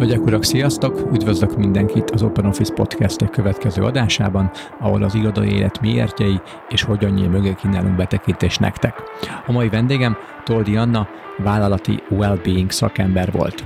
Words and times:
Hölgyek, 0.00 0.24
urak, 0.24 0.44
sziasztok! 0.44 1.08
Üdvözlök 1.12 1.56
mindenkit 1.56 2.10
az 2.10 2.22
Open 2.22 2.46
Office 2.46 2.72
podcast 2.72 3.22
egy 3.22 3.30
következő 3.30 3.82
adásában, 3.82 4.50
ahol 4.78 5.02
az 5.02 5.14
irodai 5.14 5.52
élet 5.52 5.80
miértjei 5.80 6.40
és 6.68 6.82
hogyan 6.82 7.10
nyíl 7.10 7.28
mögé 7.28 7.54
kínálunk 7.54 7.96
betekintést 7.96 8.60
nektek. 8.60 9.02
A 9.46 9.52
mai 9.52 9.68
vendégem 9.68 10.16
Toldi 10.44 10.76
Anna, 10.76 11.08
vállalati 11.38 12.02
well-being 12.10 12.70
szakember 12.70 13.32
volt. 13.32 13.64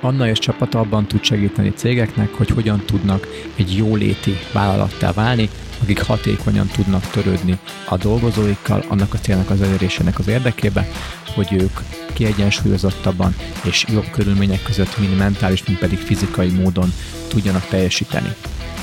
Anna 0.00 0.28
és 0.28 0.38
csapata 0.38 0.78
abban 0.78 1.06
tud 1.06 1.22
segíteni 1.22 1.70
cégeknek, 1.70 2.34
hogy 2.34 2.48
hogyan 2.48 2.82
tudnak 2.86 3.26
egy 3.56 3.76
jóléti 3.76 4.32
vállalattá 4.52 5.12
válni, 5.12 5.48
akik 5.82 6.02
hatékonyan 6.02 6.66
tudnak 6.66 7.10
törődni 7.10 7.58
a 7.88 7.96
dolgozóikkal, 7.96 8.84
annak 8.88 9.14
a 9.14 9.18
célnak 9.18 9.50
az 9.50 9.60
elérésének 9.62 10.18
az 10.18 10.28
érdekébe, 10.28 10.88
hogy 11.34 11.52
ők 11.52 11.78
kiegyensúlyozottabban 12.12 13.34
és 13.64 13.84
jobb 13.88 14.10
körülmények 14.10 14.62
között 14.62 14.98
mind 14.98 15.16
mentális, 15.16 15.64
mind 15.64 15.78
pedig 15.78 15.98
fizikai 15.98 16.48
módon 16.48 16.92
tudjanak 17.28 17.66
teljesíteni. 17.66 18.34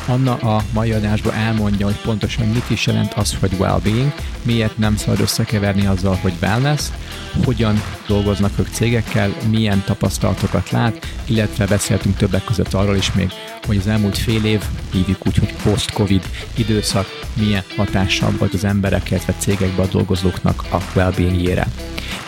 Anna 0.08 0.36
a 0.36 0.64
mai 0.74 0.92
adásban 0.92 1.34
elmondja, 1.34 1.86
hogy 1.86 2.02
pontosan 2.02 2.48
mit 2.48 2.70
is 2.70 2.86
jelent 2.86 3.14
az, 3.14 3.36
hogy 3.40 3.52
well-being, 3.58 4.14
miért 4.42 4.78
nem 4.78 4.96
szabad 4.96 5.20
összekeverni 5.20 5.86
azzal, 5.86 6.16
hogy 6.22 6.34
wellness, 6.42 6.82
hogyan 7.46 7.82
dolgoznak 8.08 8.52
ők 8.60 8.68
cégekkel, 8.68 9.34
milyen 9.50 9.84
tapasztalatokat 9.86 10.70
lát, 10.70 11.08
illetve 11.26 11.66
beszéltünk 11.66 12.18
többek 12.18 12.44
között 12.44 12.74
arról 12.74 12.96
is 12.96 13.14
még, 13.14 13.32
hogy 13.68 13.78
az 13.78 13.88
elmúlt 13.88 14.18
fél 14.18 14.46
év, 14.46 14.62
hívjuk 14.92 15.28
úgy, 15.28 15.38
hogy 15.38 15.54
post-covid 15.64 16.30
időszak 16.56 17.08
milyen 17.34 17.64
hatással 17.78 18.34
volt 18.38 18.54
az 18.54 18.64
emberek, 18.64 19.12
illetve 19.12 19.34
cégekben 19.38 19.86
a 19.86 19.90
dolgozóknak 19.90 20.64
a 20.72 20.78
well-being-jére. 20.96 21.68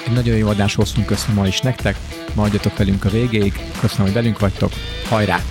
Egy 0.05 0.13
nagyon 0.13 0.35
jó 0.35 0.47
adás 0.47 0.75
hoztunk 0.75 1.11
össze 1.11 1.31
ma 1.33 1.47
is 1.47 1.59
nektek, 1.59 1.97
maradjatok 2.33 2.77
velünk 2.77 3.05
a 3.05 3.09
végéig, 3.09 3.59
köszönöm, 3.79 4.05
hogy 4.05 4.13
velünk 4.13 4.39
vagytok, 4.39 4.71
hajrá! 5.09 5.41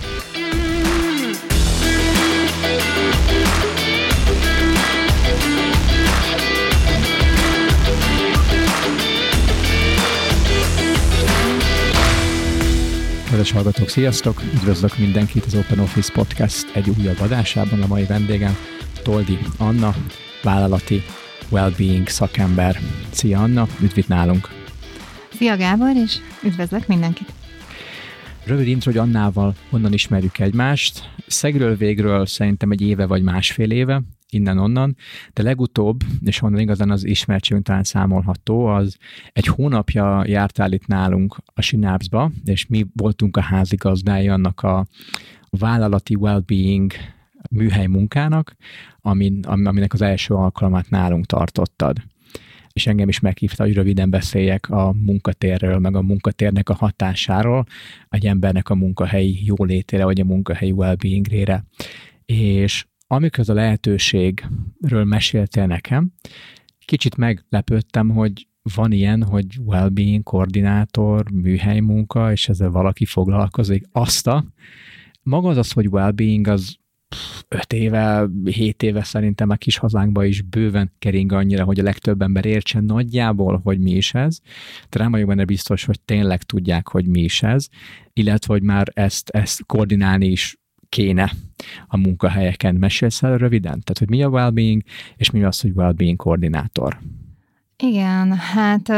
Kedves 13.37 13.55
hallgatók, 13.55 13.89
sziasztok! 13.89 14.43
Üdvözlök 14.55 14.99
mindenkit 14.99 15.45
az 15.45 15.55
Open 15.55 15.79
Office 15.79 16.13
Podcast 16.13 16.67
egy 16.73 16.91
újabb 16.99 17.21
adásában. 17.21 17.83
A 17.83 17.87
mai 17.87 18.05
vendégem 18.05 18.57
Toldi 19.03 19.39
Anna, 19.59 19.95
vállalati 20.43 21.03
well-being 21.51 22.09
szakember. 22.09 22.81
Szia 23.11 23.43
Anna, 23.43 23.67
üdv 23.81 23.99
itt 23.99 24.09
nálunk! 24.09 24.49
Szia 25.39 25.57
Gábor, 25.57 25.97
és 25.97 26.17
üdvözlök 26.43 26.87
mindenkit! 26.87 27.33
Rövid 28.47 28.67
intro, 28.67 28.91
hogy 28.91 29.01
Annával 29.01 29.55
honnan 29.71 29.93
ismerjük 29.93 30.39
egymást. 30.39 31.11
Szegről 31.27 31.77
végről 31.77 32.27
szerintem 32.27 32.71
egy 32.71 32.81
éve 32.81 33.07
vagy 33.07 33.23
másfél 33.23 33.71
éve, 33.71 34.03
innen-onnan, 34.29 34.97
de 35.33 35.43
legutóbb, 35.43 36.01
és 36.25 36.43
onnan 36.43 36.61
igazán 36.61 36.91
az 36.91 37.05
ismertségünk 37.05 37.65
talán 37.67 37.83
számolható, 37.83 38.67
az 38.67 38.97
egy 39.33 39.47
hónapja 39.47 40.25
jártál 40.27 40.73
itt 40.73 40.87
nálunk 40.87 41.37
a 41.55 41.61
Synapsba, 41.61 42.31
és 42.45 42.67
mi 42.67 42.87
voltunk 42.95 43.37
a 43.37 43.41
házigazdái 43.41 44.29
annak 44.29 44.61
a 44.61 44.87
vállalati 45.51 46.15
well-being 46.15 46.93
műhely 47.51 47.87
munkának, 47.87 48.57
amin, 49.01 49.41
aminek 49.45 49.93
az 49.93 50.03
első 50.03 50.35
alkalmát 50.35 50.91
nálunk 50.91 51.27
tartottad 51.27 51.97
és 52.77 52.87
engem 52.87 53.09
is 53.09 53.21
meghívta, 53.21 53.63
hogy 53.63 53.75
röviden 53.75 54.11
beszéljek 54.11 54.71
a 54.71 54.93
munkatérről, 54.93 55.79
meg 55.79 55.97
a 55.97 56.03
munkatérnek 56.03 56.69
a 56.69 56.75
hatásáról, 56.75 57.65
egy 58.09 58.27
embernek 58.27 58.69
a 58.69 58.75
munkahelyi 58.75 59.45
jólétére, 59.45 60.05
vagy 60.05 60.21
a 60.21 60.25
munkahelyi 60.25 60.71
well-beingre. 60.71 61.65
És 62.25 62.87
amikor 63.07 63.51
a 63.51 63.53
lehetőségről 63.53 65.05
meséltél 65.05 65.67
nekem, 65.67 66.13
kicsit 66.85 67.17
meglepődtem, 67.17 68.09
hogy 68.09 68.47
van 68.75 68.93
ilyen, 68.93 69.23
hogy 69.23 69.47
well-being 69.65 70.23
koordinátor, 70.23 71.31
műhely 71.31 71.81
munka, 71.81 72.33
és 72.33 72.49
ezzel 72.49 72.71
valaki 72.71 73.05
foglalkozik. 73.05 73.85
Azt 73.93 74.27
a, 74.27 74.45
maga 75.23 75.49
az, 75.49 75.73
hogy 75.73 75.87
well-being, 75.87 76.47
az 76.47 76.77
öt 77.49 77.73
éve, 77.73 78.29
hét 78.45 78.83
éve 78.83 79.03
szerintem 79.03 79.51
a 79.51 79.55
kis 79.55 79.77
hazánkban 79.77 80.25
is 80.25 80.43
bőven 80.43 80.93
kering 80.99 81.33
annyira, 81.33 81.65
hogy 81.65 81.81
a 81.81 81.83
legtöbb 81.83 82.23
ember 82.23 82.45
értsen 82.45 82.85
nagyjából, 82.85 83.61
hogy 83.65 83.79
mi 83.79 83.91
is 83.91 84.15
ez. 84.15 84.39
De 84.91 84.99
nem 84.99 85.11
vagyok 85.11 85.29
benne 85.29 85.45
biztos, 85.45 85.85
hogy 85.85 86.01
tényleg 86.01 86.43
tudják, 86.43 86.89
hogy 86.89 87.07
mi 87.07 87.21
is 87.21 87.43
ez, 87.43 87.69
illetve, 88.13 88.53
hogy 88.53 88.63
már 88.63 88.87
ezt, 88.95 89.29
ezt 89.29 89.67
koordinálni 89.67 90.27
is 90.27 90.59
kéne 90.89 91.33
a 91.87 91.97
munkahelyeken. 91.97 92.75
Mesélsz 92.75 93.23
el 93.23 93.39
röviden? 93.39 93.81
Tehát, 93.81 93.99
hogy 93.99 94.09
mi 94.09 94.23
a 94.23 94.29
well-being, 94.29 94.83
és 95.17 95.31
mi 95.31 95.45
az, 95.45 95.61
hogy 95.61 95.71
well-being 95.75 96.17
koordinátor? 96.17 96.99
Igen, 97.83 98.33
hát 98.33 98.93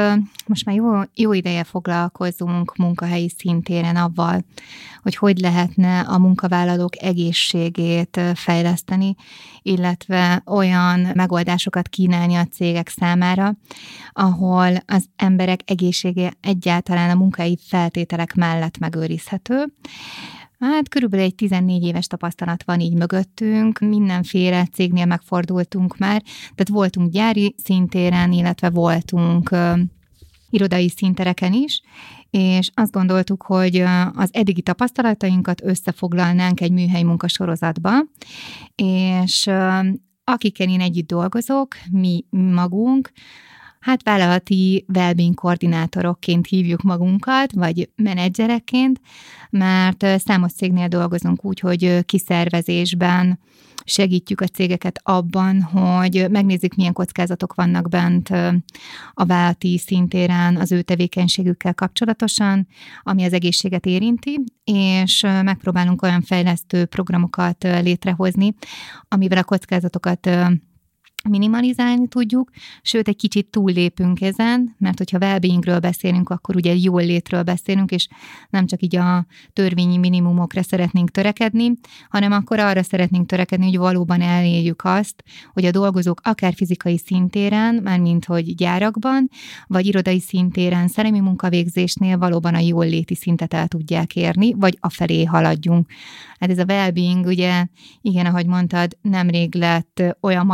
most 0.47 0.65
már 0.65 0.75
jó, 0.75 1.01
jó 1.15 1.33
ideje 1.33 1.65
foglalkozunk 1.65 2.77
munkahelyi 2.77 3.29
szintéren 3.37 3.97
avval, 3.97 4.45
hogy 5.03 5.17
hogy 5.17 5.39
lehetne 5.39 6.01
a 6.01 6.19
munkavállalók 6.19 7.03
egészségét 7.03 8.21
fejleszteni, 8.35 9.15
illetve 9.63 10.43
olyan 10.47 11.11
megoldásokat 11.15 11.89
kínálni 11.89 12.35
a 12.35 12.45
cégek 12.45 12.89
számára, 12.89 13.57
ahol 14.13 14.73
az 14.87 15.05
emberek 15.17 15.61
egészsége 15.65 16.33
egyáltalán 16.41 17.11
a 17.11 17.19
munkai 17.19 17.59
feltételek 17.67 18.35
mellett 18.35 18.79
megőrizhető, 18.79 19.65
Hát 20.59 20.89
körülbelül 20.89 21.25
egy 21.25 21.35
14 21.35 21.83
éves 21.83 22.07
tapasztalat 22.07 22.63
van 22.65 22.81
így 22.81 22.95
mögöttünk, 22.95 23.79
mindenféle 23.79 24.65
cégnél 24.65 25.07
megfordultunk 25.07 25.99
már, 25.99 26.23
tehát 26.41 26.69
voltunk 26.69 27.13
gyári 27.13 27.55
szintéren, 27.65 28.33
illetve 28.33 28.71
voltunk 28.71 29.57
irodai 30.51 30.89
szintereken 30.89 31.53
is, 31.53 31.83
és 32.31 32.71
azt 32.75 32.93
gondoltuk, 32.93 33.43
hogy 33.43 33.77
az 34.13 34.29
eddigi 34.33 34.63
tapasztalatainkat 34.63 35.63
összefoglalnánk 35.63 36.61
egy 36.61 36.73
műhely 36.73 37.03
munkasorozatba, 37.03 37.91
és 38.75 39.51
akikkel 40.25 40.69
én 40.69 40.81
együtt 40.81 41.07
dolgozok, 41.07 41.77
mi 41.91 42.25
magunk, 42.31 43.13
hát 43.81 44.03
vállalati 44.03 44.85
wellbeing 44.95 45.35
koordinátorokként 45.35 46.47
hívjuk 46.47 46.83
magunkat, 46.83 47.53
vagy 47.53 47.91
menedzserekként, 47.97 49.01
mert 49.51 50.07
számos 50.21 50.53
cégnél 50.53 50.89
dolgozunk 50.89 51.45
úgy, 51.45 51.61
hogy 51.61 52.05
kiszervezésben 52.05 53.39
segítjük 53.85 54.41
a 54.41 54.47
cégeket 54.47 55.01
abban, 55.03 55.63
hogy 55.63 56.27
megnézzük, 56.31 56.75
milyen 56.75 56.93
kockázatok 56.93 57.55
vannak 57.55 57.89
bent 57.89 58.29
a 59.13 59.25
vállalati 59.25 59.79
szintéren 59.79 60.57
az 60.57 60.73
ő 60.73 60.83
tevékenységükkel 60.83 61.75
kapcsolatosan, 61.75 62.67
ami 63.03 63.25
az 63.25 63.33
egészséget 63.33 63.87
érinti, 63.87 64.45
és 64.65 65.21
megpróbálunk 65.21 66.03
olyan 66.03 66.23
fejlesztő 66.23 66.85
programokat 66.85 67.63
létrehozni, 67.63 68.55
amivel 69.09 69.39
a 69.39 69.45
kockázatokat 69.45 70.31
minimalizálni 71.29 72.09
tudjuk, 72.09 72.51
sőt, 72.83 73.09
egy 73.09 73.17
kicsit 73.17 73.47
túllépünk 73.47 74.21
ezen, 74.21 74.75
mert 74.79 74.99
hogyha 74.99 75.19
well 75.19 75.81
beszélünk, 75.81 76.31
akkor 76.31 76.57
ugye 76.57 76.75
jól 76.75 77.05
létről 77.05 77.43
beszélünk, 77.43 77.91
és 77.91 78.09
nem 78.51 78.67
csak 78.67 78.83
így 78.83 78.97
a 78.97 79.27
törvényi 79.53 79.97
minimumokra 79.97 80.63
szeretnénk 80.63 81.11
törekedni, 81.11 81.73
hanem 82.09 82.33
akkor 82.33 82.59
arra 82.59 82.83
szeretnénk 82.83 83.27
törekedni, 83.27 83.65
hogy 83.67 83.79
valóban 83.79 84.21
elérjük 84.21 84.85
azt, 84.85 85.25
hogy 85.53 85.65
a 85.65 85.71
dolgozók 85.71 86.21
akár 86.25 86.55
fizikai 86.55 86.99
szintéren, 86.99 87.75
mármint 87.75 88.25
hogy 88.25 88.55
gyárakban, 88.55 89.29
vagy 89.67 89.87
irodai 89.87 90.21
szintéren, 90.21 90.89
szellemi 90.89 91.21
munkavégzésnél 91.21 92.19
valóban 92.19 92.55
a 92.55 92.59
jól 92.59 92.87
léti 92.87 93.15
szintet 93.15 93.55
el 93.55 93.69
tudják 93.69 94.17
érni, 94.17 94.55
vagy 94.55 94.77
afelé 94.81 95.25
haladjunk. 95.25 95.91
Hát 96.39 96.51
ez 96.51 96.59
a 96.59 96.65
well 96.65 96.93
ugye, 97.25 97.67
igen, 98.01 98.27
ahogy 98.27 98.47
mondtad, 98.47 98.97
nemrég 99.03 99.55
lett 99.55 100.03
olyan 100.21 100.47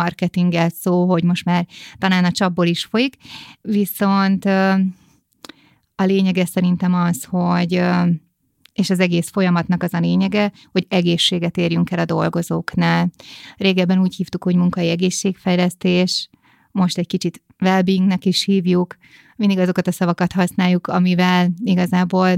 marketinget 0.64 0.74
szó, 0.74 1.06
hogy 1.06 1.24
most 1.24 1.44
már 1.44 1.66
talán 1.98 2.24
a 2.24 2.30
csapból 2.30 2.66
is 2.66 2.84
folyik, 2.84 3.16
viszont 3.60 4.44
a 5.94 6.04
lényege 6.04 6.44
szerintem 6.44 6.94
az, 6.94 7.24
hogy 7.24 7.82
és 8.72 8.90
az 8.90 9.00
egész 9.00 9.30
folyamatnak 9.30 9.82
az 9.82 9.94
a 9.94 9.98
lényege, 9.98 10.52
hogy 10.72 10.86
egészséget 10.88 11.56
érjünk 11.56 11.90
el 11.90 11.98
a 11.98 12.04
dolgozóknál. 12.04 13.10
Régebben 13.56 14.00
úgy 14.00 14.14
hívtuk, 14.16 14.44
hogy 14.44 14.56
munkai 14.56 14.88
egészségfejlesztés, 14.88 16.28
most 16.72 16.98
egy 16.98 17.06
kicsit 17.06 17.42
well 17.60 17.82
is 18.20 18.44
hívjuk, 18.44 18.96
mindig 19.36 19.58
azokat 19.58 19.86
a 19.86 19.92
szavakat 19.92 20.32
használjuk, 20.32 20.86
amivel 20.86 21.52
igazából 21.64 22.28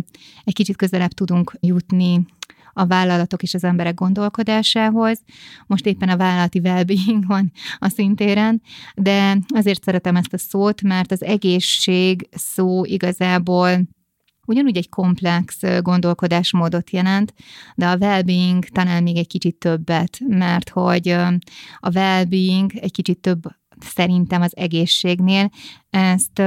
egy 0.44 0.55
kicsit 0.55 0.76
közelebb 0.76 1.12
tudunk 1.12 1.56
jutni 1.61 2.26
a 2.78 2.87
vállalatok 2.87 3.43
és 3.43 3.55
az 3.55 3.64
emberek 3.64 3.94
gondolkodásához. 3.94 5.23
Most 5.67 5.87
éppen 5.87 6.08
a 6.08 6.17
vállalati 6.17 6.58
well 6.58 6.84
van 7.26 7.52
a 7.78 7.88
szintéren, 7.88 8.62
de 8.94 9.38
azért 9.49 9.82
szeretem 9.82 10.17
ezt 10.17 10.32
a 10.32 10.38
szót, 10.38 10.82
mert 10.82 11.12
az 11.12 11.23
egészség 11.23 12.28
szó 12.31 12.84
igazából 12.84 13.81
ugyanúgy 14.46 14.76
egy 14.76 14.88
komplex 14.88 15.61
gondolkodásmódot 15.81 16.90
jelent, 16.90 17.34
de 17.75 17.87
a 17.87 17.96
well-being 17.96 18.64
talán 18.64 19.02
még 19.02 19.17
egy 19.17 19.26
kicsit 19.26 19.56
többet, 19.56 20.19
mert 20.26 20.69
hogy 20.69 21.08
a 21.79 21.90
well-being 21.94 22.72
egy 22.75 22.93
kicsit 22.93 23.19
több 23.19 23.43
szerintem 23.79 24.43
az 24.43 24.56
egészségnél. 24.56 25.50
Ezt 25.90 26.43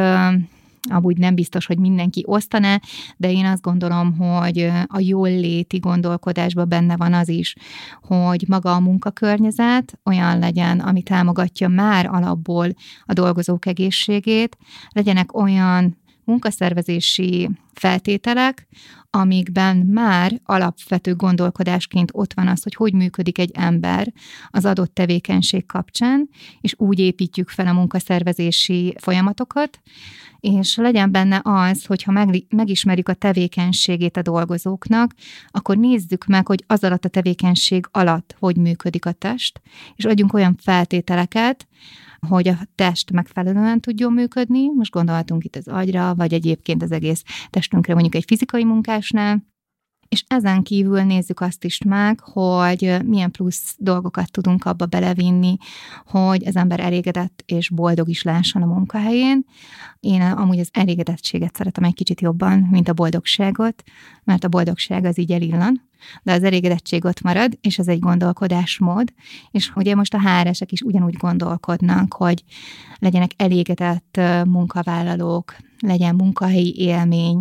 amúgy 0.89 1.17
nem 1.17 1.35
biztos, 1.35 1.65
hogy 1.65 1.79
mindenki 1.79 2.23
osztaná, 2.27 2.79
de 3.17 3.31
én 3.31 3.45
azt 3.45 3.61
gondolom, 3.61 4.17
hogy 4.17 4.71
a 4.85 4.99
jól 4.99 5.29
léti 5.29 5.77
gondolkodásban 5.77 6.69
benne 6.69 6.97
van 6.97 7.13
az 7.13 7.29
is, 7.29 7.55
hogy 8.01 8.45
maga 8.47 8.73
a 8.73 8.79
munkakörnyezet 8.79 9.99
olyan 10.05 10.39
legyen, 10.39 10.79
ami 10.79 11.01
támogatja 11.01 11.67
már 11.67 12.05
alapból 12.05 12.67
a 13.05 13.13
dolgozók 13.13 13.65
egészségét, 13.65 14.57
legyenek 14.89 15.37
olyan 15.37 15.97
munkaszervezési 16.23 17.49
feltételek, 17.79 18.67
amikben 19.09 19.77
már 19.77 20.41
alapvető 20.43 21.15
gondolkodásként 21.15 22.11
ott 22.13 22.33
van 22.33 22.47
az, 22.47 22.63
hogy 22.63 22.75
hogy 22.75 22.93
működik 22.93 23.37
egy 23.37 23.51
ember 23.53 24.13
az 24.49 24.65
adott 24.65 24.93
tevékenység 24.93 25.65
kapcsán, 25.65 26.29
és 26.61 26.73
úgy 26.77 26.99
építjük 26.99 27.49
fel 27.49 27.67
a 27.67 27.73
munkaszervezési 27.73 28.95
folyamatokat, 28.99 29.79
és 30.39 30.75
legyen 30.75 31.11
benne 31.11 31.41
az, 31.43 31.85
hogyha 31.85 32.11
meg, 32.11 32.45
megismerjük 32.49 33.09
a 33.09 33.13
tevékenységét 33.13 34.17
a 34.17 34.21
dolgozóknak, 34.21 35.13
akkor 35.47 35.77
nézzük 35.77 36.25
meg, 36.25 36.47
hogy 36.47 36.63
az 36.67 36.83
alatt 36.83 37.05
a 37.05 37.09
tevékenység 37.09 37.85
alatt 37.91 38.35
hogy 38.39 38.57
működik 38.57 39.05
a 39.05 39.11
test, 39.11 39.61
és 39.95 40.05
adjunk 40.05 40.33
olyan 40.33 40.55
feltételeket, 40.61 41.67
hogy 42.27 42.47
a 42.47 42.57
test 42.75 43.11
megfelelően 43.11 43.79
tudjon 43.79 44.13
működni. 44.13 44.67
Most 44.75 44.91
gondolhatunk 44.91 45.43
itt 45.43 45.55
az 45.55 45.67
agyra, 45.67 46.15
vagy 46.15 46.33
egyébként 46.33 46.83
az 46.83 46.91
egész 46.91 47.23
testünkre 47.69 47.93
mondjuk 47.93 48.15
egy 48.15 48.23
fizikai 48.27 48.63
munkásnál, 48.63 49.47
és 50.07 50.23
ezen 50.27 50.63
kívül 50.63 51.01
nézzük 51.01 51.39
azt 51.39 51.63
is 51.63 51.81
meg, 51.85 52.19
hogy 52.19 52.97
milyen 53.05 53.31
plusz 53.31 53.75
dolgokat 53.77 54.31
tudunk 54.31 54.65
abba 54.65 54.85
belevinni, 54.85 55.57
hogy 56.05 56.47
az 56.47 56.55
ember 56.55 56.79
elégedett 56.79 57.43
és 57.45 57.69
boldog 57.69 58.09
is 58.09 58.23
lásson 58.23 58.61
a 58.61 58.65
munkahelyén. 58.65 59.45
Én 59.99 60.21
amúgy 60.21 60.59
az 60.59 60.69
elégedettséget 60.71 61.55
szeretem 61.55 61.83
egy 61.83 61.93
kicsit 61.93 62.21
jobban, 62.21 62.67
mint 62.71 62.89
a 62.89 62.93
boldogságot, 62.93 63.83
mert 64.23 64.43
a 64.43 64.47
boldogság 64.47 65.05
az 65.05 65.19
így 65.19 65.31
elillan, 65.31 65.89
de 66.23 66.33
az 66.33 66.43
elégedettség 66.43 67.05
ott 67.05 67.21
marad, 67.21 67.57
és 67.61 67.79
ez 67.79 67.87
egy 67.87 67.99
gondolkodásmód, 67.99 69.13
és 69.51 69.71
ugye 69.75 69.95
most 69.95 70.13
a 70.13 70.19
háresek 70.19 70.71
is 70.71 70.81
ugyanúgy 70.81 71.15
gondolkodnak, 71.17 72.13
hogy 72.13 72.43
legyenek 72.99 73.31
elégedett 73.37 74.19
munkavállalók, 74.45 75.55
legyen 75.79 76.15
munkahelyi 76.15 76.75
élmény, 76.77 77.39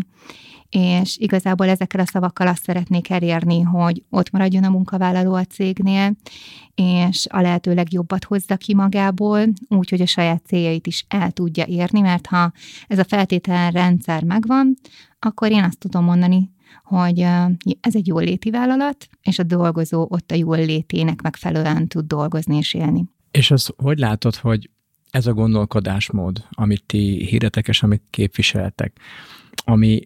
és 0.68 1.16
igazából 1.16 1.68
ezekkel 1.68 2.00
a 2.00 2.06
szavakkal 2.06 2.46
azt 2.46 2.64
szeretnék 2.64 3.10
elérni, 3.10 3.60
hogy 3.60 4.02
ott 4.10 4.30
maradjon 4.30 4.64
a 4.64 4.70
munkavállaló 4.70 5.34
a 5.34 5.44
cégnél, 5.44 6.16
és 6.74 7.26
a 7.30 7.40
lehető 7.40 7.74
legjobbat 7.74 8.24
hozza 8.24 8.56
ki 8.56 8.74
magából, 8.74 9.44
úgy, 9.68 9.90
hogy 9.90 10.00
a 10.00 10.06
saját 10.06 10.46
céljait 10.46 10.86
is 10.86 11.04
el 11.08 11.30
tudja 11.30 11.64
érni, 11.66 12.00
mert 12.00 12.26
ha 12.26 12.52
ez 12.86 12.98
a 12.98 13.04
feltételrendszer 13.04 14.24
megvan, 14.24 14.74
akkor 15.18 15.50
én 15.50 15.62
azt 15.62 15.78
tudom 15.78 16.04
mondani, 16.04 16.50
hogy 16.84 17.20
ez 17.80 17.94
egy 17.94 18.06
jól 18.06 18.22
léti 18.22 18.50
vállalat, 18.50 19.08
és 19.22 19.38
a 19.38 19.42
dolgozó 19.42 20.06
ott 20.10 20.30
a 20.30 20.34
jól 20.34 20.56
létének 20.56 21.22
megfelelően 21.22 21.88
tud 21.88 22.06
dolgozni 22.06 22.56
és 22.56 22.74
élni. 22.74 23.04
És 23.30 23.50
az 23.50 23.72
hogy 23.76 23.98
látod, 23.98 24.34
hogy 24.34 24.70
ez 25.10 25.26
a 25.26 25.32
gondolkodásmód, 25.32 26.44
amit 26.50 26.84
ti 26.86 27.26
hirdetek 27.26 27.68
és 27.68 27.82
amit 27.82 28.02
képviseltek, 28.10 28.92
ami 29.64 30.00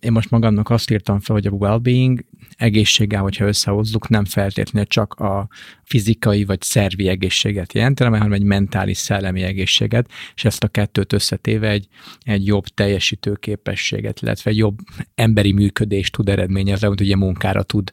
én 0.00 0.12
most 0.12 0.30
magamnak 0.30 0.70
azt 0.70 0.90
írtam 0.90 1.20
fel, 1.20 1.34
hogy 1.34 1.46
a 1.46 1.50
well-being 1.50 2.24
egészséggel, 2.56 3.22
hogyha 3.22 3.46
összehozzuk, 3.46 4.08
nem 4.08 4.24
feltétlenül 4.24 4.88
csak 4.88 5.14
a 5.14 5.48
fizikai 5.82 6.44
vagy 6.44 6.62
szervi 6.62 7.08
egészséget 7.08 7.72
jelentene, 7.72 8.16
hanem 8.16 8.32
egy 8.32 8.42
mentális, 8.42 8.98
szellemi 8.98 9.42
egészséget, 9.42 10.10
és 10.34 10.44
ezt 10.44 10.62
a 10.62 10.68
kettőt 10.68 11.12
összetéve 11.12 11.68
egy, 11.68 11.88
egy 12.20 12.46
jobb 12.46 12.64
teljesítő 12.64 13.34
képességet, 13.34 14.20
illetve 14.20 14.50
egy 14.50 14.56
jobb 14.56 14.78
emberi 15.14 15.52
működést 15.52 16.12
tud 16.12 16.28
eredményezni, 16.28 16.86
hogy 16.86 17.00
ugye 17.00 17.16
munkára 17.16 17.62
tud 17.62 17.92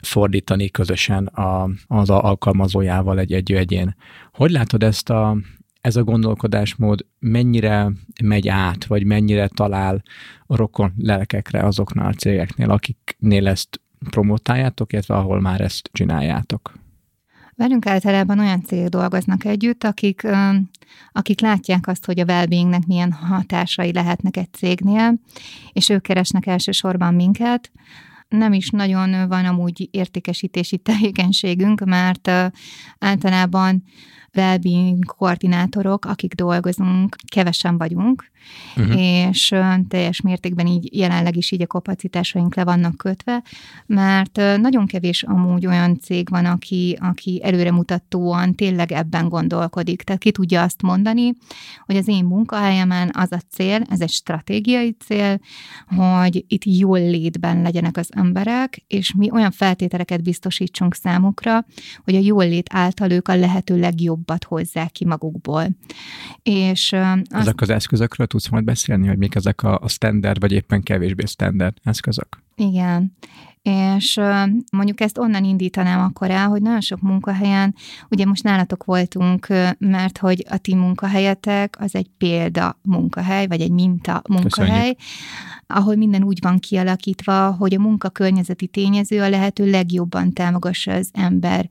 fordítani 0.00 0.70
közösen 0.70 1.26
a, 1.26 1.70
az 1.86 2.10
alkalmazójával 2.10 3.18
egy, 3.18 3.32
egy 3.32 3.52
egyén. 3.52 3.96
Hogy 4.32 4.50
látod 4.50 4.82
ezt 4.82 5.10
a, 5.10 5.36
ez 5.86 5.96
a 5.96 6.04
gondolkodásmód 6.04 7.06
mennyire 7.18 7.92
megy 8.22 8.48
át, 8.48 8.84
vagy 8.84 9.04
mennyire 9.04 9.48
talál 9.48 10.02
a 10.46 10.56
rokon 10.56 10.92
lelkekre 10.98 11.62
azoknál 11.62 12.06
a 12.06 12.12
cégeknél, 12.12 12.70
akiknél 12.70 13.48
ezt 13.48 13.80
promotáljátok, 14.10 14.92
illetve 14.92 15.14
ahol 15.14 15.40
már 15.40 15.60
ezt 15.60 15.88
csináljátok? 15.92 16.72
Velünk 17.54 17.86
általában 17.86 18.38
olyan 18.38 18.62
cégek 18.62 18.88
dolgoznak 18.88 19.44
együtt, 19.44 19.84
akik, 19.84 20.26
akik 21.12 21.40
látják 21.40 21.86
azt, 21.86 22.06
hogy 22.06 22.20
a 22.20 22.24
wellbeingnek 22.24 22.86
milyen 22.86 23.12
hatásai 23.12 23.92
lehetnek 23.92 24.36
egy 24.36 24.52
cégnél, 24.52 25.20
és 25.72 25.88
ők 25.88 26.02
keresnek 26.02 26.46
elsősorban 26.46 27.14
minket. 27.14 27.70
Nem 28.28 28.52
is 28.52 28.70
nagyon 28.70 29.28
van 29.28 29.44
amúgy 29.44 29.88
értékesítési 29.90 30.78
tevékenységünk, 30.78 31.84
mert 31.84 32.30
általában 32.98 33.82
wellbeing 34.36 35.04
koordinátorok, 35.04 36.04
akik 36.04 36.34
dolgozunk, 36.34 37.16
kevesen 37.32 37.78
vagyunk, 37.78 38.30
uh-huh. 38.76 39.00
és 39.00 39.54
teljes 39.88 40.20
mértékben 40.20 40.66
így 40.66 40.96
jelenleg 40.96 41.36
is 41.36 41.50
így 41.50 41.62
a 41.62 41.66
kapacitásaink 41.66 42.54
le 42.54 42.64
vannak 42.64 42.96
kötve, 42.96 43.42
mert 43.86 44.36
nagyon 44.36 44.86
kevés 44.86 45.22
amúgy 45.22 45.66
olyan 45.66 45.98
cég 45.98 46.28
van, 46.28 46.44
aki, 46.44 46.98
aki 47.00 47.40
előremutatóan 47.44 48.54
tényleg 48.54 48.92
ebben 48.92 49.28
gondolkodik. 49.28 50.02
Tehát 50.02 50.22
ki 50.22 50.30
tudja 50.30 50.62
azt 50.62 50.82
mondani, 50.82 51.32
hogy 51.86 51.96
az 51.96 52.08
én 52.08 52.24
munkahelyemen 52.24 53.10
az 53.12 53.32
a 53.32 53.40
cél, 53.50 53.82
ez 53.90 54.00
egy 54.00 54.10
stratégiai 54.10 54.96
cél, 55.06 55.38
hogy 55.96 56.44
itt 56.48 56.64
jól 56.64 57.00
létben 57.00 57.62
legyenek 57.62 57.96
az 57.96 58.08
emberek, 58.10 58.84
és 58.86 59.14
mi 59.14 59.30
olyan 59.30 59.50
feltételeket 59.50 60.22
biztosítsunk 60.22 60.94
számukra, 60.94 61.64
hogy 62.04 62.14
a 62.14 62.20
jól 62.20 62.48
lét 62.48 62.68
által 62.72 63.10
ők 63.10 63.28
a 63.28 63.36
lehető 63.36 63.76
legjobbat 64.26 64.44
hozzák 64.44 64.92
ki 64.92 65.04
magukból. 65.04 65.68
És 66.42 66.92
azt... 66.92 67.22
Ezek 67.30 67.60
az 67.60 67.70
eszközökről 67.70 68.26
tudsz 68.26 68.48
majd 68.48 68.64
beszélni, 68.64 69.06
hogy 69.06 69.18
mik 69.18 69.34
ezek 69.34 69.62
a, 69.62 69.78
a 69.78 69.88
standard, 69.88 70.40
vagy 70.40 70.52
éppen 70.52 70.82
kevésbé 70.82 71.24
standard 71.24 71.76
eszközök? 71.82 72.42
Igen. 72.54 73.16
És 73.62 74.20
mondjuk 74.72 75.00
ezt 75.00 75.18
onnan 75.18 75.44
indítanám 75.44 76.00
akkor 76.00 76.30
el, 76.30 76.48
hogy 76.48 76.62
nagyon 76.62 76.80
sok 76.80 77.00
munkahelyen, 77.00 77.74
ugye 78.10 78.26
most 78.26 78.42
nálatok 78.42 78.84
voltunk, 78.84 79.46
mert 79.78 80.18
hogy 80.18 80.46
a 80.50 80.56
ti 80.56 80.74
munkahelyetek 80.74 81.76
az 81.80 81.94
egy 81.94 82.10
példa 82.18 82.78
munkahely, 82.82 83.46
vagy 83.46 83.60
egy 83.60 83.70
minta 83.70 84.22
munkahely, 84.28 84.94
Köszönjük. 84.94 84.98
Ahol 85.66 85.94
minden 85.94 86.22
úgy 86.22 86.38
van 86.40 86.58
kialakítva, 86.58 87.50
hogy 87.50 87.74
a 87.74 87.80
munkakörnyezeti 87.80 88.66
tényező 88.66 89.22
a 89.22 89.28
lehető 89.28 89.70
legjobban 89.70 90.32
támogassa 90.32 90.92
az 90.92 91.10
ember, 91.12 91.68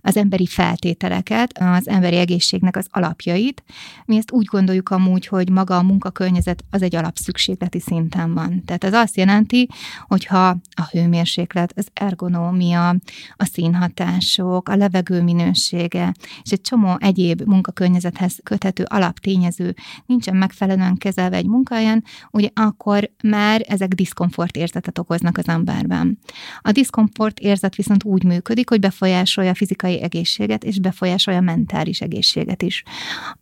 az 0.00 0.16
emberi 0.16 0.46
feltételeket, 0.46 1.58
az 1.58 1.88
emberi 1.88 2.16
egészségnek 2.16 2.76
az 2.76 2.86
alapjait. 2.90 3.62
Mi 4.04 4.16
ezt 4.16 4.32
úgy 4.32 4.44
gondoljuk 4.44 4.90
amúgy, 4.90 5.26
hogy 5.26 5.50
maga 5.50 5.76
a 5.76 5.82
munkakörnyezet 5.82 6.64
az 6.70 6.82
egy 6.82 6.96
alapszükségleti 6.96 7.80
szinten 7.80 8.34
van. 8.34 8.64
Tehát 8.64 8.84
ez 8.84 8.92
azt 8.92 9.16
jelenti, 9.16 9.68
hogyha 10.06 10.46
a 10.74 10.88
hőmérséklet 10.90 11.72
az 11.76 11.88
ergonómia, 11.92 12.88
a 13.36 13.44
színhatások, 13.44 14.68
a 14.68 14.76
levegő 14.76 15.22
minősége, 15.22 16.14
és 16.42 16.50
egy 16.50 16.60
csomó 16.60 16.96
egyéb 16.98 17.42
munkakörnyezethez 17.46 18.38
köthető 18.42 18.84
alaptényező 18.86 19.74
nincsen 20.06 20.36
megfelelően 20.36 20.96
kezelve 20.96 21.36
egy 21.36 21.46
munkahelyen, 21.46 22.04
ugye 22.30 22.48
akkor 22.54 23.10
már 23.30 23.64
ezek 23.68 23.88
diszkomfort 23.88 24.56
érzetet 24.56 24.98
okoznak 24.98 25.38
az 25.38 25.48
emberben. 25.48 26.18
A 26.60 26.72
diszkomfort 26.72 27.38
érzet 27.38 27.74
viszont 27.74 28.04
úgy 28.04 28.24
működik, 28.24 28.68
hogy 28.68 28.80
befolyásolja 28.80 29.50
a 29.50 29.54
fizikai 29.54 30.02
egészséget, 30.02 30.64
és 30.64 30.80
befolyásolja 30.80 31.40
a 31.40 31.42
mentális 31.42 32.00
egészséget 32.00 32.62
is. 32.62 32.82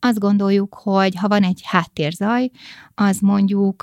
Azt 0.01 0.19
gondoljuk, 0.19 0.75
hogy 0.75 1.15
ha 1.17 1.29
van 1.29 1.43
egy 1.43 1.61
háttérzaj, 1.65 2.51
az 2.95 3.19
mondjuk 3.21 3.83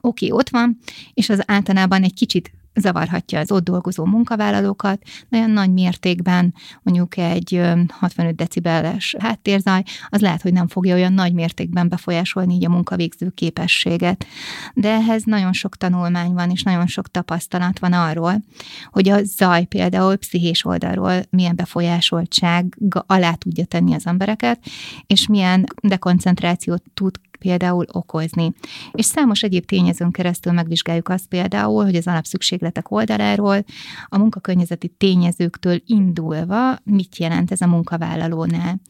oké, 0.00 0.26
okay, 0.26 0.30
ott 0.30 0.48
van, 0.48 0.78
és 1.14 1.28
az 1.28 1.42
általában 1.46 2.02
egy 2.02 2.14
kicsit 2.14 2.50
zavarhatja 2.76 3.38
az 3.38 3.52
ott 3.52 3.64
dolgozó 3.64 4.04
munkavállalókat, 4.04 5.02
nagyon 5.28 5.50
nagy 5.50 5.72
mértékben 5.72 6.54
mondjuk 6.82 7.16
egy 7.16 7.62
65 7.88 8.34
decibeles 8.34 9.14
háttérzaj, 9.18 9.82
az 10.08 10.20
lehet, 10.20 10.42
hogy 10.42 10.52
nem 10.52 10.68
fogja 10.68 10.94
olyan 10.94 11.12
nagy 11.12 11.32
mértékben 11.32 11.88
befolyásolni 11.88 12.54
így 12.54 12.64
a 12.64 12.68
munkavégző 12.68 13.30
képességet. 13.30 14.26
De 14.74 14.88
ehhez 14.88 15.22
nagyon 15.22 15.52
sok 15.52 15.76
tanulmány 15.76 16.32
van, 16.32 16.50
és 16.50 16.62
nagyon 16.62 16.86
sok 16.86 17.10
tapasztalat 17.10 17.78
van 17.78 17.92
arról, 17.92 18.44
hogy 18.90 19.08
a 19.08 19.24
zaj 19.24 19.64
például 19.64 20.16
pszichés 20.16 20.64
oldalról 20.64 21.22
milyen 21.30 21.56
befolyásoltság 21.56 22.78
alá 23.06 23.32
tudja 23.32 23.64
tenni 23.64 23.94
az 23.94 24.06
embereket, 24.06 24.64
és 25.06 25.26
milyen 25.26 25.66
dekoncentrációt 25.82 26.82
tud 26.94 27.20
például 27.38 27.86
okozni. 27.92 28.52
És 28.92 29.04
számos 29.04 29.42
egyéb 29.42 29.64
tényezőn 29.64 30.10
keresztül 30.10 30.52
megvizsgáljuk 30.52 31.08
azt 31.08 31.26
például, 31.26 31.84
hogy 31.84 31.94
az 31.94 32.06
alapszükségletek 32.06 32.90
oldaláról 32.90 33.64
a 34.06 34.18
munkakörnyezeti 34.18 34.88
tényezőktől 34.88 35.82
indulva 35.86 36.76
mit 36.84 37.16
jelent 37.16 37.50
ez 37.50 37.60
a 37.60 37.66
munkavállalónál. 37.66 38.80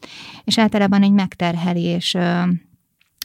És 0.43 0.57
általában 0.57 1.03
egy 1.03 1.11
megterhelés 1.11 2.15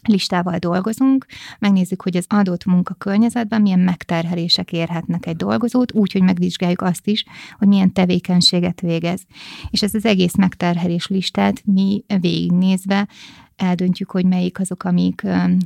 listával 0.09 0.59
dolgozunk, 0.59 1.27
megnézzük, 1.59 2.03
hogy 2.03 2.17
az 2.17 2.25
adott 2.29 2.65
munkakörnyezetben 2.65 3.63
milyen 3.63 3.81
megterhelések 3.81 4.73
érhetnek 4.73 5.27
egy 5.27 5.37
dolgozót, 5.37 5.93
úgy, 5.93 6.13
hogy 6.13 6.23
megvizsgáljuk 6.23 6.81
azt 6.81 7.07
is, 7.07 7.25
hogy 7.59 7.69
milyen 7.69 7.93
tevékenységet 7.93 8.81
végez. 8.81 9.23
És 9.71 9.83
ez 9.83 9.95
az 9.95 10.05
egész 10.05 10.35
megterhelés 10.35 11.07
listát 11.07 11.63
mi 11.65 12.05
végignézve 12.21 13.09
eldöntjük, 13.57 14.11
hogy 14.11 14.25
melyik 14.25 14.61
azok, 14.61 14.85
amik 14.85 15.23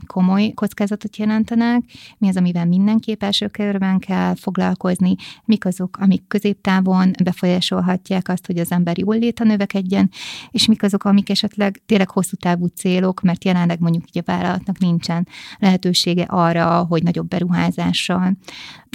komoly 0.06 0.52
kockázatot 0.54 1.16
jelentenek, 1.16 1.82
mi 2.18 2.28
az, 2.28 2.36
amivel 2.36 2.66
mindenképp 2.66 3.22
első 3.22 3.48
körben 3.48 3.98
kell 3.98 4.34
foglalkozni, 4.34 5.14
mik 5.44 5.64
azok, 5.64 5.96
amik 6.00 6.26
középtávon 6.28 7.10
befolyásolhatják 7.24 8.28
azt, 8.28 8.46
hogy 8.46 8.58
az 8.58 8.70
ember 8.70 8.98
jól 8.98 9.18
léta 9.18 9.44
növekedjen, 9.44 10.10
és 10.50 10.66
mik 10.66 10.82
azok, 10.82 11.04
amik 11.04 11.30
esetleg 11.30 11.82
tényleg 11.86 12.10
hosszú 12.10 12.36
távú 12.36 12.66
célok, 12.66 13.20
mert 13.20 13.44
jelenleg 13.44 13.80
mondjuk 13.80 14.04
így 14.08 14.22
a 14.26 14.32
vállalatnak 14.32 14.78
nincsen 14.78 15.28
lehetősége 15.58 16.22
arra, 16.22 16.84
hogy 16.84 17.02
nagyobb 17.02 17.28
beruházással 17.28 18.36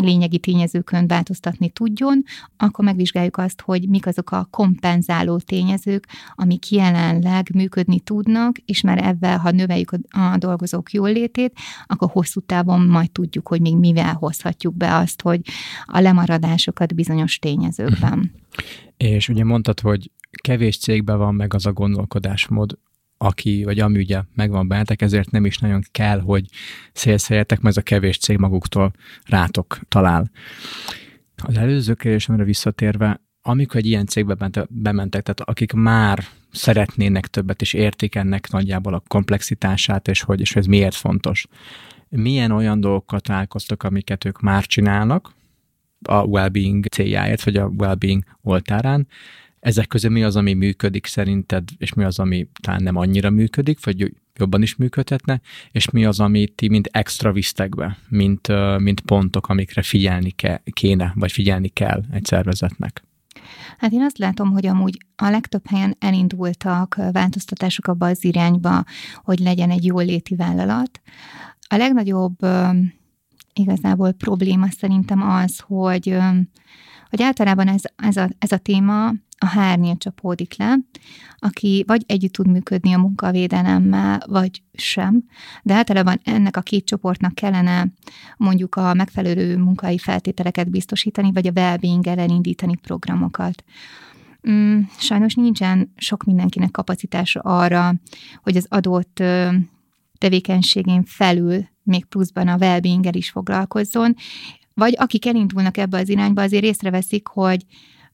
lényegi 0.01 0.39
tényezőkön 0.39 1.07
változtatni 1.07 1.69
tudjon, 1.69 2.23
akkor 2.57 2.85
megvizsgáljuk 2.85 3.37
azt, 3.37 3.61
hogy 3.61 3.89
mik 3.89 4.07
azok 4.07 4.31
a 4.31 4.47
kompenzáló 4.49 5.37
tényezők, 5.37 6.07
amik 6.35 6.71
jelenleg 6.71 7.49
működni 7.53 7.99
tudnak, 7.99 8.57
és 8.57 8.80
már 8.81 9.05
ebben, 9.05 9.39
ha 9.39 9.51
növeljük 9.51 9.91
a 10.09 10.37
dolgozók 10.37 10.91
jólétét, 10.91 11.53
akkor 11.85 12.09
hosszú 12.11 12.39
távon 12.39 12.81
majd 12.81 13.11
tudjuk, 13.11 13.47
hogy 13.47 13.61
még 13.61 13.77
mivel 13.77 14.13
hozhatjuk 14.13 14.75
be 14.75 14.95
azt, 14.95 15.21
hogy 15.21 15.41
a 15.85 15.99
lemaradásokat 15.99 16.95
bizonyos 16.95 17.39
tényezőkben. 17.39 18.17
Mhm. 18.17 18.27
És 18.97 19.29
ugye 19.29 19.43
mondtad, 19.43 19.79
hogy 19.79 20.11
kevés 20.41 20.77
cégben 20.77 21.17
van 21.17 21.35
meg 21.35 21.53
az 21.53 21.65
a 21.65 21.73
gondolkodásmód, 21.73 22.77
aki, 23.17 23.63
vagy 23.63 23.79
ami 23.79 23.99
ugye 23.99 24.21
megvan 24.35 24.67
bennetek, 24.67 25.01
ezért 25.01 25.31
nem 25.31 25.45
is 25.45 25.57
nagyon 25.57 25.81
kell, 25.91 26.19
hogy 26.19 26.45
szélszeljetek, 26.93 27.61
mert 27.61 27.77
ez 27.77 27.83
a 27.83 27.85
kevés 27.85 28.17
cég 28.17 28.37
maguktól 28.37 28.93
rátok 29.25 29.79
talál. 29.87 30.31
Az 31.43 31.57
előző 31.57 31.93
kérdésemre 31.93 32.43
visszatérve, 32.43 33.21
amikor 33.41 33.75
egy 33.75 33.85
ilyen 33.85 34.05
cégbe 34.05 34.49
bementek, 34.69 35.21
tehát 35.21 35.41
akik 35.41 35.73
már 35.73 36.23
szeretnének 36.51 37.27
többet, 37.27 37.61
és 37.61 37.73
értik 37.73 38.15
ennek 38.15 38.51
nagyjából 38.51 38.93
a 38.93 39.03
komplexitását, 39.07 40.07
és 40.07 40.21
hogy, 40.21 40.39
és 40.39 40.55
ez 40.55 40.65
miért 40.65 40.95
fontos. 40.95 41.47
Milyen 42.09 42.51
olyan 42.51 42.79
dolgokkal 42.79 43.19
találkoztak, 43.19 43.83
amiket 43.83 44.25
ők 44.25 44.39
már 44.39 44.65
csinálnak 44.65 45.33
a 46.01 46.23
well-being 46.23 46.85
céljáért, 46.85 47.43
vagy 47.43 47.55
a 47.55 47.65
well-being 47.77 48.23
oltárán, 48.41 49.07
ezek 49.59 49.87
közül 49.87 50.11
mi 50.11 50.23
az, 50.23 50.35
ami 50.35 50.53
működik 50.53 51.05
szerinted, 51.05 51.69
és 51.77 51.93
mi 51.93 52.03
az, 52.03 52.19
ami 52.19 52.47
talán 52.61 52.83
nem 52.83 52.95
annyira 52.95 53.29
működik, 53.29 53.85
vagy 53.85 54.13
jobban 54.35 54.61
is 54.61 54.75
működhetne, 54.75 55.41
és 55.71 55.89
mi 55.89 56.05
az, 56.05 56.19
amit 56.19 56.53
ti 56.53 56.69
mint 56.69 56.89
extra 56.91 57.31
visztek 57.31 57.75
be, 57.75 57.97
mint, 58.09 58.47
mint 58.77 58.99
pontok, 58.99 59.47
amikre 59.47 59.81
figyelni 59.81 60.31
ke- 60.31 60.61
kéne, 60.71 61.11
vagy 61.15 61.31
figyelni 61.31 61.67
kell 61.67 62.03
egy 62.11 62.25
szervezetnek? 62.25 63.03
Hát 63.77 63.91
én 63.91 64.01
azt 64.01 64.17
látom, 64.17 64.51
hogy 64.51 64.65
amúgy 64.65 65.05
a 65.15 65.29
legtöbb 65.29 65.67
helyen 65.67 65.95
elindultak 65.99 66.99
változtatások 67.11 67.87
abba 67.87 68.05
az 68.05 68.23
irányba, 68.23 68.83
hogy 69.23 69.39
legyen 69.39 69.69
egy 69.69 69.85
jól 69.85 70.05
léti 70.05 70.35
vállalat. 70.35 71.01
A 71.67 71.75
legnagyobb 71.75 72.37
igazából 73.53 74.11
probléma 74.11 74.67
szerintem 74.69 75.21
az, 75.21 75.59
hogy, 75.59 76.17
hogy 77.09 77.21
általában 77.21 77.67
ez, 77.67 77.81
ez, 77.95 78.17
a, 78.17 78.29
ez 78.39 78.51
a 78.51 78.57
téma 78.57 79.13
a 79.43 79.45
hárnél 79.45 79.97
csapódik 79.97 80.57
le, 80.57 80.75
aki 81.37 81.83
vagy 81.87 82.03
együtt 82.07 82.33
tud 82.33 82.47
működni 82.47 82.93
a 82.93 82.97
munkavédelemmel, 82.97 84.21
vagy 84.25 84.63
sem, 84.73 85.23
de 85.63 85.73
általában 85.73 86.19
ennek 86.23 86.57
a 86.57 86.61
két 86.61 86.85
csoportnak 86.85 87.35
kellene 87.35 87.87
mondjuk 88.37 88.75
a 88.75 88.93
megfelelő 88.93 89.57
munkai 89.57 89.97
feltételeket 89.97 90.69
biztosítani, 90.69 91.31
vagy 91.31 91.47
a 91.47 91.51
well 91.55 91.79
elindítani 92.03 92.75
programokat. 92.75 93.63
Mm, 94.49 94.79
sajnos 94.97 95.33
nincsen 95.33 95.93
sok 95.97 96.23
mindenkinek 96.23 96.71
kapacitása 96.71 97.39
arra, 97.39 97.93
hogy 98.43 98.57
az 98.57 98.65
adott 98.69 99.23
tevékenységén 100.17 101.03
felül 101.03 101.67
még 101.83 102.05
pluszban 102.05 102.47
a 102.47 102.57
well 102.57 102.79
is 103.11 103.29
foglalkozzon, 103.29 104.15
vagy 104.73 104.95
akik 104.97 105.25
elindulnak 105.25 105.77
ebbe 105.77 105.97
az 105.99 106.09
irányba, 106.09 106.41
azért 106.41 106.63
észreveszik, 106.63 107.27
hogy 107.27 107.65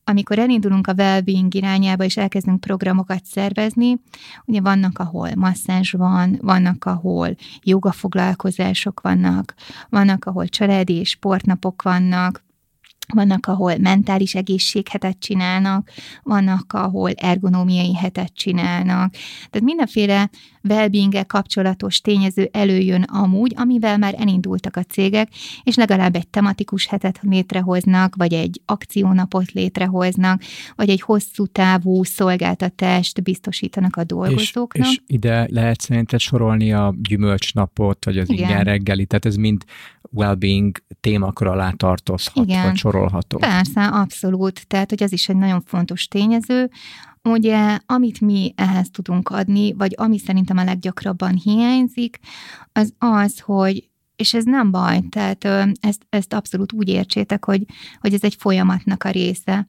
amikor 0.09 0.39
elindulunk 0.39 0.87
a 0.87 0.93
well-being 0.93 1.53
irányába, 1.53 2.03
és 2.03 2.17
elkezdünk 2.17 2.59
programokat 2.59 3.25
szervezni, 3.25 4.01
ugye 4.45 4.61
vannak, 4.61 4.99
ahol 4.99 5.29
masszázs 5.35 5.91
van, 5.91 6.37
vannak, 6.41 6.85
ahol 6.85 7.35
jogafoglalkozások 7.63 9.01
vannak, 9.01 9.53
vannak, 9.89 10.25
ahol 10.25 10.47
családi 10.47 10.93
és 10.93 11.09
sportnapok 11.09 11.81
vannak, 11.81 12.45
vannak, 13.13 13.47
ahol 13.47 13.77
mentális 13.77 14.35
egészséghetet 14.35 15.19
csinálnak, 15.19 15.89
vannak, 16.23 16.73
ahol 16.73 17.11
ergonómiai 17.11 17.95
hetet 17.95 18.33
csinálnak. 18.33 19.11
Tehát 19.49 19.61
mindenféle 19.61 20.29
well 20.69 21.25
kapcsolatos 21.27 22.01
tényező 22.01 22.49
előjön 22.51 23.01
amúgy, 23.01 23.53
amivel 23.55 23.97
már 23.97 24.15
elindultak 24.17 24.75
a 24.75 24.83
cégek, 24.83 25.29
és 25.63 25.75
legalább 25.75 26.15
egy 26.15 26.27
tematikus 26.27 26.85
hetet 26.85 27.19
létrehoznak, 27.21 28.15
vagy 28.15 28.33
egy 28.33 28.61
akciónapot 28.65 29.51
létrehoznak, 29.51 30.41
vagy 30.75 30.89
egy 30.89 31.01
hosszú 31.01 31.45
távú 31.45 32.03
szolgáltatást 32.03 33.23
biztosítanak 33.23 33.95
a 33.95 34.03
dolgozóknak. 34.03 34.87
És, 34.87 34.93
és 34.93 35.01
ide 35.07 35.47
lehet 35.51 35.81
szerinted 35.81 36.19
sorolni 36.19 36.73
a 36.73 36.95
gyümölcsnapot, 37.01 38.05
vagy 38.05 38.17
az 38.17 38.29
Igen. 38.29 38.49
ingyen 38.49 38.63
reggeli, 38.63 39.05
tehát 39.05 39.25
ez 39.25 39.35
mind 39.35 39.63
well-being 40.11 40.77
témakör 40.99 41.47
alá 41.47 41.71
tartozhat, 41.71 42.45
Igen. 42.45 42.63
vagy 42.63 42.77
sorolható. 42.77 43.37
Persze, 43.37 43.85
abszolút. 43.85 44.67
Tehát, 44.67 44.89
hogy 44.89 45.03
ez 45.03 45.11
is 45.11 45.29
egy 45.29 45.35
nagyon 45.35 45.61
fontos 45.65 46.07
tényező. 46.07 46.69
Ugye, 47.27 47.77
amit 47.85 48.21
mi 48.21 48.53
ehhez 48.55 48.89
tudunk 48.89 49.29
adni, 49.29 49.73
vagy 49.73 49.93
ami 49.97 50.17
szerintem 50.17 50.57
a 50.57 50.63
leggyakrabban 50.63 51.33
hiányzik, 51.33 52.19
az 52.71 52.93
az, 52.97 53.39
hogy 53.39 53.89
és 54.15 54.33
ez 54.33 54.43
nem 54.43 54.71
baj, 54.71 55.01
tehát 55.09 55.43
ezt, 55.79 56.05
ezt 56.09 56.33
abszolút 56.33 56.73
úgy 56.73 56.89
értsétek, 56.89 57.45
hogy, 57.45 57.65
hogy 57.99 58.13
ez 58.13 58.23
egy 58.23 58.35
folyamatnak 58.39 59.03
a 59.03 59.09
része. 59.09 59.67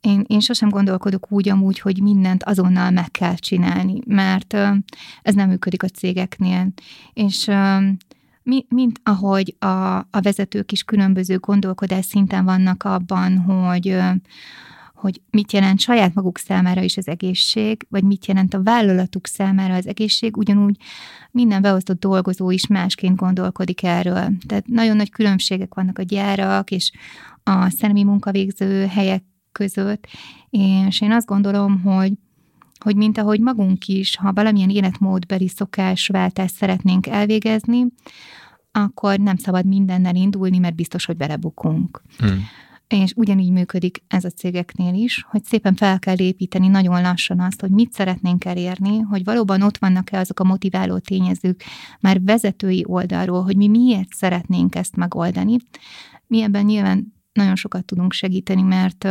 Én, 0.00 0.24
én 0.26 0.40
sosem 0.40 0.68
gondolkodok 0.68 1.32
úgy 1.32 1.48
amúgy, 1.48 1.78
hogy 1.78 2.02
mindent 2.02 2.42
azonnal 2.42 2.90
meg 2.90 3.10
kell 3.10 3.34
csinálni, 3.34 4.00
mert 4.06 4.54
ez 5.22 5.34
nem 5.34 5.48
működik 5.48 5.82
a 5.82 5.88
cégeknél. 5.88 6.72
És 7.12 7.50
mi, 8.42 8.66
mint 8.68 9.00
ahogy 9.02 9.56
a, 9.58 9.96
a 9.96 10.20
vezetők 10.22 10.72
is 10.72 10.82
különböző 10.82 11.38
gondolkodás 11.38 12.04
szinten 12.04 12.44
vannak 12.44 12.82
abban, 12.84 13.38
hogy 13.38 13.98
hogy 15.02 15.20
mit 15.30 15.52
jelent 15.52 15.80
saját 15.80 16.14
maguk 16.14 16.38
számára 16.38 16.82
is 16.82 16.96
az 16.96 17.08
egészség, 17.08 17.86
vagy 17.88 18.04
mit 18.04 18.26
jelent 18.26 18.54
a 18.54 18.62
vállalatuk 18.62 19.26
számára 19.26 19.74
az 19.74 19.86
egészség, 19.86 20.36
ugyanúgy 20.36 20.76
minden 21.30 21.62
beosztott 21.62 22.00
dolgozó 22.00 22.50
is 22.50 22.66
másként 22.66 23.16
gondolkodik 23.16 23.82
erről. 23.82 24.28
Tehát 24.46 24.66
nagyon 24.66 24.96
nagy 24.96 25.10
különbségek 25.10 25.74
vannak 25.74 25.98
a 25.98 26.02
gyárak 26.02 26.70
és 26.70 26.92
a 27.42 27.70
szellemi 27.70 28.02
munkavégző 28.02 28.86
helyek 28.86 29.24
között, 29.52 30.06
és 30.50 31.00
én 31.00 31.12
azt 31.12 31.26
gondolom, 31.26 31.82
hogy 31.82 32.12
hogy 32.78 32.96
mint 32.96 33.18
ahogy 33.18 33.40
magunk 33.40 33.86
is, 33.86 34.16
ha 34.16 34.32
valamilyen 34.32 34.70
életmódbeli 34.70 35.48
szokásváltást 35.48 36.54
szeretnénk 36.54 37.06
elvégezni, 37.06 37.86
akkor 38.72 39.18
nem 39.18 39.36
szabad 39.36 39.66
mindennel 39.66 40.14
indulni, 40.14 40.58
mert 40.58 40.74
biztos, 40.74 41.04
hogy 41.04 41.16
belebukunk. 41.16 42.02
Hmm. 42.18 42.44
És 42.92 43.12
ugyanígy 43.16 43.50
működik 43.50 44.02
ez 44.08 44.24
a 44.24 44.30
cégeknél 44.30 44.94
is, 44.94 45.26
hogy 45.30 45.44
szépen 45.44 45.74
fel 45.74 45.98
kell 45.98 46.18
építeni 46.18 46.68
nagyon 46.68 47.02
lassan 47.02 47.40
azt, 47.40 47.60
hogy 47.60 47.70
mit 47.70 47.92
szeretnénk 47.92 48.44
elérni, 48.44 48.98
hogy 48.98 49.24
valóban 49.24 49.62
ott 49.62 49.78
vannak-e 49.78 50.18
azok 50.18 50.40
a 50.40 50.44
motiváló 50.44 50.98
tényezők 50.98 51.62
már 52.00 52.22
vezetői 52.22 52.84
oldalról, 52.86 53.42
hogy 53.42 53.56
mi 53.56 53.68
miért 53.68 54.14
szeretnénk 54.14 54.74
ezt 54.74 54.96
megoldani. 54.96 55.56
Mi 56.26 56.42
ebben 56.42 56.64
nyilván 56.64 57.14
nagyon 57.32 57.56
sokat 57.56 57.84
tudunk 57.84 58.12
segíteni, 58.12 58.62
mert 58.62 59.08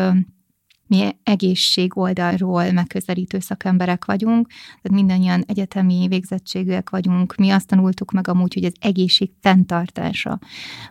mi 0.91 1.09
egészség 1.23 1.97
oldalról 1.97 2.71
megközelítő 2.71 3.39
szakemberek 3.39 4.05
vagyunk, 4.05 4.47
tehát 4.47 4.91
mindannyian 4.91 5.43
egyetemi 5.47 6.05
végzettségűek 6.07 6.89
vagyunk. 6.89 7.35
Mi 7.35 7.49
azt 7.49 7.67
tanultuk 7.67 8.11
meg 8.11 8.27
amúgy, 8.27 8.53
hogy 8.53 8.63
az 8.63 8.73
egészség 8.79 9.31
fenntartása 9.41 10.39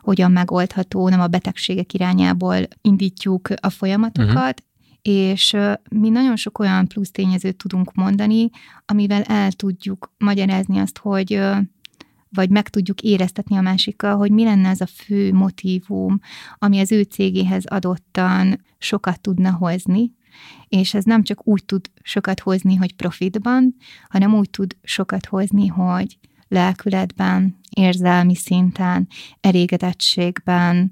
hogyan 0.01 0.33
megoldható, 0.33 1.09
nem 1.09 1.21
a 1.21 1.27
betegségek 1.27 1.95
irányából 1.95 2.57
indítjuk 2.81 3.49
a 3.61 3.71
folyamatokat, 3.71 4.37
uh-huh. 4.37 4.55
és 5.03 5.57
mi 5.91 6.09
nagyon 6.09 6.37
sok 6.37 6.59
olyan 6.59 6.87
plusz 6.87 7.11
tényezőt 7.11 7.57
tudunk 7.57 7.95
mondani, 7.95 8.51
amivel 8.85 9.23
el 9.23 9.53
tudjuk 9.53 10.13
magyarázni 10.19 10.79
azt, 10.79 10.99
hogy 10.99 11.41
vagy 12.31 12.51
meg 12.51 12.69
tudjuk 12.69 13.01
éreztetni 13.01 13.57
a 13.57 13.61
másikkal, 13.61 14.17
hogy 14.17 14.31
mi 14.31 14.45
lenne 14.45 14.69
az 14.69 14.81
a 14.81 14.87
fő 14.87 15.33
motivum, 15.33 16.21
ami 16.59 16.81
az 16.81 16.93
ő 16.93 17.03
cégéhez 17.03 17.65
adottan 17.65 18.65
sokat 18.79 19.21
tudna 19.21 19.53
hozni, 19.53 20.13
és 20.69 20.95
ez 20.95 21.05
nem 21.05 21.23
csak 21.23 21.47
úgy 21.47 21.65
tud 21.65 21.91
sokat 22.03 22.41
hozni, 22.41 22.75
hogy 22.75 22.97
profitban, 22.97 23.77
hanem 24.09 24.35
úgy 24.35 24.51
tud 24.51 24.77
sokat 24.83 25.27
hozni, 25.27 25.67
hogy 25.67 26.19
lelkületben, 26.49 27.59
érzelmi 27.71 28.35
szinten, 28.35 29.09
elégedettségben, 29.41 30.91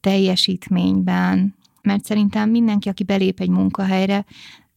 teljesítményben, 0.00 1.54
mert 1.82 2.04
szerintem 2.04 2.50
mindenki, 2.50 2.88
aki 2.88 3.02
belép 3.02 3.40
egy 3.40 3.48
munkahelyre, 3.48 4.24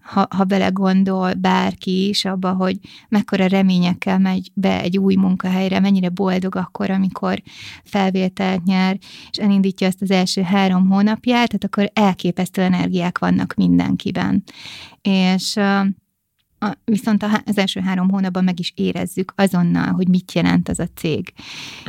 ha, 0.05 0.27
ha 0.29 0.43
belegondol 0.43 1.33
bárki 1.33 2.07
is 2.07 2.25
abba, 2.25 2.53
hogy 2.53 2.77
mekkora 3.09 3.47
reményekkel 3.47 4.19
megy 4.19 4.51
be 4.53 4.81
egy 4.81 4.97
új 4.97 5.15
munkahelyre, 5.15 5.79
mennyire 5.79 6.09
boldog 6.09 6.55
akkor, 6.55 6.89
amikor 6.89 7.41
felvételt 7.83 8.63
nyer, 8.63 8.97
és 9.29 9.37
elindítja 9.37 9.87
ezt 9.87 10.01
az 10.01 10.11
első 10.11 10.41
három 10.41 10.89
hónapját, 10.89 11.47
tehát 11.47 11.63
akkor 11.63 11.89
elképesztő 11.93 12.61
energiák 12.61 13.17
vannak 13.17 13.53
mindenkiben. 13.53 14.43
És 15.01 15.59
a, 16.65 16.77
viszont 16.85 17.25
az 17.45 17.57
első 17.57 17.79
három 17.79 18.09
hónapban 18.09 18.43
meg 18.43 18.59
is 18.59 18.73
érezzük 18.75 19.33
azonnal, 19.35 19.91
hogy 19.91 20.07
mit 20.07 20.31
jelent 20.31 20.69
az 20.69 20.79
a 20.79 20.87
cég. 20.95 21.33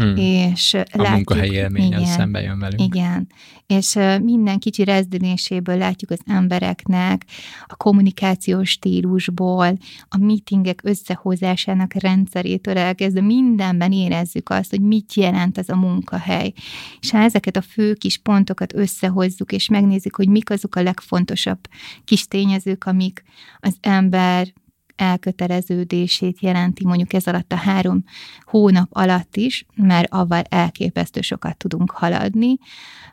Mm. 0.02 0.16
És 0.16 0.74
a 0.74 0.84
látjuk, 0.92 1.14
munkahelyi 1.14 1.52
élményen 1.52 2.04
szembe 2.04 2.40
jön 2.40 2.58
velünk. 2.58 2.82
Igen, 2.94 3.28
és 3.66 3.98
minden 4.22 4.58
kicsi 4.58 4.84
rezdüléséből 4.84 5.76
látjuk 5.76 6.10
az 6.10 6.20
embereknek, 6.26 7.24
a 7.66 7.76
kommunikációs 7.76 8.70
stílusból, 8.70 9.78
a 10.08 10.16
meetingek 10.18 10.80
összehozásának 10.82 11.92
rendszerétől 11.94 12.78
elkezdve 12.78 13.20
mindenben 13.20 13.92
érezzük 13.92 14.48
azt, 14.48 14.70
hogy 14.70 14.80
mit 14.80 15.14
jelent 15.14 15.58
ez 15.58 15.68
a 15.68 15.76
munkahely. 15.76 16.52
És 17.00 17.10
ha 17.10 17.18
ezeket 17.18 17.56
a 17.56 17.60
fő 17.60 17.94
kis 17.94 18.18
pontokat 18.18 18.74
összehozzuk, 18.74 19.52
és 19.52 19.68
megnézzük, 19.68 20.16
hogy 20.16 20.28
mik 20.28 20.50
azok 20.50 20.74
a 20.76 20.82
legfontosabb 20.82 21.58
kis 22.04 22.26
tényezők, 22.26 22.84
amik 22.84 23.22
az 23.60 23.76
ember 23.80 24.52
elköteleződését 24.96 26.40
jelenti 26.40 26.86
mondjuk 26.86 27.12
ez 27.12 27.26
alatt 27.26 27.52
a 27.52 27.56
három 27.56 28.04
hónap 28.42 28.88
alatt 28.90 29.36
is, 29.36 29.66
mert 29.74 30.12
avval 30.12 30.42
elképesztő 30.48 31.20
sokat 31.20 31.56
tudunk 31.56 31.90
haladni, 31.90 32.56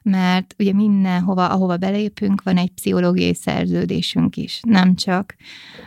mert 0.03 0.55
ugye 0.59 0.73
mindenhova, 0.73 1.49
ahova 1.49 1.77
belépünk, 1.77 2.43
van 2.43 2.57
egy 2.57 2.71
pszichológiai 2.71 3.33
szerződésünk 3.33 4.37
is. 4.37 4.59
Nem 4.61 4.95
csak 4.95 5.35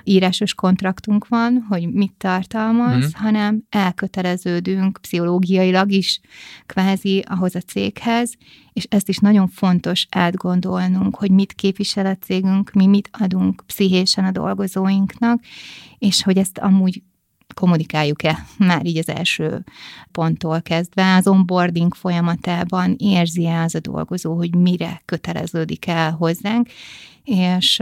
írásos 0.04 0.54
kontraktunk 0.54 1.28
van, 1.28 1.66
hogy 1.68 1.92
mit 1.92 2.14
tartalmaz, 2.18 3.04
mm. 3.04 3.08
hanem 3.12 3.62
elköteleződünk 3.68 4.98
pszichológiailag 5.00 5.92
is 5.92 6.20
kvázi 6.66 7.24
ahhoz 7.28 7.54
a 7.54 7.60
céghez, 7.60 8.34
és 8.76 8.86
ezt 8.88 9.08
is 9.08 9.18
nagyon 9.18 9.48
fontos 9.48 10.06
átgondolnunk, 10.10 11.16
hogy 11.16 11.30
mit 11.30 11.52
képvisel 11.52 12.06
a 12.06 12.16
cégünk, 12.16 12.72
mi 12.72 12.86
mit 12.86 13.08
adunk 13.12 13.62
pszichésen 13.66 14.24
a 14.24 14.30
dolgozóinknak, 14.30 15.40
és 15.98 16.22
hogy 16.22 16.38
ezt 16.38 16.58
amúgy 16.58 17.02
kommunikáljuk-e 17.54 18.46
már 18.58 18.86
így 18.86 18.98
az 18.98 19.08
első 19.08 19.64
ponttól 20.12 20.62
kezdve, 20.62 21.14
az 21.14 21.26
onboarding 21.26 21.94
folyamatában 21.94 22.94
érzi-e 22.98 23.62
az 23.62 23.74
a 23.74 23.80
dolgozó, 23.80 24.34
hogy 24.36 24.54
mire 24.54 25.02
köteleződik 25.04 25.86
el 25.86 26.12
hozzánk, 26.12 26.68
és 27.24 27.76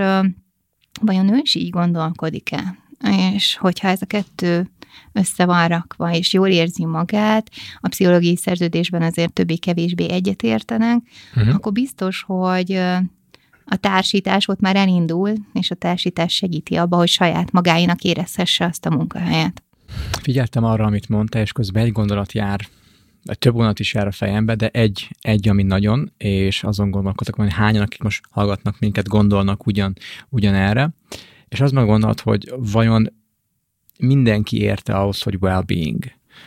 vajon 1.01 1.33
ő 1.35 1.39
is 1.43 1.55
így 1.55 1.71
gondolkodik-e? 1.71 2.79
És 3.33 3.57
hogyha 3.57 3.89
ez 3.89 4.03
a 4.03 4.07
kettő 4.07 4.71
össze 5.13 5.45
van 5.45 5.69
rakva, 5.69 6.13
és 6.13 6.33
jól 6.33 6.49
érzi 6.49 6.85
magát, 6.85 7.51
a 7.81 7.89
pszichológiai 7.89 8.37
szerződésben 8.37 9.03
azért 9.03 9.33
többé-kevésbé 9.33 10.11
egyetértenek, 10.11 11.03
uh-huh. 11.37 11.55
akkor 11.55 11.73
biztos, 11.73 12.25
hogy 12.27 12.73
a 13.65 13.77
társítás 13.77 14.49
ott 14.49 14.61
már 14.61 14.77
elindul, 14.77 15.33
és 15.53 15.71
a 15.71 15.75
társítás 15.75 16.35
segíti 16.35 16.77
abba, 16.77 16.97
hogy 16.97 17.09
saját 17.09 17.53
magáinak 17.53 18.03
érezhesse 18.03 18.65
azt 18.65 18.87
a 18.87 18.91
munkahelyet. 18.91 19.63
Figyeltem 20.23 20.65
arra, 20.65 20.85
amit 20.85 21.09
mondta, 21.09 21.39
és 21.39 21.53
közben 21.53 21.85
egy 21.85 21.93
gondolat 21.93 22.33
jár, 22.33 22.61
vagy 23.25 23.39
több 23.39 23.53
gondolat 23.53 23.79
is 23.79 23.95
jár 23.95 24.07
a 24.07 24.13
fejembe, 24.13 24.55
de 24.55 24.69
egy, 24.69 25.09
egy 25.21 25.49
ami 25.49 25.63
nagyon, 25.63 26.13
és 26.17 26.65
azon 26.65 26.91
gondolkodok, 26.91 27.35
hogy 27.35 27.53
hányan, 27.53 27.83
akik 27.83 28.03
most 28.03 28.25
hallgatnak 28.31 28.79
minket, 28.79 29.09
gondolnak 29.09 29.67
ugyan, 29.67 29.97
ugyan 30.29 30.55
erre, 30.55 30.91
és 31.49 31.61
az 31.61 31.71
meg 31.71 31.87
gondolat, 31.87 32.21
hogy 32.21 32.53
vajon 32.57 33.13
mindenki 33.99 34.61
érte 34.61 34.93
ahhoz, 34.93 35.23
hogy 35.23 35.37
well-being, 35.41 36.05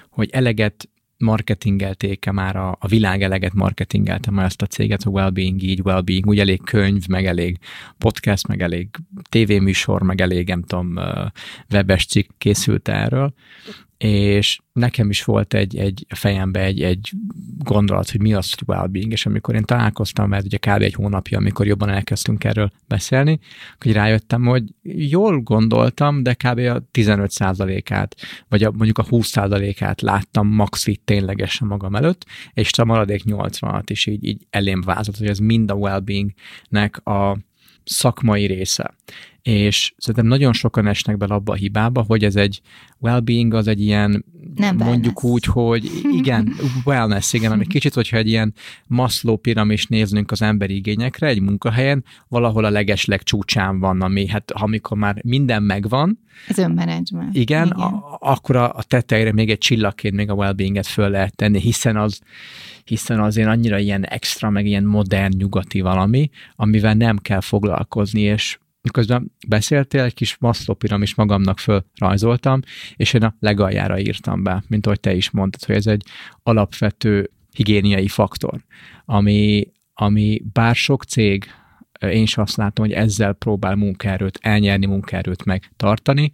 hogy 0.10 0.30
eleget 0.32 0.90
marketingelték-e 1.18 2.32
már 2.32 2.56
a, 2.56 2.78
a 2.80 2.88
világ 2.88 3.22
eleget 3.22 3.54
marketingelte 3.54 4.32
már 4.32 4.46
ezt 4.46 4.62
a 4.62 4.66
céget, 4.66 5.04
a 5.04 5.10
well-being 5.10 5.64
így, 5.64 5.82
well-being, 5.82 6.28
úgy 6.28 6.40
elég 6.40 6.64
könyv, 6.64 7.08
meg 7.08 7.26
elég 7.26 7.58
podcast, 7.98 8.48
meg 8.48 8.62
elég 8.62 8.90
tévéműsor, 9.30 10.02
meg 10.02 10.22
elég, 10.22 10.48
nem 10.48 10.62
tudom, 10.62 11.00
webes 11.72 12.06
cikk 12.06 12.30
készült 12.38 12.88
erről, 12.88 13.34
és 13.98 14.60
nekem 14.74 15.10
is 15.10 15.24
volt 15.24 15.54
egy, 15.54 15.78
egy 15.78 16.06
fejembe 16.10 16.60
egy, 16.60 16.82
egy 16.82 17.12
gondolat, 17.58 18.10
hogy 18.10 18.22
mi 18.22 18.34
az, 18.34 18.54
well-being, 18.68 19.12
és 19.12 19.26
amikor 19.26 19.56
én 19.56 19.64
találkoztam, 19.64 20.30
mert 20.30 20.46
ugye 20.46 20.58
kb. 20.58 20.82
egy 20.82 20.94
hónapja, 20.94 21.38
amikor 21.38 21.68
jobban 21.68 21.90
elkezdtünk 21.90 22.44
erről 22.44 22.72
beszélni, 22.88 23.40
hogy 23.80 23.92
rájöttem, 23.92 24.46
hogy 24.46 24.64
jól 25.10 25.42
gondoltam, 25.42 26.24
de 26.24 26.34
kb. 26.34 26.60
a 26.60 26.84
15%-át, 26.94 28.16
vagy 28.48 28.64
a, 28.64 28.72
mondjuk 28.72 28.98
a 28.98 29.06
20%-át 29.06 30.02
láttam 30.02 30.48
max 30.48 30.88
itt 30.88 31.06
ténylegesen 31.06 31.68
magam 31.68 31.96
előtt, 31.96 32.26
és 32.54 32.78
a 32.78 32.86
maradék 32.86 33.24
80-at 33.26 33.84
is 33.86 34.06
így, 34.06 34.26
így 34.26 34.48
elém 34.50 34.82
vázott, 34.82 35.18
hogy 35.18 35.28
ez 35.28 35.40
mind 35.40 35.72
a 35.72 35.76
well-beingnek 35.76 37.06
a 37.06 37.38
szakmai 37.84 38.46
része 38.46 38.96
és 39.48 39.94
szerintem 39.98 40.26
nagyon 40.26 40.54
sokan 40.54 40.88
esnek 40.88 41.18
bele 41.18 41.34
abba 41.34 41.52
a 41.52 41.56
hibába, 41.56 42.02
hogy 42.02 42.24
ez 42.24 42.36
egy 42.36 42.62
well-being 43.00 43.54
az 43.54 43.68
egy 43.68 43.82
ilyen, 43.82 44.26
Nem 44.56 44.76
mondjuk 44.76 45.24
wellness. 45.24 45.34
úgy, 45.34 45.46
hogy 45.46 45.92
igen, 46.20 46.54
wellness, 46.86 47.34
igen, 47.34 47.52
ami 47.52 47.68
kicsit, 47.68 47.94
hogyha 47.94 48.18
egy 48.18 48.28
ilyen 48.28 48.54
Maslow 48.88 49.36
piramis 49.36 49.86
néznünk 49.86 50.32
az 50.32 50.42
emberi 50.42 50.76
igényekre, 50.76 51.28
egy 51.28 51.42
munkahelyen, 51.42 52.04
valahol 52.28 52.66
a 52.66 52.70
legesleg 52.70 53.24
csúcsán 53.24 53.80
van, 53.80 54.02
ami 54.02 54.28
hát 54.28 54.52
amikor 54.52 54.98
már 54.98 55.22
minden 55.24 55.64
megvan. 55.64 56.20
Az 56.48 56.58
önmenedzsment. 56.58 57.36
Igen, 57.36 57.66
igen. 57.66 57.78
A, 57.78 58.18
akkor 58.20 58.56
a, 58.56 58.74
a 58.74 58.84
tetejére 58.84 59.32
még 59.34 59.50
egy 59.50 59.58
csillagként 59.58 60.16
még 60.16 60.30
a 60.30 60.34
well-beinget 60.34 60.88
föl 60.88 61.10
lehet 61.10 61.36
tenni, 61.36 61.60
hiszen 61.60 61.98
az 61.98 62.22
hiszen 62.84 63.20
azért 63.20 63.48
annyira 63.48 63.78
ilyen 63.78 64.06
extra, 64.06 64.50
meg 64.50 64.66
ilyen 64.66 64.84
modern 64.84 65.38
nyugati 65.38 65.82
valami, 65.82 66.30
amivel 66.56 66.94
nem 66.94 67.18
kell 67.18 67.42
foglalkozni, 67.42 68.22
és 68.22 68.58
miközben 68.88 69.32
beszéltél, 69.48 70.04
egy 70.04 70.14
kis 70.14 70.38
Maslow 70.40 70.76
piramis 70.76 71.16
magamnak 71.16 71.60
fölrajzoltam, 71.60 72.60
és 72.96 73.14
én 73.14 73.24
a 73.24 73.36
legaljára 73.40 74.00
írtam 74.00 74.44
be, 74.44 74.64
mint 74.68 74.86
ahogy 74.86 75.00
te 75.00 75.14
is 75.14 75.30
mondtad, 75.30 75.64
hogy 75.64 75.76
ez 75.76 75.88
egy 75.88 76.04
alapvető 76.44 77.32
higiéniai 77.56 78.08
faktor, 78.08 78.64
ami, 79.06 79.72
ami 79.94 80.42
bár 80.54 80.76
sok 80.76 81.04
cég, 81.04 81.46
én 82.00 82.22
is 82.22 82.38
azt 82.38 82.56
látom, 82.56 82.86
hogy 82.86 82.94
ezzel 82.94 83.34
próbál 83.34 83.76
munkaerőt, 83.76 84.40
elnyerni 84.42 84.86
munkaerőt 84.86 85.46
megtartani, 85.46 86.32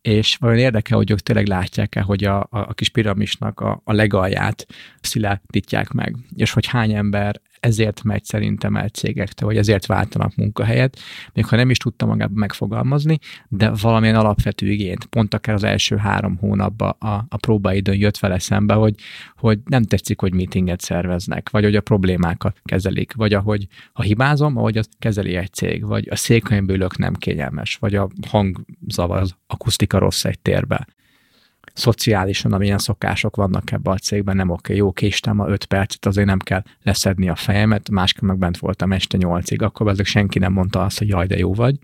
és 0.00 0.36
vajon 0.36 0.58
érdekel, 0.58 0.96
hogy 0.96 1.10
ők 1.10 1.20
tényleg 1.20 1.46
látják-e, 1.46 2.00
hogy 2.00 2.24
a, 2.24 2.40
a, 2.40 2.48
a 2.50 2.72
kis 2.72 2.88
piramisnak 2.88 3.60
a, 3.60 3.80
a 3.84 3.92
legalját 3.92 4.66
szilárdítják 5.00 5.90
meg, 5.90 6.16
és 6.36 6.52
hogy 6.52 6.66
hány 6.66 6.92
ember 6.92 7.40
ezért 7.60 8.02
megy 8.02 8.24
szerintem 8.24 8.76
el 8.76 8.88
cégektől, 8.88 9.48
vagy 9.48 9.56
ezért 9.56 9.86
váltanak 9.86 10.34
munkahelyet, 10.34 10.98
még 11.32 11.46
ha 11.46 11.56
nem 11.56 11.70
is 11.70 11.76
tudta 11.76 12.06
magában 12.06 12.38
megfogalmazni, 12.38 13.18
de 13.48 13.70
valamilyen 13.80 14.14
alapvető 14.14 14.70
igényt, 14.70 15.04
pont 15.04 15.34
akár 15.34 15.54
az 15.54 15.64
első 15.64 15.96
három 15.96 16.36
hónapban 16.36 16.90
a, 16.98 17.14
a 17.28 17.36
próbaidőn 17.36 17.98
jött 17.98 18.18
vele 18.18 18.38
szembe, 18.38 18.74
hogy, 18.74 18.94
hogy 19.36 19.58
nem 19.64 19.82
tetszik, 19.82 20.20
hogy 20.20 20.34
meetinget 20.34 20.80
szerveznek, 20.80 21.50
vagy 21.50 21.64
hogy 21.64 21.76
a 21.76 21.80
problémákat 21.80 22.60
kezelik, 22.64 23.12
vagy 23.14 23.34
ahogy 23.34 23.66
ha 23.92 24.02
hibázom, 24.02 24.56
ahogy 24.56 24.78
az 24.78 24.88
kezeli 24.98 25.36
egy 25.36 25.52
cég, 25.52 25.84
vagy 25.84 26.08
a 26.10 26.16
székhelyből 26.16 26.88
nem 26.98 27.14
kényelmes, 27.14 27.76
vagy 27.76 27.94
a 27.94 28.08
hangzavar, 28.28 29.18
az 29.18 29.34
akusztika 29.46 29.98
rossz 29.98 30.24
egy 30.24 30.38
térbe 30.38 30.86
szociálisan, 31.80 32.52
amilyen 32.52 32.78
szokások 32.78 33.36
vannak 33.36 33.72
ebben 33.72 33.92
a 33.92 33.98
cégben, 33.98 34.36
nem 34.36 34.50
oké, 34.50 34.76
jó, 34.76 34.92
késtem 34.92 35.40
a 35.40 35.48
öt 35.48 35.64
percet, 35.64 36.06
azért 36.06 36.26
nem 36.26 36.38
kell 36.38 36.62
leszedni 36.82 37.28
a 37.28 37.34
fejemet, 37.34 37.90
máskor 37.90 38.28
meg 38.28 38.38
bent 38.38 38.58
voltam 38.58 38.92
este 38.92 39.16
nyolcig, 39.16 39.62
akkor 39.62 39.88
ezek 39.88 40.06
senki 40.06 40.38
nem 40.38 40.52
mondta 40.52 40.84
azt, 40.84 40.98
hogy 40.98 41.08
jaj, 41.08 41.26
de 41.26 41.38
jó 41.38 41.54
vagy, 41.54 41.78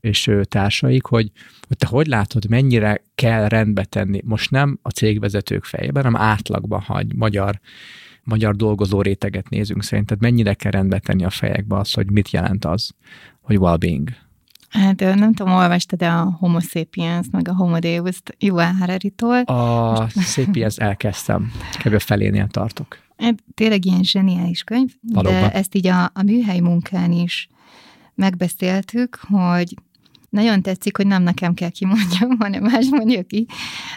és 0.00 0.30
társaik, 0.42 1.04
hogy, 1.04 1.30
hogy 1.66 1.76
te 1.76 1.86
hogy 1.86 2.06
látod, 2.06 2.48
mennyire 2.48 3.04
kell 3.14 3.48
rendbe 3.48 3.84
tenni, 3.84 4.20
most 4.24 4.50
nem 4.50 4.78
a 4.82 4.90
cégvezetők 4.90 5.64
fejében, 5.64 6.04
hanem 6.04 6.20
átlagban 6.20 6.80
hagy 6.80 7.14
magyar 7.14 7.60
magyar 8.26 8.56
dolgozó 8.56 9.02
réteget 9.02 9.48
nézünk 9.48 9.82
szerinted, 9.82 10.20
mennyire 10.20 10.54
kell 10.54 10.70
rendbe 10.70 10.98
tenni 10.98 11.24
a 11.24 11.30
fejekbe 11.30 11.76
az, 11.76 11.92
hogy 11.92 12.10
mit 12.10 12.30
jelent 12.30 12.64
az, 12.64 12.90
hogy 13.40 13.56
well-being? 13.56 14.08
Hát 14.76 15.00
nem 15.00 15.32
tudom, 15.32 15.52
olvastad 15.52 15.98
de 15.98 16.08
a 16.08 16.36
Homo 16.38 16.60
sapiens, 16.60 17.26
meg 17.30 17.48
a 17.48 17.54
Homo 17.54 17.78
Deus-t 17.78 18.36
Yuval 18.38 18.72
Harari-tól. 18.72 19.40
A 19.40 20.08
Sapiens 20.08 20.76
elkezdtem, 20.76 21.52
kb. 21.84 22.00
felénél 22.00 22.46
tartok. 22.46 22.98
Hát, 23.16 23.34
tényleg 23.54 23.84
ilyen 23.84 24.02
zseniális 24.02 24.62
könyv, 24.62 24.90
Valóban. 25.12 25.40
de 25.40 25.52
ezt 25.52 25.74
így 25.74 25.86
a, 25.86 26.04
a 26.04 26.22
műhely 26.22 26.60
munkán 26.60 27.12
is 27.12 27.48
megbeszéltük, 28.14 29.18
hogy 29.28 29.74
nagyon 30.30 30.62
tetszik, 30.62 30.96
hogy 30.96 31.06
nem 31.06 31.22
nekem 31.22 31.54
kell 31.54 31.70
kimondjam, 31.70 32.36
hanem 32.40 32.62
más 32.62 32.86
mondja 32.90 33.22
ki, 33.22 33.46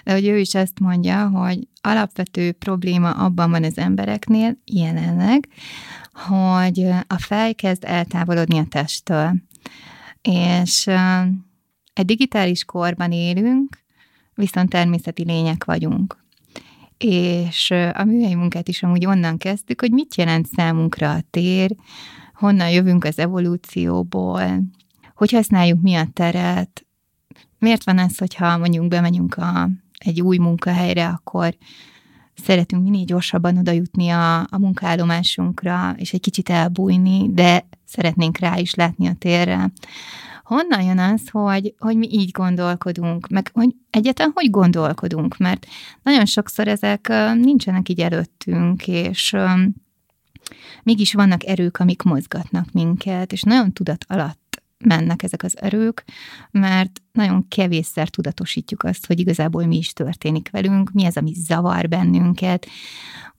de 0.03 0.13
hogy 0.13 0.27
ő 0.27 0.37
is 0.37 0.53
ezt 0.55 0.79
mondja, 0.79 1.27
hogy 1.27 1.67
alapvető 1.81 2.51
probléma 2.51 3.11
abban 3.11 3.51
van 3.51 3.63
az 3.63 3.77
embereknél 3.77 4.57
jelenleg, 4.65 5.47
hogy 6.13 6.85
a 7.07 7.17
fej 7.17 7.53
kezd 7.53 7.83
eltávolodni 7.85 8.57
a 8.57 8.65
testtől. 8.69 9.33
És 10.21 10.87
egy 11.93 12.05
digitális 12.05 12.65
korban 12.65 13.11
élünk, 13.11 13.83
viszont 14.33 14.69
természeti 14.69 15.23
lények 15.23 15.63
vagyunk. 15.63 16.17
És 16.97 17.71
a 17.93 18.03
műhelyi 18.03 18.35
munkát 18.35 18.67
is 18.67 18.83
amúgy 18.83 19.05
onnan 19.05 19.37
kezdtük, 19.37 19.81
hogy 19.81 19.91
mit 19.91 20.15
jelent 20.15 20.47
számunkra 20.47 21.11
a 21.11 21.23
tér, 21.29 21.75
honnan 22.33 22.69
jövünk 22.69 23.03
az 23.03 23.19
evolúcióból, 23.19 24.63
hogy 25.15 25.31
használjuk 25.31 25.81
mi 25.81 25.95
a 25.95 26.07
teret, 26.13 26.85
miért 27.59 27.83
van 27.83 27.97
ez, 27.97 28.17
hogyha 28.17 28.57
mondjuk 28.57 28.87
bemegyünk 28.87 29.35
a, 29.35 29.69
egy 29.97 30.21
új 30.21 30.37
munkahelyre, 30.37 31.07
akkor 31.07 31.55
szeretünk 32.33 32.83
minél 32.83 33.03
gyorsabban 33.03 33.57
oda 33.57 33.71
jutni 33.71 34.09
a, 34.09 34.39
a 34.39 34.57
munkállomásunkra, 34.57 35.93
és 35.97 36.13
egy 36.13 36.21
kicsit 36.21 36.49
elbújni, 36.49 37.33
de 37.33 37.67
szeretnénk 37.89 38.37
rá 38.37 38.57
is 38.57 38.75
látni 38.75 39.07
a 39.07 39.13
térre. 39.13 39.71
Honnan 40.43 40.81
jön 40.81 40.99
az, 40.99 41.29
hogy, 41.31 41.73
hogy 41.79 41.97
mi 41.97 42.07
így 42.11 42.31
gondolkodunk, 42.31 43.27
meg 43.27 43.49
hogy 43.53 43.75
egyáltalán 43.89 44.31
hogy 44.35 44.49
gondolkodunk, 44.49 45.37
mert 45.37 45.65
nagyon 46.03 46.25
sokszor 46.25 46.67
ezek 46.67 47.07
nincsenek 47.33 47.89
így 47.89 47.99
előttünk, 47.99 48.87
és 48.87 49.35
mégis 50.83 51.13
vannak 51.13 51.45
erők, 51.45 51.77
amik 51.77 52.01
mozgatnak 52.01 52.71
minket, 52.71 53.31
és 53.31 53.41
nagyon 53.41 53.73
tudat 53.73 54.05
alatt 54.07 54.61
mennek 54.77 55.23
ezek 55.23 55.43
az 55.43 55.61
erők, 55.61 56.03
mert 56.51 57.01
nagyon 57.11 57.47
kevésszer 57.47 58.09
tudatosítjuk 58.09 58.83
azt, 58.83 59.05
hogy 59.05 59.19
igazából 59.19 59.65
mi 59.65 59.77
is 59.77 59.93
történik 59.93 60.49
velünk, 60.51 60.91
mi 60.91 61.05
az, 61.05 61.17
ami 61.17 61.33
zavar 61.33 61.87
bennünket. 61.87 62.67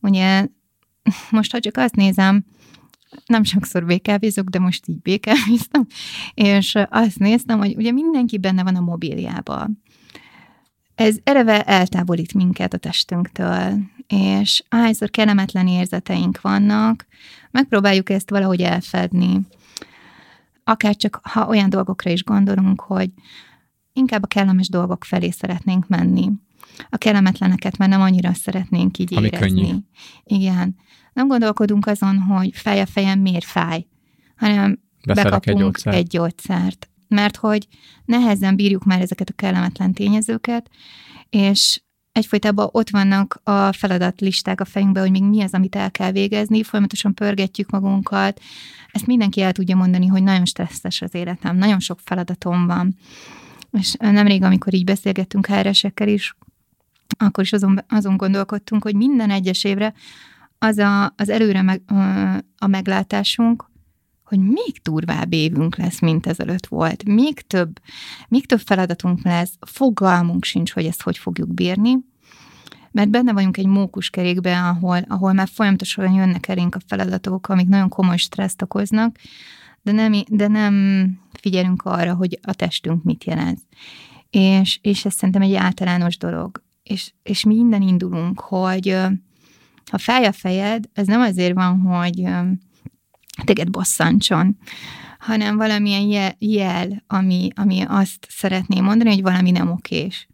Ugye 0.00 0.46
most, 1.30 1.52
ha 1.52 1.60
csak 1.60 1.76
azt 1.76 1.94
nézem, 1.94 2.44
nem 3.26 3.42
sokszor 3.42 3.84
békávézok, 3.84 4.48
de 4.48 4.58
most 4.58 4.86
így 4.86 5.00
békávéztem, 5.00 5.86
és 6.34 6.78
azt 6.88 7.18
néztem, 7.18 7.58
hogy 7.58 7.76
ugye 7.76 7.92
mindenki 7.92 8.38
benne 8.38 8.62
van 8.62 8.76
a 8.76 8.80
mobiljában. 8.80 9.82
Ez 10.94 11.16
eleve 11.24 11.62
eltávolít 11.62 12.34
minket 12.34 12.74
a 12.74 12.78
testünktől, 12.78 13.78
és 14.06 14.62
ahányszor 14.68 15.10
kellemetlen 15.10 15.68
érzeteink 15.68 16.40
vannak, 16.40 17.06
megpróbáljuk 17.50 18.10
ezt 18.10 18.30
valahogy 18.30 18.60
elfedni. 18.60 19.40
Akár 20.64 20.96
csak, 20.96 21.20
ha 21.22 21.46
olyan 21.46 21.70
dolgokra 21.70 22.10
is 22.10 22.24
gondolunk, 22.24 22.80
hogy 22.80 23.10
inkább 23.92 24.22
a 24.22 24.26
kellemes 24.26 24.68
dolgok 24.68 25.04
felé 25.04 25.30
szeretnénk 25.30 25.88
menni. 25.88 26.30
A 26.88 26.96
kellemetleneket 26.96 27.76
már 27.76 27.88
nem 27.88 28.00
annyira 28.00 28.34
szeretnénk 28.34 28.98
így 28.98 29.16
Ami 29.16 29.26
érezni. 29.26 29.46
Könnyű. 29.46 29.76
Igen. 30.24 30.76
Nem 31.12 31.28
gondolkodunk 31.28 31.86
azon, 31.86 32.18
hogy 32.18 32.50
fej 32.54 32.80
a 32.80 32.86
fejem 32.86 33.20
miért 33.20 33.44
fáj, 33.44 33.86
hanem 34.36 34.78
Beszerek 35.06 35.30
bekapunk 35.30 35.58
egy 35.58 35.64
gyógyszert. 35.64 35.96
egy 35.96 36.06
gyógyszert. 36.06 36.88
Mert 37.08 37.36
hogy 37.36 37.66
nehezen 38.04 38.56
bírjuk 38.56 38.84
már 38.84 39.00
ezeket 39.00 39.28
a 39.28 39.32
kellemetlen 39.32 39.92
tényezőket, 39.92 40.70
és 41.30 41.80
egyfolytában 42.12 42.68
ott 42.70 42.90
vannak 42.90 43.40
a 43.44 43.72
feladatlisták 43.72 44.60
a 44.60 44.64
fejünkben, 44.64 45.02
hogy 45.02 45.10
még 45.10 45.22
mi 45.22 45.42
az, 45.42 45.52
amit 45.52 45.76
el 45.76 45.90
kell 45.90 46.12
végezni, 46.12 46.62
folyamatosan 46.62 47.14
pörgetjük 47.14 47.70
magunkat. 47.70 48.40
Ezt 48.90 49.06
mindenki 49.06 49.40
el 49.40 49.52
tudja 49.52 49.76
mondani, 49.76 50.06
hogy 50.06 50.22
nagyon 50.22 50.44
stresszes 50.44 51.02
az 51.02 51.14
életem, 51.14 51.56
nagyon 51.56 51.80
sok 51.80 51.98
feladatom 52.04 52.66
van. 52.66 52.96
És 53.72 53.94
nemrég, 53.98 54.42
amikor 54.42 54.74
így 54.74 54.84
beszélgettünk 54.84 55.46
hr 55.46 55.70
is, 56.06 56.36
akkor 57.20 57.44
is 57.44 57.52
azon, 57.52 57.85
azon 57.88 58.16
gondolkodtunk, 58.16 58.83
hogy 58.83 58.94
minden 58.94 59.30
egyes 59.30 59.64
évre 59.64 59.94
az 60.59 60.78
a, 60.78 61.12
az 61.16 61.28
előre 61.28 61.62
meg, 61.62 61.83
a 62.59 62.66
meglátásunk, 62.66 63.70
hogy 64.24 64.38
még 64.38 64.80
durvább 64.83 65.33
évünk 65.33 65.76
lesz, 65.76 66.00
mint 66.00 66.26
ezelőtt 66.26 66.66
volt. 66.66 67.04
Még 67.04 67.40
több, 67.40 67.80
még 68.28 68.46
több 68.46 68.61
feladatunk 68.61 69.22
lesz, 69.22 69.52
fogalmunk 69.61 70.44
sincs, 70.44 70.72
hogy 70.72 70.85
ezt 70.85 71.02
hogy 71.02 71.18
fogjuk 71.18 71.54
bírni, 71.54 71.98
mert 72.90 73.11
benne 73.11 73.33
vagyunk 73.33 73.56
egy 73.56 73.66
mókuskerékben, 73.66 74.64
ahol, 74.64 75.04
ahol 75.09 75.33
már 75.33 75.48
folyamatosan 75.48 76.12
jönnek 76.12 76.48
elénk 76.48 76.74
a 76.74 76.80
feladatok, 76.87 77.48
amik 77.48 77.68
nagyon 77.68 77.88
komoly 77.88 78.16
stresszt 78.16 78.62
okoznak, 78.62 79.16
de 79.83 79.92
nem, 79.92 80.12
de 80.28 80.48
nem 80.48 81.06
figyelünk 81.40 81.83
arra, 81.83 82.14
hogy 82.14 82.38
a 82.42 82.52
testünk 82.52 83.02
mit 83.02 83.24
jelent. 83.24 83.61
És, 84.30 84.78
és 84.83 85.04
ez 85.04 85.14
szerintem 85.14 85.42
egy 85.42 85.54
általános 85.54 86.18
dolog. 86.18 86.62
És, 86.90 87.12
és 87.22 87.44
mi 87.44 87.55
innen 87.55 87.83
indulunk, 87.83 88.40
hogy 88.40 88.96
ha 89.90 89.98
fáj 89.98 90.24
a 90.24 90.33
fejed, 90.33 90.85
ez 90.92 91.07
nem 91.07 91.20
azért 91.20 91.55
van, 91.55 91.81
hogy 91.81 92.29
téged 93.44 93.70
bosszantson, 93.70 94.59
hanem 95.18 95.57
valamilyen 95.57 96.03
jel, 96.03 96.35
jel 96.38 97.05
ami, 97.07 97.48
ami 97.55 97.85
azt 97.88 98.26
szeretné 98.29 98.81
mondani, 98.81 99.11
hogy 99.11 99.22
valami 99.22 99.50
nem 99.50 99.70
okés. 99.70 100.29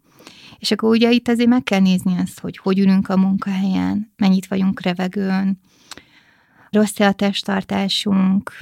És 0.58 0.70
akkor 0.70 0.90
ugye 0.90 1.10
itt 1.10 1.28
azért 1.28 1.48
meg 1.48 1.62
kell 1.62 1.80
nézni 1.80 2.16
azt, 2.18 2.40
hogy 2.40 2.56
hogy 2.56 2.78
ülünk 2.78 3.08
a 3.08 3.16
munkahelyen, 3.16 4.12
mennyit 4.16 4.46
vagyunk 4.46 4.80
revegőn, 4.80 5.60
rossz-e 6.70 7.06
a 7.06 7.12
testtartásunk, 7.12 8.52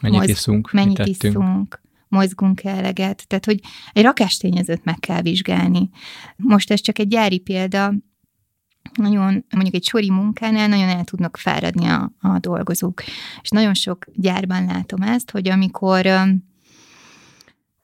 mennyit 0.00 0.18
mozg, 0.18 0.30
iszunk, 0.30 0.72
mennyit 0.72 1.06
iszunk, 1.06 1.81
mozgunk 2.12 2.64
eleget. 2.64 3.24
Tehát, 3.26 3.44
hogy 3.44 3.60
egy 3.92 4.02
rakástényezőt 4.02 4.84
meg 4.84 4.98
kell 4.98 5.22
vizsgálni. 5.22 5.90
Most 6.36 6.70
ez 6.70 6.80
csak 6.80 6.98
egy 6.98 7.08
gyári 7.08 7.38
példa, 7.38 7.94
nagyon, 8.92 9.44
mondjuk 9.50 9.74
egy 9.74 9.84
sori 9.84 10.10
munkánál 10.10 10.68
nagyon 10.68 10.88
el 10.88 11.04
tudnak 11.04 11.36
fáradni 11.36 11.86
a, 11.86 12.12
a 12.20 12.38
dolgozók. 12.38 13.02
És 13.42 13.48
nagyon 13.48 13.74
sok 13.74 14.06
gyárban 14.14 14.64
látom 14.64 15.02
ezt, 15.02 15.30
hogy 15.30 15.48
amikor 15.48 16.06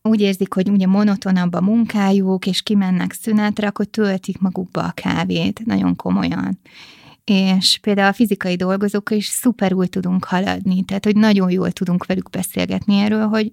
úgy 0.02 0.20
érzik, 0.20 0.54
hogy 0.54 0.70
ugye 0.70 0.86
monotonabb 0.86 1.54
a 1.54 1.60
munkájuk, 1.60 2.46
és 2.46 2.62
kimennek 2.62 3.12
szünetre, 3.12 3.66
akkor 3.66 3.86
töltik 3.86 4.38
magukba 4.38 4.82
a 4.82 4.90
kávét, 4.90 5.64
nagyon 5.64 5.96
komolyan. 5.96 6.58
És 7.28 7.78
például 7.78 8.08
a 8.08 8.12
fizikai 8.12 8.56
dolgozókkal 8.56 9.16
is 9.16 9.26
szuperul 9.26 9.86
tudunk 9.86 10.24
haladni, 10.24 10.84
tehát 10.84 11.04
hogy 11.04 11.16
nagyon 11.16 11.50
jól 11.50 11.70
tudunk 11.70 12.06
velük 12.06 12.30
beszélgetni 12.30 12.98
erről, 12.98 13.26
hogy, 13.26 13.52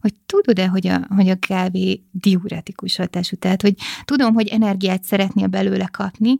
hogy 0.00 0.14
tudod-e, 0.26 0.66
hogy 0.66 0.86
a, 0.86 1.00
hogy 1.14 1.28
a 1.28 1.38
kávé 1.38 2.02
diuretikus 2.10 2.96
hatású, 2.96 3.36
tehát 3.36 3.62
hogy 3.62 3.74
tudom, 4.04 4.34
hogy 4.34 4.48
energiát 4.48 5.04
szeretnél 5.04 5.46
belőle 5.46 5.86
kapni, 5.86 6.38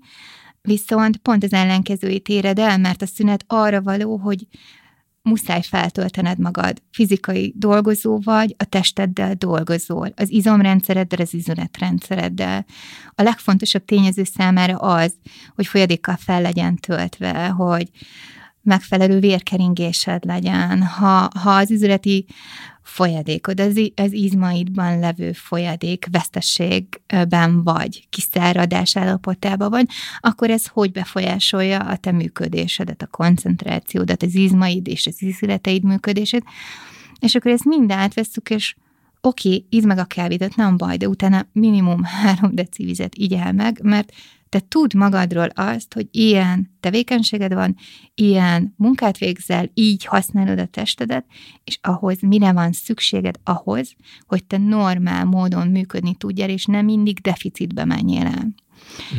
viszont 0.62 1.16
pont 1.16 1.44
az 1.44 1.52
ellenkezőjét 1.52 2.28
éred 2.28 2.58
el, 2.58 2.78
mert 2.78 3.02
a 3.02 3.06
szünet 3.06 3.44
arra 3.46 3.82
való, 3.82 4.16
hogy 4.16 4.46
muszáj 5.22 5.62
feltöltened 5.62 6.38
magad. 6.38 6.82
Fizikai 6.90 7.52
dolgozó 7.56 8.20
vagy, 8.24 8.54
a 8.58 8.64
testeddel 8.64 9.34
dolgozol, 9.34 10.12
az 10.16 10.30
izomrendszereddel, 10.30 11.20
az 11.20 11.34
izületrendszereddel. 11.34 12.64
A 13.14 13.22
legfontosabb 13.22 13.84
tényező 13.84 14.24
számára 14.24 14.76
az, 14.76 15.14
hogy 15.54 15.66
folyadékkal 15.66 16.16
fel 16.16 16.42
legyen 16.42 16.76
töltve, 16.76 17.48
hogy 17.48 17.90
megfelelő 18.62 19.18
vérkeringésed 19.18 20.24
legyen, 20.24 20.82
ha, 20.82 21.30
ha 21.38 21.50
az 21.50 21.70
üzleti 21.70 22.26
folyadékod, 22.82 23.60
az, 23.60 23.90
az 23.94 24.12
izmaidban 24.12 24.98
levő 24.98 25.32
folyadék 25.32 26.06
vesztességben 26.10 27.62
vagy, 27.62 28.06
kiszáradás 28.10 28.96
állapotában 28.96 29.70
vagy, 29.70 29.88
akkor 30.20 30.50
ez 30.50 30.66
hogy 30.66 30.92
befolyásolja 30.92 31.78
a 31.78 31.96
te 31.96 32.12
működésedet, 32.12 33.02
a 33.02 33.06
koncentrációdat, 33.06 34.22
az 34.22 34.34
izmaid 34.34 34.88
és 34.88 35.06
az 35.06 35.22
izületeid 35.22 35.82
működését, 35.82 36.44
és 37.20 37.34
akkor 37.34 37.50
ezt 37.50 37.64
mind 37.64 37.92
átveszük, 37.92 38.50
és 38.50 38.74
oké, 39.20 39.48
okay, 39.48 39.66
íz 39.70 39.84
meg 39.84 39.98
a 39.98 40.04
kávédat, 40.04 40.56
nem 40.56 40.76
baj, 40.76 40.96
de 40.96 41.08
utána 41.08 41.46
minimum 41.52 42.02
három 42.04 42.54
deci 42.54 42.84
vizet 42.84 43.14
igyál 43.14 43.52
meg, 43.52 43.80
mert 43.82 44.12
te 44.52 44.60
tudd 44.68 44.96
magadról 44.96 45.48
azt, 45.54 45.94
hogy 45.94 46.08
ilyen 46.10 46.70
tevékenységed 46.80 47.54
van, 47.54 47.76
ilyen 48.14 48.74
munkát 48.76 49.18
végzel, 49.18 49.70
így 49.74 50.04
használod 50.04 50.58
a 50.58 50.66
testedet, 50.66 51.24
és 51.64 51.78
ahhoz 51.82 52.20
mire 52.20 52.52
van 52.52 52.72
szükséged 52.72 53.34
ahhoz, 53.44 53.94
hogy 54.26 54.44
te 54.44 54.58
normál 54.58 55.24
módon 55.24 55.68
működni 55.68 56.14
tudjál, 56.14 56.48
és 56.48 56.64
nem 56.64 56.84
mindig 56.84 57.18
deficitbe 57.18 57.84
menjél 57.84 58.26
el. 58.26 58.54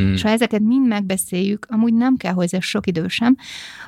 Mm. 0.02 0.14
És 0.14 0.22
ha 0.22 0.30
ezeket 0.30 0.62
mind 0.62 0.88
megbeszéljük, 0.88 1.66
amúgy 1.70 1.94
nem 1.94 2.18
kell 2.18 2.34
hozzá 2.34 2.60
sok 2.60 2.88
idő 2.88 3.08
sem, 3.08 3.36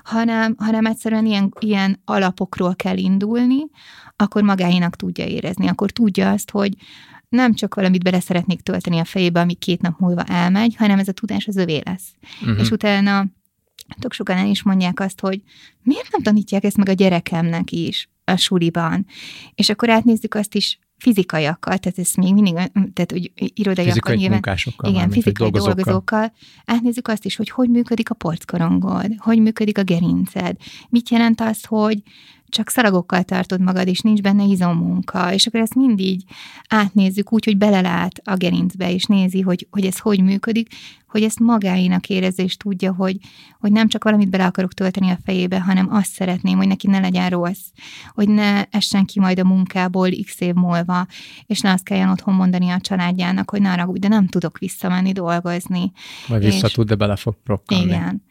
hanem, 0.04 0.56
hanem 0.58 0.86
egyszerűen 0.86 1.26
ilyen, 1.26 1.54
ilyen 1.60 2.02
alapokról 2.06 2.76
kell 2.76 2.98
indulni, 2.98 3.66
akkor 4.16 4.44
magáinak 4.44 4.96
tudja 4.96 5.26
érezni, 5.26 5.68
akkor 5.68 5.92
tudja 5.92 6.32
azt, 6.32 6.52
hogy 6.52 6.74
nem 7.36 7.54
csak 7.54 7.76
valamit 7.76 8.04
bele 8.04 8.20
szeretnék 8.20 8.62
tölteni 8.62 9.00
a 9.00 9.06
fejébe, 9.06 9.40
ami 9.40 9.54
két 9.54 9.82
nap 9.82 10.00
múlva 10.00 10.24
elmegy, 10.24 10.76
hanem 10.76 11.00
ez 11.00 11.08
a 11.08 11.12
tudás 11.12 11.48
az 11.48 11.56
övé 11.56 11.82
lesz. 11.86 12.14
Uh-huh. 12.42 12.60
És 12.60 12.72
utána 12.72 13.26
tök 14.00 14.14
sokan 14.14 14.38
el 14.38 14.48
is 14.48 14.64
mondják 14.64 15.00
azt, 15.00 15.20
hogy 15.20 15.42
miért 15.84 16.12
nem 16.12 16.22
tanítják 16.22 16.64
ezt 16.64 16.78
meg 16.78 16.90
a 16.90 16.94
gyerekemnek 16.94 17.72
is 17.72 18.10
a 18.24 18.36
suliban. 18.36 19.06
És 19.56 19.70
akkor 19.70 19.90
átnézzük 19.90 20.34
azt 20.34 20.56
is 20.56 20.80
fizikaiakkal, 20.98 21.78
tehát 21.78 22.00
ez 22.00 22.14
még 22.14 22.34
mindig, 22.34 22.54
tehát 22.94 23.12
hogy 23.12 23.32
irodaiakkal 23.36 23.86
fizikai 23.86 24.16
nyilván. 24.16 24.32
munkásokkal. 24.32 24.92
Igen, 24.92 25.10
fizikai 25.10 25.50
dolgozókkal. 25.50 25.74
dolgozókkal. 25.74 26.34
Átnézzük 26.66 27.08
azt 27.08 27.26
is, 27.26 27.36
hogy 27.36 27.50
hogy 27.50 27.70
működik 27.70 28.10
a 28.10 28.14
porckorongod, 28.14 29.16
hogy 29.18 29.42
működik 29.42 29.78
a 29.78 29.84
gerinced, 29.84 30.58
mit 30.90 31.10
jelent 31.10 31.42
az, 31.42 31.66
hogy 31.66 32.02
csak 32.50 32.70
szalagokkal 32.70 33.24
tartod 33.24 33.62
magad, 33.62 33.88
és 33.88 34.00
nincs 34.00 34.22
benne 34.22 34.44
izommunka, 34.44 35.34
és 35.34 35.48
akkor 35.48 35.60
ezt 35.60 35.76
mindig 35.76 36.22
átnézzük 36.70 37.34
úgy, 37.34 37.46
hogy 37.46 37.58
belelát 37.58 38.22
a 38.24 38.36
gerincbe, 38.36 38.92
és 38.92 39.06
nézi, 39.06 39.42
hogy, 39.42 39.68
hogy 39.70 39.86
ez 39.86 39.98
hogy 39.98 40.24
működik, 40.24 40.68
hogy 41.08 41.24
ezt 41.24 41.40
magáinak 41.40 42.10
érezze, 42.10 42.44
és 42.44 42.58
tudja, 42.58 42.94
hogy, 42.94 43.18
hogy 43.60 43.72
nem 43.72 43.88
csak 43.88 44.04
valamit 44.04 44.30
bele 44.30 44.46
akarok 44.46 44.74
tölteni 44.74 45.10
a 45.10 45.18
fejébe, 45.26 45.62
hanem 45.62 45.94
azt 45.94 46.12
szeretném, 46.12 46.58
hogy 46.58 46.68
neki 46.68 46.88
ne 46.88 47.00
legyen 47.00 47.30
rossz, 47.30 47.66
hogy 48.14 48.30
ne 48.30 48.64
essen 48.64 49.06
ki 49.06 49.20
majd 49.20 49.40
a 49.40 49.44
munkából 49.44 50.10
x 50.24 50.42
év 50.42 50.54
múlva, 50.54 51.08
és 51.46 51.62
ne 51.62 51.72
azt 51.72 51.84
kelljen 51.84 52.10
otthon 52.10 52.34
mondani 52.34 52.70
a 52.70 52.82
családjának, 52.82 53.50
hogy 53.50 53.62
ne 53.62 53.86
úgy, 53.86 54.00
de 54.00 54.08
nem 54.08 54.28
tudok 54.28 54.58
visszamenni 54.58 55.12
dolgozni. 55.12 55.92
Vagy 56.28 56.44
vissza 56.44 56.68
tud, 56.68 56.88
de 56.88 56.96
bele 56.96 57.16
fog 57.16 57.36
prokkalni. 57.44 57.84
Igen. 57.84 58.24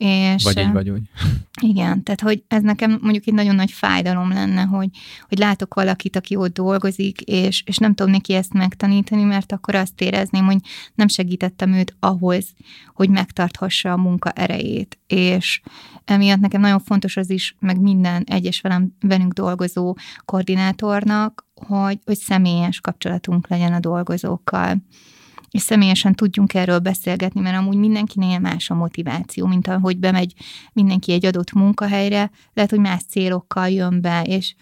És, 0.00 0.42
vagy 0.42 0.58
így, 0.58 0.72
vagy 0.72 0.90
úgy. 0.90 1.02
Igen, 1.70 2.02
tehát 2.02 2.20
hogy 2.20 2.42
ez 2.48 2.62
nekem 2.62 2.98
mondjuk 3.02 3.26
egy 3.26 3.34
nagyon 3.34 3.54
nagy 3.54 3.70
fájdalom 3.70 4.28
lenne, 4.28 4.62
hogy, 4.62 4.88
hogy 5.28 5.38
látok 5.38 5.74
valakit, 5.74 6.16
aki 6.16 6.36
ott 6.36 6.52
dolgozik, 6.52 7.20
és, 7.20 7.62
és 7.66 7.76
nem 7.76 7.94
tudom 7.94 8.12
neki 8.12 8.34
ezt 8.34 8.52
megtanítani, 8.52 9.22
mert 9.22 9.52
akkor 9.52 9.74
azt 9.74 10.00
érezném, 10.00 10.44
hogy 10.44 10.56
nem 10.94 11.08
segítettem 11.08 11.72
őt 11.72 11.96
ahhoz, 11.98 12.46
hogy 12.94 13.10
megtarthassa 13.10 13.92
a 13.92 13.96
munka 13.96 14.30
erejét. 14.30 14.98
És 15.06 15.60
emiatt 16.04 16.40
nekem 16.40 16.60
nagyon 16.60 16.80
fontos 16.80 17.16
az 17.16 17.30
is, 17.30 17.56
meg 17.58 17.80
minden 17.80 18.24
egyes 18.26 18.60
velem, 18.60 18.96
velünk 19.00 19.32
dolgozó 19.32 19.96
koordinátornak, 20.24 21.46
hogy, 21.54 21.98
hogy 22.04 22.18
személyes 22.18 22.80
kapcsolatunk 22.80 23.48
legyen 23.48 23.72
a 23.72 23.80
dolgozókkal 23.80 24.82
és 25.50 25.62
személyesen 25.62 26.14
tudjunk 26.14 26.54
erről 26.54 26.78
beszélgetni, 26.78 27.40
mert 27.40 27.56
amúgy 27.56 27.76
mindenkinél 27.76 28.38
más 28.38 28.70
a 28.70 28.74
motiváció, 28.74 29.46
mint 29.46 29.68
ahogy 29.68 29.98
bemegy 29.98 30.34
mindenki 30.72 31.12
egy 31.12 31.26
adott 31.26 31.52
munkahelyre, 31.52 32.30
lehet, 32.54 32.70
hogy 32.70 32.80
más 32.80 33.02
célokkal 33.08 33.68
jön 33.68 34.00
be, 34.00 34.22
és 34.22 34.54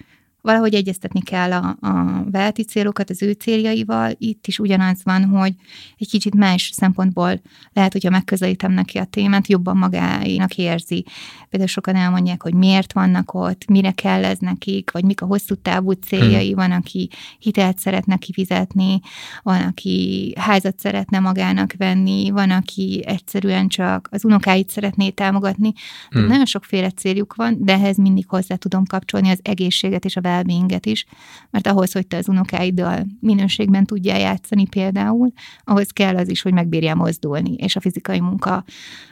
valahogy 0.48 0.74
egyeztetni 0.74 1.22
kell 1.22 1.52
a, 1.52 1.76
a 1.80 2.24
válti 2.30 2.64
célokat 2.64 3.11
az 3.11 3.22
ő 3.22 3.32
céljaival. 3.32 4.12
Itt 4.18 4.46
is 4.46 4.58
ugyanaz 4.58 5.00
van, 5.04 5.24
hogy 5.24 5.54
egy 5.96 6.08
kicsit 6.08 6.34
más 6.34 6.70
szempontból 6.74 7.40
lehet, 7.72 7.92
hogyha 7.92 8.11
megközelítem 8.11 8.72
neki 8.72 8.98
a 8.98 9.04
témát, 9.04 9.48
jobban 9.48 9.76
magáinak 9.76 10.56
érzi. 10.56 11.04
Például 11.48 11.70
sokan 11.70 11.94
elmondják, 11.94 12.42
hogy 12.42 12.54
miért 12.54 12.92
vannak 12.92 13.34
ott, 13.34 13.68
mire 13.68 13.90
kell 13.90 14.24
ez 14.24 14.38
nekik, 14.38 14.90
vagy 14.90 15.04
mik 15.04 15.22
a 15.22 15.26
hosszú 15.26 15.54
távú 15.54 15.90
céljai. 15.90 16.46
Hmm. 16.46 16.56
Van, 16.56 16.72
aki 16.72 17.11
hitelt 17.38 17.78
szeretne 17.78 18.16
kifizetni, 18.16 19.00
van, 19.42 19.62
aki 19.62 20.32
házat 20.38 20.78
szeretne 20.80 21.18
magának 21.18 21.74
venni, 21.78 22.30
van, 22.30 22.50
aki 22.50 23.02
egyszerűen 23.06 23.68
csak 23.68 24.08
az 24.11 24.24
unokáit 24.24 24.70
szeretné 24.70 25.11
támogatni. 25.11 25.72
Hmm. 26.08 26.26
Nagyon 26.26 26.46
sokféle 26.46 26.90
céljuk 26.90 27.34
van, 27.34 27.56
de 27.61 27.72
ehhez 27.72 27.96
mindig 27.96 28.28
hozzá 28.28 28.54
tudom 28.54 28.84
kapcsolni 28.84 29.28
az 29.28 29.40
egészséget 29.42 30.04
és 30.04 30.16
a 30.16 30.20
well 30.46 30.79
is, 30.83 31.05
mert 31.51 31.66
ahhoz, 31.66 31.92
hogy 31.92 32.07
te 32.07 32.16
az 32.16 32.29
unokáiddal 32.29 33.07
minőségben 33.20 33.85
tudjál 33.85 34.18
játszani 34.18 34.66
például, 34.66 35.33
ahhoz 35.64 35.90
kell 35.90 36.16
az 36.16 36.29
is, 36.29 36.42
hogy 36.42 36.53
megbírjál 36.53 36.94
mozdulni, 36.94 37.55
és 37.55 37.77
a 37.77 37.81
fizikai 37.81 38.20
munka 38.20 38.64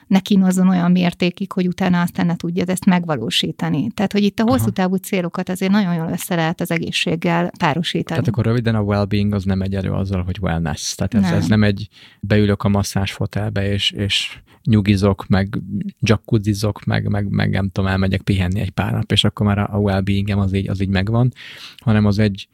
ne 0.06 0.20
kínozzon 0.20 0.68
olyan 0.68 0.90
mértékig, 0.90 1.52
hogy 1.52 1.66
utána 1.66 2.00
aztán 2.00 2.26
ne 2.26 2.36
tudja 2.36 2.64
ezt 2.66 2.84
megvalósítani. 2.84 3.90
Tehát, 3.94 4.12
hogy 4.12 4.22
itt 4.22 4.38
a 4.38 4.42
hosszú 4.42 4.70
távú 4.70 4.94
célokat 4.94 5.48
azért 5.48 5.72
nagyon 5.72 5.94
jól 5.94 6.08
össze 6.12 6.34
lehet 6.34 6.60
az 6.60 6.70
egészséggel 6.70 7.50
párosítani. 7.58 8.04
Tehát 8.04 8.28
akkor 8.28 8.44
röviden 8.44 8.74
a 8.74 8.80
well-being 8.80 9.32
az 9.32 9.44
nem 9.44 9.60
egy 9.60 9.74
elő 9.74 9.90
azzal, 9.90 10.22
hogy 10.22 10.38
wellness. 10.40 10.94
Tehát 10.94 11.14
ez 11.14 11.22
nem, 11.22 11.34
ez 11.34 11.46
nem 11.46 11.62
egy 11.62 11.88
beülök 12.20 12.62
a 12.62 12.68
masszás 12.68 13.12
fotelbe, 13.12 13.72
és, 13.72 13.90
és 13.90 14.38
nyugizok, 14.64 15.26
meg 15.28 15.58
jacuzzizok, 16.00 16.84
meg, 16.84 17.08
meg, 17.08 17.28
meg 17.28 17.50
nem 17.50 17.70
tudom, 17.70 17.90
elmegyek 17.90 18.20
pihenni 18.22 18.60
egy 18.60 18.70
pár 18.70 18.92
nap, 18.92 19.12
és 19.12 19.24
akkor 19.24 19.46
már 19.46 19.58
a 19.58 19.78
well-beingem 19.78 20.38
az 20.38 20.54
így, 20.54 20.68
az 20.68 20.80
így 20.80 20.88
megvan, 20.88 21.32
hanem 21.76 22.06
az 22.06 22.18
egy 22.18 22.48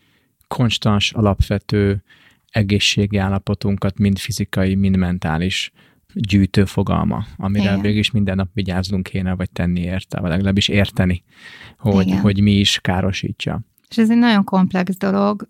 konstans, 0.49 1.13
alapvető 1.13 2.03
egészségi 2.51 3.17
állapotunkat, 3.17 3.99
mind 3.99 4.19
fizikai, 4.19 4.75
mind 4.75 4.97
mentális 4.97 5.73
gyűjtő 6.15 6.65
fogalma, 6.65 7.25
amire 7.37 7.63
Igen. 7.65 7.81
végül 7.81 7.99
is 7.99 8.11
minden 8.11 8.37
nap 8.37 8.49
vigyázzunk 8.53 9.03
kéne, 9.03 9.35
vagy 9.35 9.51
tenni 9.51 9.81
érte, 9.81 10.21
vagy 10.21 10.31
legalábbis 10.31 10.69
érteni, 10.69 11.25
hogy, 11.79 12.19
hogy 12.21 12.41
mi 12.41 12.53
is 12.53 12.79
károsítja. 12.81 13.61
És 13.89 13.99
ez 13.99 14.11
egy 14.11 14.19
nagyon 14.19 14.45
komplex 14.45 14.97
dolog. 14.97 15.49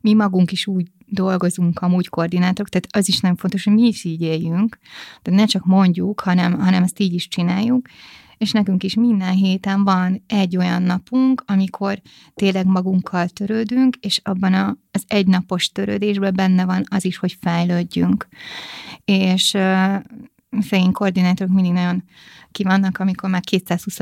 Mi 0.00 0.14
magunk 0.14 0.52
is 0.52 0.66
úgy 0.66 0.86
dolgozunk 1.06 1.80
amúgy 1.80 2.08
koordinátorok, 2.08 2.68
tehát 2.68 2.86
az 2.90 3.08
is 3.08 3.20
nagyon 3.20 3.36
fontos, 3.36 3.64
hogy 3.64 3.72
mi 3.72 3.86
is 3.86 4.04
így 4.04 4.22
éljünk, 4.22 4.78
tehát 5.22 5.40
ne 5.40 5.46
csak 5.46 5.64
mondjuk, 5.64 6.20
hanem, 6.20 6.58
hanem 6.60 6.82
ezt 6.82 7.00
így 7.00 7.12
is 7.12 7.28
csináljuk, 7.28 7.88
és 8.38 8.52
nekünk 8.52 8.82
is 8.82 8.94
minden 8.94 9.34
héten 9.34 9.84
van 9.84 10.22
egy 10.26 10.56
olyan 10.56 10.82
napunk, 10.82 11.42
amikor 11.46 12.00
tényleg 12.34 12.66
magunkkal 12.66 13.28
törődünk, 13.28 13.96
és 14.00 14.20
abban 14.24 14.54
a, 14.54 14.76
az 14.90 15.04
egynapos 15.06 15.68
törődésben 15.68 16.34
benne 16.34 16.64
van 16.64 16.84
az 16.88 17.04
is, 17.04 17.16
hogy 17.16 17.36
fejlődjünk. 17.40 18.28
És 19.04 19.56
szegény 20.60 20.92
koordinátorok 20.92 21.52
mindig 21.52 21.72
nagyon 21.72 22.02
ki 22.56 22.62
vannak, 22.62 22.98
amikor 22.98 23.30
már 23.30 23.40
220 23.40 23.98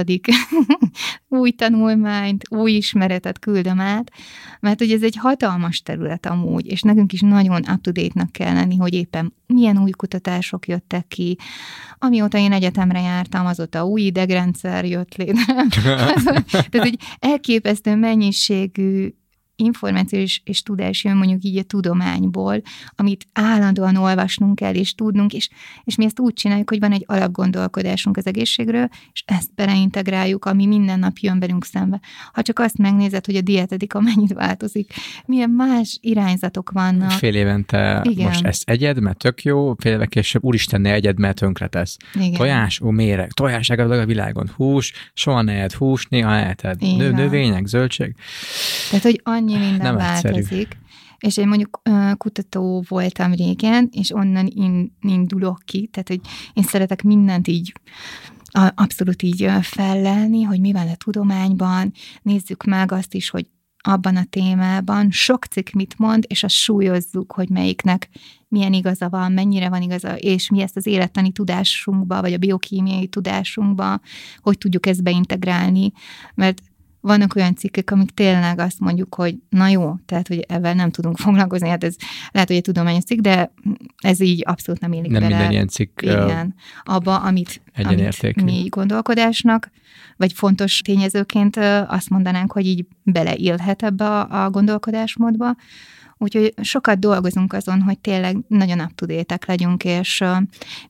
új 1.28 1.50
tanulmányt, 1.50 2.44
új 2.50 2.72
ismeretet 2.72 3.38
küldöm 3.38 3.80
át, 3.80 4.10
mert 4.60 4.78
hogy 4.78 4.90
ez 4.90 5.02
egy 5.02 5.16
hatalmas 5.16 5.82
terület 5.82 6.26
amúgy, 6.26 6.66
és 6.66 6.82
nekünk 6.82 7.12
is 7.12 7.20
nagyon 7.20 7.64
up-to-date-nak 7.72 8.32
kell 8.32 8.54
lenni, 8.54 8.76
hogy 8.76 8.94
éppen 8.94 9.34
milyen 9.46 9.78
új 9.78 9.90
kutatások 9.90 10.68
jöttek 10.68 11.08
ki. 11.08 11.36
Amióta 11.98 12.38
én 12.38 12.52
egyetemre 12.52 13.00
jártam, 13.00 13.46
azóta 13.46 13.84
új 13.86 14.02
idegrendszer 14.02 14.84
jött 14.84 15.14
létre. 15.14 15.44
Tehát 16.50 16.86
egy 16.86 17.00
elképesztő 17.18 17.96
mennyiségű 17.96 19.08
információ 19.56 20.18
és, 20.18 20.40
és 20.44 20.62
tudás 20.62 21.04
jön 21.04 21.16
mondjuk 21.16 21.44
így 21.44 21.58
a 21.58 21.62
tudományból, 21.62 22.62
amit 22.96 23.26
állandóan 23.32 23.96
olvasnunk 23.96 24.54
kell, 24.54 24.74
és 24.74 24.94
tudnunk, 24.94 25.32
és, 25.32 25.48
és 25.84 25.96
mi 25.96 26.04
ezt 26.04 26.20
úgy 26.20 26.32
csináljuk, 26.32 26.68
hogy 26.68 26.80
van 26.80 26.92
egy 26.92 27.04
alapgondolkodásunk 27.06 28.16
az 28.16 28.26
egészségről, 28.26 28.88
és 29.12 29.22
ezt 29.26 29.54
beleintegráljuk, 29.54 30.44
ami 30.44 30.66
minden 30.66 30.98
nap 30.98 31.16
jön 31.16 31.38
velünk 31.38 31.64
szembe. 31.64 32.00
Ha 32.32 32.42
csak 32.42 32.58
azt 32.58 32.78
megnézed, 32.78 33.26
hogy 33.26 33.36
a 33.36 33.40
dietetika 33.40 34.00
mennyit 34.14 34.32
változik, 34.32 34.92
milyen 35.26 35.50
más 35.50 35.98
irányzatok 36.00 36.70
vannak. 36.70 37.10
Fél 37.10 37.34
évente 37.34 38.00
Igen. 38.08 38.26
most 38.26 38.44
ezt 38.44 38.70
egyed, 38.70 39.00
mert 39.00 39.18
tök 39.18 39.42
jó, 39.42 39.74
fél 39.78 39.92
éve 39.92 40.06
később, 40.06 40.44
úristen, 40.44 40.80
ne 40.80 40.92
egyed, 40.92 41.18
mert 41.18 41.36
tönkretesz. 41.36 41.96
Igen. 42.14 42.32
Tojás, 42.32 42.80
ó, 42.80 42.90
méreg, 42.90 43.32
tojás 43.32 43.70
a 43.70 44.06
világon, 44.06 44.50
hús, 44.56 44.92
soha 45.14 45.42
ne 45.42 45.52
edd 45.52 45.74
hús, 45.76 46.06
néha 46.06 46.34
eheted. 46.34 46.80
Nő, 46.80 47.10
növények, 47.10 47.66
zöldség. 47.66 48.14
Tehát, 48.90 49.04
hogy 49.04 49.20
annyi 49.52 49.66
minden 49.66 49.94
Nem 49.94 49.96
változik. 49.96 50.36
Egyszerű. 50.36 50.62
És 51.18 51.36
én 51.36 51.48
mondjuk 51.48 51.82
kutató 52.16 52.84
voltam 52.88 53.32
régen, 53.32 53.88
és 53.92 54.14
onnan 54.14 54.48
indulok 55.00 55.60
ki, 55.64 55.86
tehát 55.86 56.08
hogy 56.08 56.20
én 56.52 56.64
szeretek 56.64 57.02
mindent 57.02 57.48
így 57.48 57.72
abszolút 58.74 59.22
így 59.22 59.50
fellelni, 59.60 60.42
hogy 60.42 60.60
mi 60.60 60.72
van 60.72 60.88
a 60.88 60.94
tudományban, 60.94 61.92
nézzük 62.22 62.64
meg 62.64 62.92
azt 62.92 63.14
is, 63.14 63.30
hogy 63.30 63.46
abban 63.86 64.16
a 64.16 64.24
témában 64.30 65.10
sok 65.10 65.44
cikk 65.44 65.70
mit 65.70 65.98
mond, 65.98 66.24
és 66.26 66.42
azt 66.42 66.54
súlyozzuk, 66.54 67.32
hogy 67.32 67.48
melyiknek 67.48 68.08
milyen 68.48 68.72
igaza 68.72 69.08
van, 69.08 69.32
mennyire 69.32 69.68
van 69.68 69.82
igaza, 69.82 70.16
és 70.16 70.50
mi 70.50 70.60
ezt 70.60 70.76
az 70.76 70.86
élettani 70.86 71.32
tudásunkba, 71.32 72.20
vagy 72.20 72.32
a 72.32 72.38
biokémiai 72.38 73.06
tudásunkba, 73.06 74.00
hogy 74.40 74.58
tudjuk 74.58 74.86
ezt 74.86 75.02
beintegrálni, 75.02 75.92
mert 76.34 76.62
vannak 77.04 77.34
olyan 77.34 77.54
cikkek, 77.54 77.90
amik 77.90 78.10
tényleg 78.10 78.58
azt 78.58 78.80
mondjuk, 78.80 79.14
hogy 79.14 79.36
na 79.48 79.68
jó, 79.68 79.94
tehát, 80.06 80.28
hogy 80.28 80.44
ebben 80.48 80.76
nem 80.76 80.90
tudunk 80.90 81.18
foglalkozni, 81.18 81.68
hát 81.68 81.84
ez 81.84 81.96
lehet, 82.30 82.48
hogy 82.48 82.56
egy 82.56 82.62
tudományos 82.62 83.04
cikk, 83.04 83.20
de 83.20 83.52
ez 83.96 84.20
így 84.20 84.42
abszolút 84.46 84.80
nem 84.80 84.92
élik 84.92 85.10
nem 85.10 85.20
bele. 85.20 85.34
minden 85.34 85.52
ilyen 85.52 85.68
cikk 85.68 86.02
igen, 86.02 86.54
abba, 86.82 87.16
amit, 87.16 87.62
amit 87.82 88.42
mi 88.42 88.66
gondolkodásnak, 88.68 89.70
vagy 90.16 90.32
fontos 90.32 90.80
tényezőként 90.80 91.56
azt 91.86 92.10
mondanánk, 92.10 92.52
hogy 92.52 92.66
így 92.66 92.86
beleélhet 93.02 93.82
ebbe 93.82 94.04
a, 94.04 94.44
a 94.44 94.50
gondolkodásmódba. 94.50 95.56
Úgyhogy 96.16 96.54
sokat 96.62 96.98
dolgozunk 96.98 97.52
azon, 97.52 97.82
hogy 97.82 97.98
tényleg 97.98 98.36
nagyon 98.48 98.80
up 98.80 99.44
legyünk, 99.46 99.84
és 99.84 100.24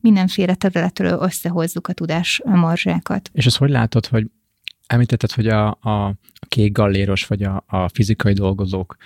mindenféle 0.01 0.55
területről 0.55 1.19
összehozzuk 1.21 1.89
a 1.89 1.93
tudás 1.93 2.41
morzsákat. 2.45 3.31
És 3.33 3.47
ezt 3.47 3.57
hogy 3.57 3.71
látod, 3.71 4.07
hogy 4.07 4.27
említetted, 4.87 5.31
hogy 5.31 5.47
a, 5.47 5.67
a 5.67 6.15
kék 6.49 6.73
galléros 6.73 7.27
vagy 7.27 7.43
a, 7.43 7.65
a 7.67 7.89
fizikai 7.89 8.33
dolgozók 8.33 8.97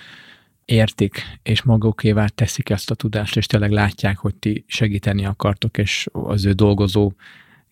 értik, 0.64 1.22
és 1.42 1.62
magukévá 1.62 2.26
teszik 2.26 2.70
ezt 2.70 2.90
a 2.90 2.94
tudást, 2.94 3.36
és 3.36 3.46
tényleg 3.46 3.70
látják, 3.70 4.18
hogy 4.18 4.34
ti 4.34 4.64
segíteni 4.66 5.24
akartok, 5.24 5.78
és 5.78 6.06
az 6.12 6.44
ő 6.44 6.52
dolgozó 6.52 7.12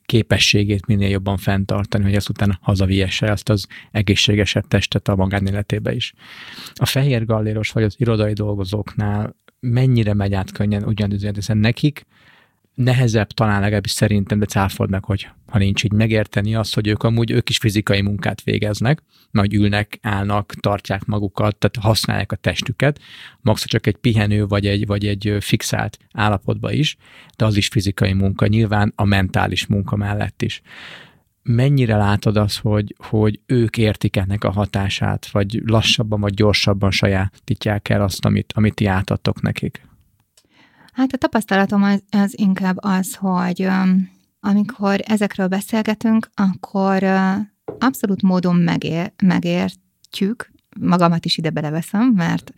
képességét 0.07 0.87
minél 0.87 1.09
jobban 1.09 1.37
fenntartani, 1.37 2.05
hogy 2.05 2.14
ezt 2.14 2.29
utána 2.29 2.59
hazaviesse 2.62 3.27
ezt 3.27 3.49
az 3.49 3.66
egészségesebb 3.90 4.69
testet 4.69 5.09
a 5.09 5.16
magánéletébe 5.16 5.95
is. 5.95 6.14
A 6.75 6.87
fehér 6.87 7.25
galléros 7.25 7.71
vagy 7.71 7.83
az 7.83 7.95
irodai 7.99 8.33
dolgozóknál 8.33 9.37
mennyire 9.61 10.14
megy 10.14 10.35
át 10.35 10.53
könnyen 10.53 10.85
ugyanúgy, 10.85 11.31
hiszen 11.35 11.59
nekik 11.59 12.07
nehezebb 12.77 13.27
talán 13.27 13.61
legalábbis 13.61 13.91
szerintem, 13.91 14.39
de 14.39 14.47
cáfold 14.47 14.91
meg, 14.91 15.05
hogy 15.05 15.29
ha 15.47 15.59
nincs 15.59 15.85
így 15.85 15.93
megérteni 15.93 16.55
azt, 16.55 16.75
hogy 16.75 16.87
ők 16.87 17.03
amúgy 17.03 17.31
ők 17.31 17.49
is 17.49 17.59
fizikai 17.59 18.01
munkát 18.01 18.43
végeznek, 18.43 19.03
nagy 19.31 19.55
ülnek, 19.55 19.99
állnak, 20.03 20.55
tartják 20.61 21.05
magukat, 21.05 21.57
tehát 21.57 21.89
használják 21.89 22.33
a 22.33 22.37
testüket, 22.37 23.01
max 23.41 23.67
csak 23.67 23.87
egy 23.87 23.97
pihenő 23.97 24.47
vagy 24.47 24.67
egy, 24.67 24.87
vagy 24.87 25.07
egy 25.07 25.37
fixált 25.41 25.99
állapotba 26.12 26.73
is, 26.73 26.97
de 27.37 27.45
az 27.45 27.57
is 27.57 27.69
fizikai 27.69 28.12
munka, 28.12 28.47
nyilván 28.47 28.93
a 28.97 29.05
mentális 29.05 29.67
munka 29.67 29.97
mellett 29.97 30.43
is. 30.43 30.62
Mennyire 31.43 31.97
látod 31.97 32.37
azt, 32.37 32.59
hogy, 32.59 32.95
hogy 32.99 33.41
ők 33.47 33.77
értik 33.79 34.17
ennek 34.17 34.45
a 34.45 34.51
hatását, 34.51 35.31
vagy 35.31 35.62
lassabban, 35.65 36.21
vagy 36.21 36.35
gyorsabban 36.35 36.91
sajátítják 36.91 37.89
el 37.89 38.03
azt, 38.03 38.25
amit, 38.25 38.53
amit 38.57 38.75
ti 38.75 38.87
átadtok 38.87 39.43
nekik? 39.43 39.86
Hát 40.96 41.12
a 41.12 41.16
tapasztalatom 41.16 41.82
az, 41.82 42.02
az 42.11 42.38
inkább 42.38 42.76
az, 42.80 43.14
hogy 43.14 43.68
amikor 44.40 45.00
ezekről 45.04 45.48
beszélgetünk, 45.48 46.30
akkor 46.35 47.02
abszolút 47.78 48.22
módon 48.22 48.56
megér, 48.56 49.12
megértjük, 49.22 50.52
magamat 50.80 51.24
is 51.24 51.37
ide 51.37 51.50
beleveszem, 51.50 52.06
mert 52.06 52.52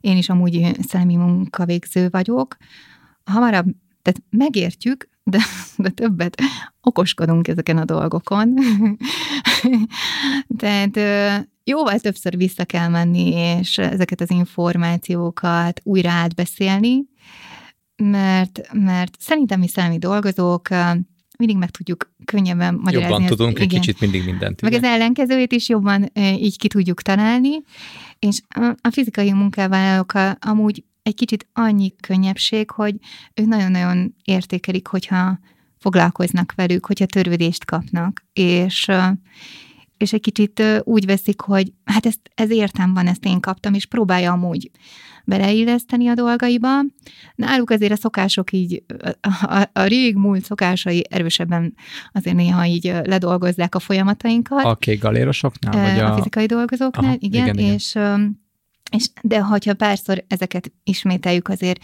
én 0.00 0.16
is 0.16 0.28
amúgy 0.28 0.76
szellemi 0.88 1.16
munkavégző 1.16 2.08
vagyok. 2.10 2.56
Hamarabb, 3.24 3.66
tehát 4.02 4.22
megértjük, 4.30 5.08
de, 5.24 5.38
de 5.76 5.88
többet 5.88 6.42
okoskodunk 6.80 7.48
ezeken 7.48 7.78
a 7.78 7.84
dolgokon. 7.84 8.54
tehát 10.62 10.98
jóval 11.64 11.98
többször 11.98 12.36
vissza 12.36 12.64
kell 12.64 12.88
menni, 12.88 13.32
és 13.32 13.78
ezeket 13.78 14.20
az 14.20 14.30
információkat 14.30 15.80
újra 15.84 16.10
átbeszélni, 16.10 17.08
mert, 18.00 18.60
mert 18.72 19.16
szerintem 19.18 19.58
mi 19.58 19.68
szellemi 19.68 19.98
dolgozók 19.98 20.68
mindig 21.38 21.56
meg 21.56 21.70
tudjuk 21.70 22.12
könnyebben 22.24 22.74
magyarázni. 22.74 23.12
Jobban 23.12 23.36
tudunk 23.36 23.58
egy 23.58 23.68
kicsit 23.68 24.00
mindig 24.00 24.24
mindent. 24.24 24.60
Meg 24.60 24.72
igen. 24.72 24.84
az 24.84 24.90
ellenkezőjét 24.90 25.52
is 25.52 25.68
jobban 25.68 26.10
így 26.16 26.58
ki 26.58 26.68
tudjuk 26.68 27.02
találni, 27.02 27.62
és 28.18 28.40
a 28.80 28.90
fizikai 28.90 29.32
munkávállalók 29.32 30.12
amúgy 30.40 30.84
egy 31.02 31.14
kicsit 31.14 31.46
annyi 31.52 31.94
könnyebbség, 32.00 32.70
hogy 32.70 32.94
ők 33.34 33.46
nagyon-nagyon 33.46 34.14
értékelik, 34.24 34.86
hogyha 34.86 35.38
foglalkoznak 35.78 36.52
velük, 36.56 36.86
hogyha 36.86 37.06
törődést 37.06 37.64
kapnak, 37.64 38.24
és 38.32 38.88
és 40.00 40.12
egy 40.12 40.20
kicsit 40.20 40.62
úgy 40.82 41.06
veszik, 41.06 41.40
hogy 41.40 41.72
hát 41.84 42.06
ezt, 42.06 42.20
ez 42.34 42.50
értem 42.50 42.94
van, 42.94 43.06
ezt 43.06 43.24
én 43.24 43.40
kaptam, 43.40 43.74
és 43.74 43.86
próbálja 43.86 44.32
amúgy 44.32 44.70
beleilleszteni 45.24 46.08
a 46.08 46.14
dolgaiba. 46.14 46.68
Náluk 47.34 47.70
azért 47.70 47.92
a 47.92 47.96
szokások 47.96 48.52
így, 48.52 48.82
a, 49.42 49.66
a, 49.72 49.82
rég 49.82 50.16
múlt 50.16 50.44
szokásai 50.44 51.04
erősebben 51.10 51.74
azért 52.12 52.36
néha 52.36 52.64
így 52.64 52.94
ledolgozzák 53.04 53.74
a 53.74 53.78
folyamatainkat. 53.78 54.64
A 54.64 54.74
kék 54.74 55.00
galérosoknál? 55.00 55.90
Vagy 55.90 56.00
a... 56.00 56.12
a 56.12 56.16
fizikai 56.16 56.46
dolgozóknál, 56.46 57.04
Aha, 57.04 57.16
igen, 57.18 57.42
igen, 57.42 57.58
igen, 57.58 57.74
és 57.74 57.98
és, 58.90 59.10
de 59.22 59.40
ha 59.40 59.58
párszor 59.76 60.24
ezeket 60.28 60.72
ismételjük, 60.84 61.48
azért 61.48 61.80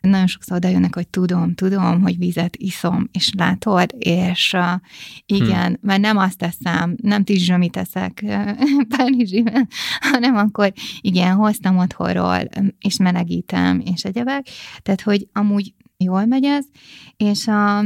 nagyon 0.00 0.26
sokszor 0.26 0.56
oda 0.56 0.68
jönnek, 0.68 0.94
hogy 0.94 1.08
tudom, 1.08 1.54
tudom, 1.54 2.00
hogy 2.02 2.18
vizet 2.18 2.56
iszom, 2.56 3.08
és 3.12 3.32
látod, 3.36 3.94
és 3.98 4.52
uh, 4.56 4.80
igen, 5.26 5.66
hmm. 5.66 5.76
mert 5.80 6.00
nem 6.00 6.16
azt 6.16 6.38
teszem, 6.38 6.96
nem 7.02 7.22
zsömit 7.26 7.72
teszek 7.72 8.24
párnizsiben, 8.96 9.68
hanem 10.00 10.36
akkor 10.36 10.72
igen, 11.00 11.34
hoztam 11.34 11.78
otthonról, 11.78 12.40
és 12.80 12.96
melegítem, 12.96 13.82
és 13.94 14.04
egyebek. 14.04 14.46
Tehát, 14.82 15.00
hogy 15.00 15.28
amúgy 15.32 15.74
jól 15.96 16.24
megy 16.24 16.44
ez, 16.44 16.64
és 17.16 17.46
a, 17.46 17.84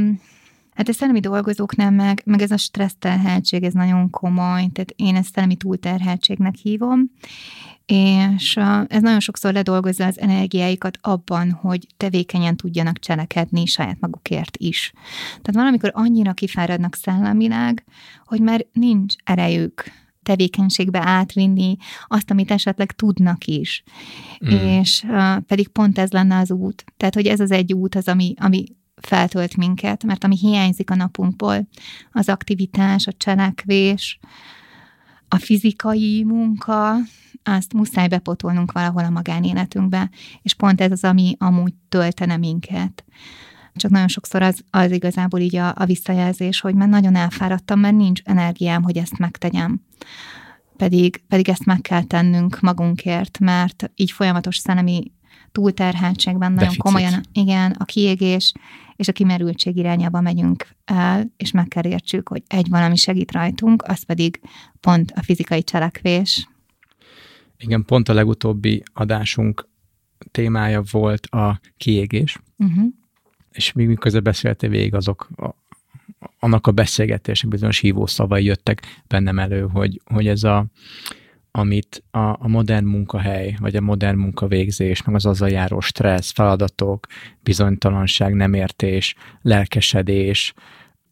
Hát 0.75 0.89
a 0.89 0.93
szellemi 0.93 1.19
dolgozóknál 1.19 1.91
meg, 1.91 2.21
meg 2.25 2.41
ez 2.41 2.51
a 2.51 2.57
stresszterheltség, 2.57 3.63
ez 3.63 3.73
nagyon 3.73 4.09
komoly, 4.09 4.67
tehát 4.73 4.93
én 4.95 5.15
ezt 5.15 5.33
szellemi 5.33 5.55
túlterheltségnek 5.55 6.55
hívom, 6.55 7.11
és 7.85 8.59
ez 8.87 9.01
nagyon 9.01 9.19
sokszor 9.19 9.53
ledolgozza 9.53 10.05
az 10.05 10.19
energiáikat 10.19 10.97
abban, 11.01 11.51
hogy 11.51 11.87
tevékenyen 11.97 12.57
tudjanak 12.57 12.99
cselekedni 12.99 13.65
saját 13.65 13.99
magukért 13.99 14.57
is. 14.57 14.91
Tehát 15.27 15.53
valamikor 15.53 15.91
annyira 15.93 16.33
kifáradnak 16.33 16.95
szellemileg, 16.95 17.85
hogy 18.25 18.41
már 18.41 18.65
nincs 18.73 19.13
erejük 19.23 19.83
tevékenységbe 20.23 20.99
átvinni 21.03 21.77
azt, 22.07 22.31
amit 22.31 22.51
esetleg 22.51 22.91
tudnak 22.91 23.45
is. 23.45 23.83
Mm. 24.45 24.49
És 24.49 25.03
uh, 25.07 25.37
pedig 25.37 25.67
pont 25.67 25.97
ez 25.97 26.11
lenne 26.11 26.37
az 26.37 26.51
út. 26.51 26.83
Tehát, 26.97 27.13
hogy 27.13 27.27
ez 27.27 27.39
az 27.39 27.51
egy 27.51 27.73
út 27.73 27.95
az, 27.95 28.07
ami, 28.07 28.33
ami 28.37 28.65
feltölt 28.95 29.57
minket, 29.57 30.03
mert 30.03 30.23
ami 30.23 30.37
hiányzik 30.37 30.89
a 30.89 30.95
napunkból, 30.95 31.67
az 32.11 32.29
aktivitás, 32.29 33.07
a 33.07 33.13
cselekvés, 33.17 34.19
a 35.27 35.37
fizikai 35.37 36.23
munka, 36.23 36.95
azt 37.47 37.73
muszáj 37.73 38.07
bepotolnunk 38.07 38.71
valahol 38.71 39.03
a 39.03 39.09
magánéletünkbe, 39.09 40.09
és 40.41 40.53
pont 40.53 40.81
ez 40.81 40.91
az, 40.91 41.03
ami 41.03 41.35
amúgy 41.39 41.73
töltene 41.89 42.37
minket. 42.37 43.03
Csak 43.73 43.91
nagyon 43.91 44.07
sokszor 44.07 44.41
az, 44.41 44.59
az 44.69 44.91
igazából 44.91 45.39
így 45.39 45.55
a, 45.55 45.73
a 45.75 45.85
visszajelzés, 45.85 46.59
hogy 46.59 46.75
már 46.75 46.87
nagyon 46.87 47.15
elfáradtam, 47.15 47.79
mert 47.79 47.95
nincs 47.95 48.21
energiám, 48.23 48.83
hogy 48.83 48.97
ezt 48.97 49.17
megtegyem. 49.17 49.81
Pedig, 50.77 51.23
pedig 51.27 51.49
ezt 51.49 51.65
meg 51.65 51.81
kell 51.81 52.03
tennünk 52.03 52.59
magunkért, 52.59 53.39
mert 53.39 53.91
így 53.95 54.11
folyamatos 54.11 54.57
szellemi 54.57 55.11
túlterheltségben 55.51 56.51
nagyon 56.51 56.57
Deficit. 56.57 56.81
komolyan, 56.81 57.21
igen, 57.31 57.71
a 57.71 57.83
kiégés 57.83 58.53
és 58.95 59.07
a 59.07 59.11
kimerültség 59.11 59.77
irányába 59.77 60.21
megyünk 60.21 60.67
el, 60.85 61.33
és 61.37 61.51
meg 61.51 61.67
kell 61.67 61.85
értsük, 61.85 62.29
hogy 62.29 62.43
egy 62.47 62.69
valami 62.69 62.95
segít 62.95 63.31
rajtunk, 63.31 63.83
az 63.87 64.03
pedig 64.03 64.39
pont 64.79 65.11
a 65.15 65.23
fizikai 65.23 65.63
cselekvés. 65.63 66.49
Igen, 67.57 67.85
pont 67.85 68.09
a 68.09 68.13
legutóbbi 68.13 68.83
adásunk 68.93 69.67
témája 70.31 70.83
volt 70.91 71.25
a 71.25 71.59
kiégés, 71.77 72.37
uh-huh. 72.57 72.85
és 73.51 73.71
még 73.71 73.87
miközben 73.87 74.23
beszéltél 74.23 74.69
végig 74.69 74.93
azok 74.93 75.29
a, 75.35 75.49
annak 76.39 76.67
a 76.67 76.71
beszélgetések 76.71 77.49
bizonyos 77.49 77.79
hívó 77.79 78.05
szavai 78.05 78.43
jöttek 78.43 79.01
bennem 79.07 79.39
elő, 79.39 79.61
hogy, 79.61 80.01
hogy 80.05 80.27
ez 80.27 80.43
a 80.43 80.65
amit 81.57 82.03
a, 82.11 82.19
a 82.19 82.47
modern 82.47 82.85
munkahely, 82.85 83.55
vagy 83.59 83.75
a 83.75 83.81
modern 83.81 84.17
munkavégzés, 84.17 85.03
meg 85.03 85.15
az 85.15 85.25
azzal 85.25 85.49
járó 85.49 85.79
stressz, 85.79 86.31
feladatok, 86.31 87.07
bizonytalanság, 87.43 88.33
nemértés, 88.33 89.15
lelkesedés, 89.41 90.53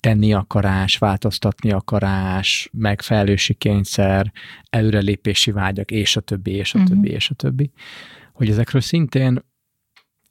tenni 0.03 0.33
akarás, 0.33 0.97
változtatni 0.97 1.71
akarás, 1.71 2.69
meg 2.71 3.01
felelőssi 3.01 3.53
kényszer, 3.53 4.31
előrelépési 4.69 5.51
vágyak, 5.51 5.91
és 5.91 6.15
a 6.15 6.21
többi, 6.21 6.51
és 6.51 6.73
a 6.73 6.79
uh-huh. 6.79 6.93
többi, 6.93 7.09
és 7.09 7.29
a 7.29 7.33
többi. 7.33 7.71
Hogy 8.33 8.49
ezekről 8.49 8.81
szintén 8.81 9.43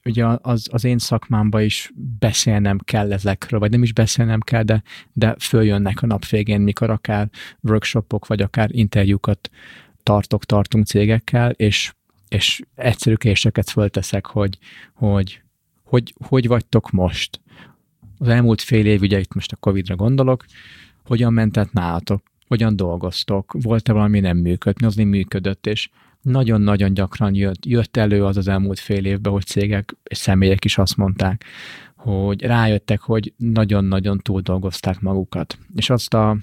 ugye 0.04 0.26
az, 0.40 0.68
az 0.70 0.84
én 0.84 0.98
szakmámban 0.98 1.62
is 1.62 1.90
beszélnem 2.18 2.78
kell 2.78 3.12
ezekről, 3.12 3.60
vagy 3.60 3.70
nem 3.70 3.82
is 3.82 3.92
beszélnem 3.92 4.40
kell, 4.40 4.62
de, 4.62 4.82
de 5.12 5.36
följönnek 5.38 6.02
a 6.02 6.06
nap 6.06 6.26
végén, 6.26 6.60
mikor 6.60 6.90
akár 6.90 7.28
workshopok, 7.60 8.26
vagy 8.26 8.42
akár 8.42 8.68
interjúkat 8.72 9.50
tartok, 10.02 10.44
tartunk 10.44 10.86
cégekkel, 10.86 11.50
és, 11.50 11.92
és 12.28 12.62
egyszerű 12.74 13.14
késeket 13.14 13.70
fölteszek, 13.70 14.26
hogy, 14.26 14.58
hogy, 14.94 15.42
hogy 15.84 16.14
hogy 16.28 16.46
vagytok 16.46 16.90
most. 16.90 17.40
Az 18.22 18.28
elmúlt 18.28 18.60
fél 18.60 18.86
év, 18.86 19.00
ugye 19.00 19.18
itt 19.18 19.34
most 19.34 19.52
a 19.52 19.56
Covid-ra 19.56 19.96
gondolok, 19.96 20.44
hogyan 21.04 21.32
mentett 21.32 21.72
nálatok, 21.72 22.22
hogyan 22.46 22.76
dolgoztok, 22.76 23.52
volt-e 23.62 23.92
valami 23.92 24.20
nem 24.20 24.36
működött, 24.36 24.80
mi 24.80 24.86
az 24.86 24.94
nem 24.94 25.08
működött, 25.08 25.66
és 25.66 25.88
nagyon-nagyon 26.20 26.94
gyakran 26.94 27.34
jött, 27.34 27.66
jött 27.66 27.96
elő 27.96 28.24
az 28.24 28.36
az 28.36 28.48
elmúlt 28.48 28.78
fél 28.78 29.04
évben, 29.04 29.32
hogy 29.32 29.44
cégek 29.44 29.96
és 30.02 30.18
személyek 30.18 30.64
is 30.64 30.78
azt 30.78 30.96
mondták, 30.96 31.44
hogy 31.96 32.42
rájöttek, 32.42 33.00
hogy 33.00 33.32
nagyon-nagyon 33.36 34.18
túl 34.18 34.40
dolgozták 34.40 35.00
magukat. 35.00 35.58
És 35.74 35.90
azt 35.90 36.14
a 36.14 36.36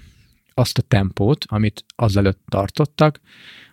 azt 0.54 0.78
a 0.78 0.82
tempót, 0.82 1.44
amit 1.48 1.84
azelőtt 1.96 2.40
tartottak, 2.48 3.20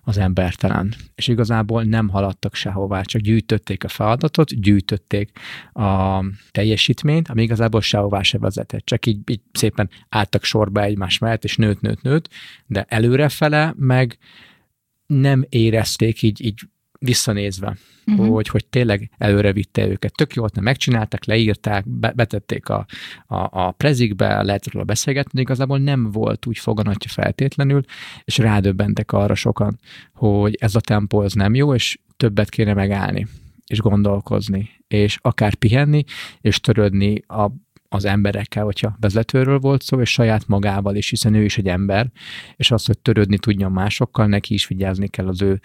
az 0.08 0.18
embertelen. 0.18 0.94
És 1.16 1.28
igazából 1.28 1.84
nem 1.84 2.10
haladtak 2.10 2.56
sehová, 2.56 3.02
csak 3.02 3.22
gyűjtötték 3.22 3.84
a 3.84 3.88
feladatot, 3.88 4.62
gyűjtötték 4.62 5.32
a 5.74 6.24
teljesítményt, 6.52 7.30
ami 7.30 7.42
igazából 7.42 7.82
sehová 7.82 8.22
se 8.22 8.38
vezetett. 8.38 8.86
Csak 8.86 9.06
így, 9.06 9.20
így 9.26 9.42
szépen 9.52 9.90
álltak 10.10 10.44
sorba 10.44 10.82
egymás 10.82 11.18
mellett, 11.18 11.44
és 11.44 11.56
nőtt, 11.56 11.82
nőtt, 11.82 12.02
nőtt, 12.02 12.30
de 12.66 12.86
előrefele 12.90 13.74
meg 13.78 14.18
nem 15.06 15.46
érezték 15.50 16.22
így, 16.22 16.46
így 16.46 16.60
visszanézve, 17.00 17.78
uh-huh. 18.06 18.28
hogy, 18.28 18.48
hogy 18.48 18.66
tényleg 18.66 19.12
előre 19.18 19.54
vitte 19.54 19.88
őket. 19.88 20.16
Tök 20.16 20.34
jó, 20.34 20.46
nem 20.54 20.64
megcsinálták, 20.64 21.26
leírták, 21.26 21.90
be, 21.90 22.12
betették 22.12 22.70
a, 22.70 22.86
a, 23.28 23.66
a 23.66 23.72
prezikbe, 23.72 24.42
lehet 24.42 24.72
róla 24.72 24.86
beszélgetni, 24.86 25.32
de 25.34 25.42
igazából 25.42 25.80
nem 25.80 26.12
volt 26.12 26.46
úgy 26.46 26.58
foganatja 26.58 27.10
feltétlenül, 27.10 27.82
és 28.24 28.38
rádöbbentek 28.38 29.12
arra 29.12 29.36
sokan, 29.36 29.80
hogy 30.14 30.56
ez 30.60 30.76
a 30.76 30.80
tempó 30.80 31.20
az 31.20 31.34
nem 31.34 31.56
jó, 31.56 31.74
és 31.74 32.00
többet 32.18 32.50
kéne 32.50 32.74
megállni, 32.74 33.28
és 33.66 33.80
gondolkozni, 33.80 34.70
és 34.88 35.18
akár 35.22 35.56
pihenni, 35.56 36.04
és 36.42 36.60
törődni 36.60 37.22
a 37.28 37.52
az 37.90 38.06
emberekkel, 38.06 38.64
hogyha 38.64 38.98
vezetőről 39.00 39.60
volt 39.60 39.82
szó, 39.82 40.02
és 40.02 40.12
saját 40.12 40.48
magával 40.48 40.96
is, 40.96 41.10
hiszen 41.10 41.34
ő 41.34 41.44
is 41.44 41.58
egy 41.58 41.68
ember, 41.68 42.12
és 42.56 42.72
az, 42.72 42.86
hogy 42.86 43.00
törődni 43.00 43.38
tudjon 43.38 43.72
másokkal, 43.72 44.28
neki 44.28 44.54
is 44.54 44.68
vigyázni 44.68 45.08
kell 45.08 45.28
az 45.28 45.42
ő 45.42 45.62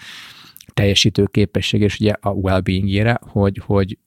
teljesítő 0.74 1.24
képesség, 1.24 1.80
és 1.80 2.00
ugye 2.00 2.12
a 2.20 2.30
well-being 2.30 2.88
hogy, 3.22 3.60
hogy 3.64 3.98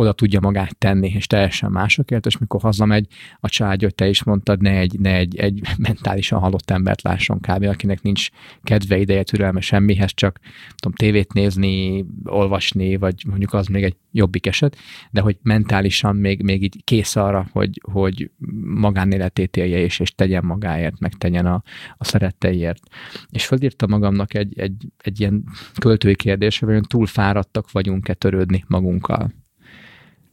oda 0.00 0.12
tudja 0.12 0.40
magát 0.40 0.76
tenni, 0.78 1.12
és 1.14 1.26
teljesen 1.26 1.70
másokért, 1.70 2.26
és 2.26 2.38
mikor 2.38 2.60
hazamegy 2.60 3.06
a 3.40 3.48
család, 3.48 3.82
hogy 3.82 3.94
te 3.94 4.08
is 4.08 4.22
mondtad, 4.22 4.60
ne 4.60 4.70
egy, 4.70 4.98
ne 4.98 5.14
egy, 5.16 5.36
egy 5.36 5.60
mentálisan 5.88 6.40
halott 6.40 6.70
embert 6.70 7.02
lásson 7.02 7.40
kb., 7.40 7.64
akinek 7.64 8.02
nincs 8.02 8.28
kedve, 8.62 8.98
ideje, 8.98 9.22
türelme 9.22 9.60
semmihez, 9.60 10.14
csak 10.14 10.38
tudom, 10.76 10.96
tévét 10.96 11.32
nézni, 11.32 12.04
olvasni, 12.24 12.96
vagy 12.96 13.24
mondjuk 13.26 13.52
az 13.52 13.66
még 13.66 13.82
egy 13.82 13.96
jobbik 14.12 14.46
eset, 14.46 14.76
de 15.10 15.20
hogy 15.20 15.38
mentálisan 15.42 16.16
még, 16.16 16.42
még 16.42 16.62
így 16.62 16.84
kész 16.84 17.16
arra, 17.16 17.46
hogy, 17.52 17.80
hogy 17.92 18.30
magánéletét 18.74 19.56
élje 19.56 19.78
és, 19.78 20.00
és 20.00 20.14
tegyen 20.14 20.44
magáért, 20.44 20.98
meg 20.98 21.12
tegyen 21.12 21.46
a, 21.46 21.62
a 21.96 22.04
szeretteiért. 22.04 22.82
És 23.30 23.46
fölírtam 23.46 23.90
magamnak 23.90 24.34
egy, 24.34 24.58
egy, 24.58 24.86
egy 24.98 25.20
ilyen 25.20 25.44
költői 25.78 26.16
kérdésre, 26.16 26.72
hogy 26.72 26.86
túl 26.86 27.06
fáradtak 27.06 27.70
vagyunk-e 27.70 28.14
törődni 28.14 28.64
magunkkal 28.68 29.32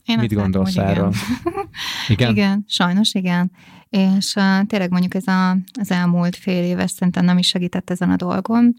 én 0.08 0.20
Mit 0.20 0.34
gondolsz 0.34 0.76
látom, 0.76 0.92
erről? 0.92 1.14
Igen. 1.44 1.70
igen? 2.08 2.32
igen, 2.32 2.66
sajnos 2.68 3.14
igen. 3.14 3.52
És 3.90 4.34
uh, 4.36 4.66
tényleg 4.68 4.90
mondjuk 4.90 5.14
ez 5.14 5.28
a, 5.28 5.58
az 5.80 5.92
elmúlt 5.92 6.36
fél 6.36 6.64
éves 6.64 6.92
szerintem 6.92 7.26
nem 7.26 7.38
is 7.38 7.48
segített 7.48 7.90
ezen 7.90 8.10
a 8.10 8.16
dolgon. 8.16 8.76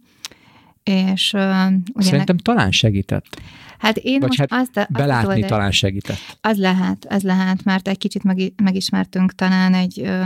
És 0.83 1.33
uh, 1.33 1.66
ugye 1.95 2.09
Szerintem 2.09 2.37
ne... 2.37 2.43
talán 2.43 2.70
segített. 2.70 3.41
Hát 3.79 3.97
én 3.97 4.20
Vagy 4.20 4.29
most 4.29 4.39
hát 4.39 4.53
azt, 4.53 4.93
belátni 4.93 5.41
azt 5.41 5.51
talán 5.51 5.70
segített. 5.70 6.39
Az 6.41 6.59
lehet, 6.59 7.05
ez 7.05 7.22
lehet, 7.22 7.64
mert 7.64 7.89
egy 7.89 7.99
kicsit 7.99 8.22
meg, 8.22 8.53
megismertünk 8.62 9.35
talán 9.35 9.74
egy 9.74 10.01
ö, 10.01 10.22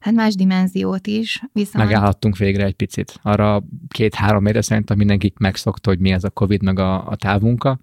hát 0.00 0.14
más 0.14 0.34
dimenziót 0.34 1.06
is. 1.06 1.42
Viszont... 1.52 1.84
Megállhattunk 1.84 2.36
végre 2.36 2.64
egy 2.64 2.74
picit. 2.74 3.18
Arra 3.22 3.62
két-három 3.88 4.46
éve 4.46 4.60
szerintem 4.60 4.96
mindenki 4.96 5.32
megszokta, 5.38 5.90
hogy 5.90 5.98
mi 5.98 6.10
ez 6.10 6.24
a 6.24 6.30
Covid, 6.30 6.62
meg 6.62 6.78
a, 6.78 7.08
a 7.08 7.16
távmunka 7.16 7.78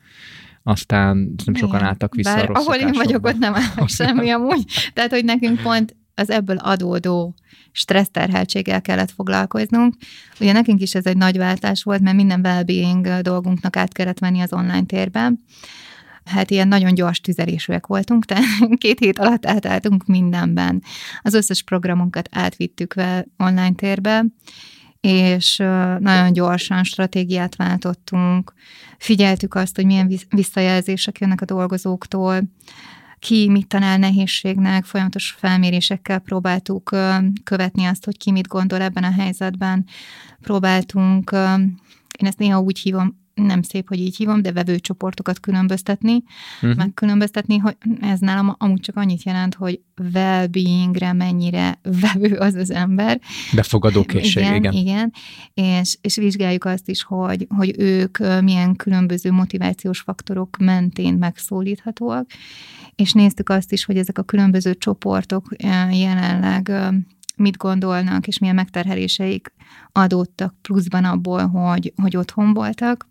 aztán 0.63 1.35
nem 1.45 1.53
sokan 1.53 1.83
álltak 1.83 2.15
vissza 2.15 2.33
Bár 2.33 2.43
a 2.43 2.47
rossz 2.47 2.67
ahol 2.67 2.75
én 2.79 2.91
vagyok, 2.93 3.25
ott 3.25 3.37
nem 3.37 3.55
állok 3.55 3.89
semmi 3.99 4.29
amúgy. 4.29 4.63
Tehát, 4.93 5.11
hogy 5.11 5.25
nekünk 5.25 5.61
pont 5.61 5.95
az 6.15 6.29
ebből 6.29 6.57
adódó 6.57 7.35
stresszterheltséggel 7.71 8.81
kellett 8.81 9.11
foglalkoznunk. 9.11 9.93
Ugye 10.39 10.51
nekünk 10.51 10.81
is 10.81 10.95
ez 10.95 11.05
egy 11.05 11.17
nagy 11.17 11.37
váltás 11.37 11.83
volt, 11.83 12.01
mert 12.01 12.15
minden 12.15 12.39
well-being 12.39 13.07
dolgunknak 13.07 13.75
át 13.75 13.93
kellett 13.93 14.19
venni 14.19 14.39
az 14.39 14.53
online 14.53 14.85
térben. 14.85 15.43
Hát 16.25 16.51
ilyen 16.51 16.67
nagyon 16.67 16.93
gyors 16.93 17.21
tüzelésűek 17.21 17.87
voltunk, 17.87 18.25
tehát 18.25 18.43
két 18.77 18.99
hét 18.99 19.19
alatt 19.19 19.45
átálltunk 19.45 20.05
mindenben. 20.05 20.83
Az 21.21 21.33
összes 21.33 21.63
programunkat 21.63 22.29
átvittük 22.31 22.93
ve 22.93 23.27
online 23.37 23.73
térbe, 23.73 24.25
és 25.01 25.57
nagyon 25.99 26.33
gyorsan 26.33 26.83
stratégiát 26.83 27.55
váltottunk, 27.55 28.53
figyeltük 28.97 29.55
azt, 29.55 29.75
hogy 29.75 29.85
milyen 29.85 30.11
visszajelzések 30.29 31.19
jönnek 31.19 31.41
a 31.41 31.45
dolgozóktól, 31.45 32.41
ki 33.19 33.49
mit 33.49 33.67
tanál 33.67 33.97
nehézségnek, 33.97 34.85
folyamatos 34.85 35.35
felmérésekkel 35.37 36.19
próbáltuk 36.19 36.95
követni 37.43 37.85
azt, 37.85 38.05
hogy 38.05 38.17
ki 38.17 38.31
mit 38.31 38.47
gondol 38.47 38.81
ebben 38.81 39.03
a 39.03 39.11
helyzetben. 39.11 39.85
Próbáltunk, 40.41 41.31
én 42.17 42.27
ezt 42.27 42.37
néha 42.37 42.59
úgy 42.59 42.79
hívom, 42.79 43.27
nem 43.41 43.61
szép, 43.61 43.87
hogy 43.87 43.99
így 43.99 44.15
hívom, 44.15 44.41
de 44.41 44.51
vevőcsoportokat 44.51 45.39
különböztetni, 45.39 46.23
uh-huh. 46.61 46.77
megkülönböztetni, 46.77 47.57
hogy 47.57 47.77
ez 48.01 48.19
nálam 48.19 48.55
amúgy 48.57 48.79
csak 48.79 48.95
annyit 48.95 49.23
jelent, 49.23 49.55
hogy 49.55 49.79
well-beingre 50.13 51.13
mennyire 51.13 51.79
vevő 52.01 52.35
az 52.35 52.53
az 52.55 52.71
ember. 52.71 53.19
Befogadó 53.55 54.03
készség, 54.03 54.43
igen. 54.43 54.55
Igen, 54.55 54.73
igen. 54.73 55.13
És, 55.53 55.97
és 56.01 56.15
vizsgáljuk 56.15 56.65
azt 56.65 56.89
is, 56.89 57.03
hogy, 57.03 57.47
hogy 57.55 57.73
ők 57.77 58.17
milyen 58.41 58.75
különböző 58.75 59.31
motivációs 59.31 59.99
faktorok 59.99 60.57
mentén 60.57 61.13
megszólíthatóak, 61.13 62.27
és 62.95 63.13
néztük 63.13 63.49
azt 63.49 63.71
is, 63.71 63.85
hogy 63.85 63.97
ezek 63.97 64.17
a 64.17 64.23
különböző 64.23 64.75
csoportok 64.75 65.55
jelenleg 65.91 66.71
mit 67.39 67.57
gondolnak, 67.57 68.27
és 68.27 68.39
milyen 68.39 68.55
megterheléseik 68.55 69.53
adódtak 69.91 70.55
pluszban 70.61 71.03
abból, 71.03 71.47
hogy, 71.47 71.93
hogy 72.01 72.17
otthon 72.17 72.53
voltak. 72.53 73.07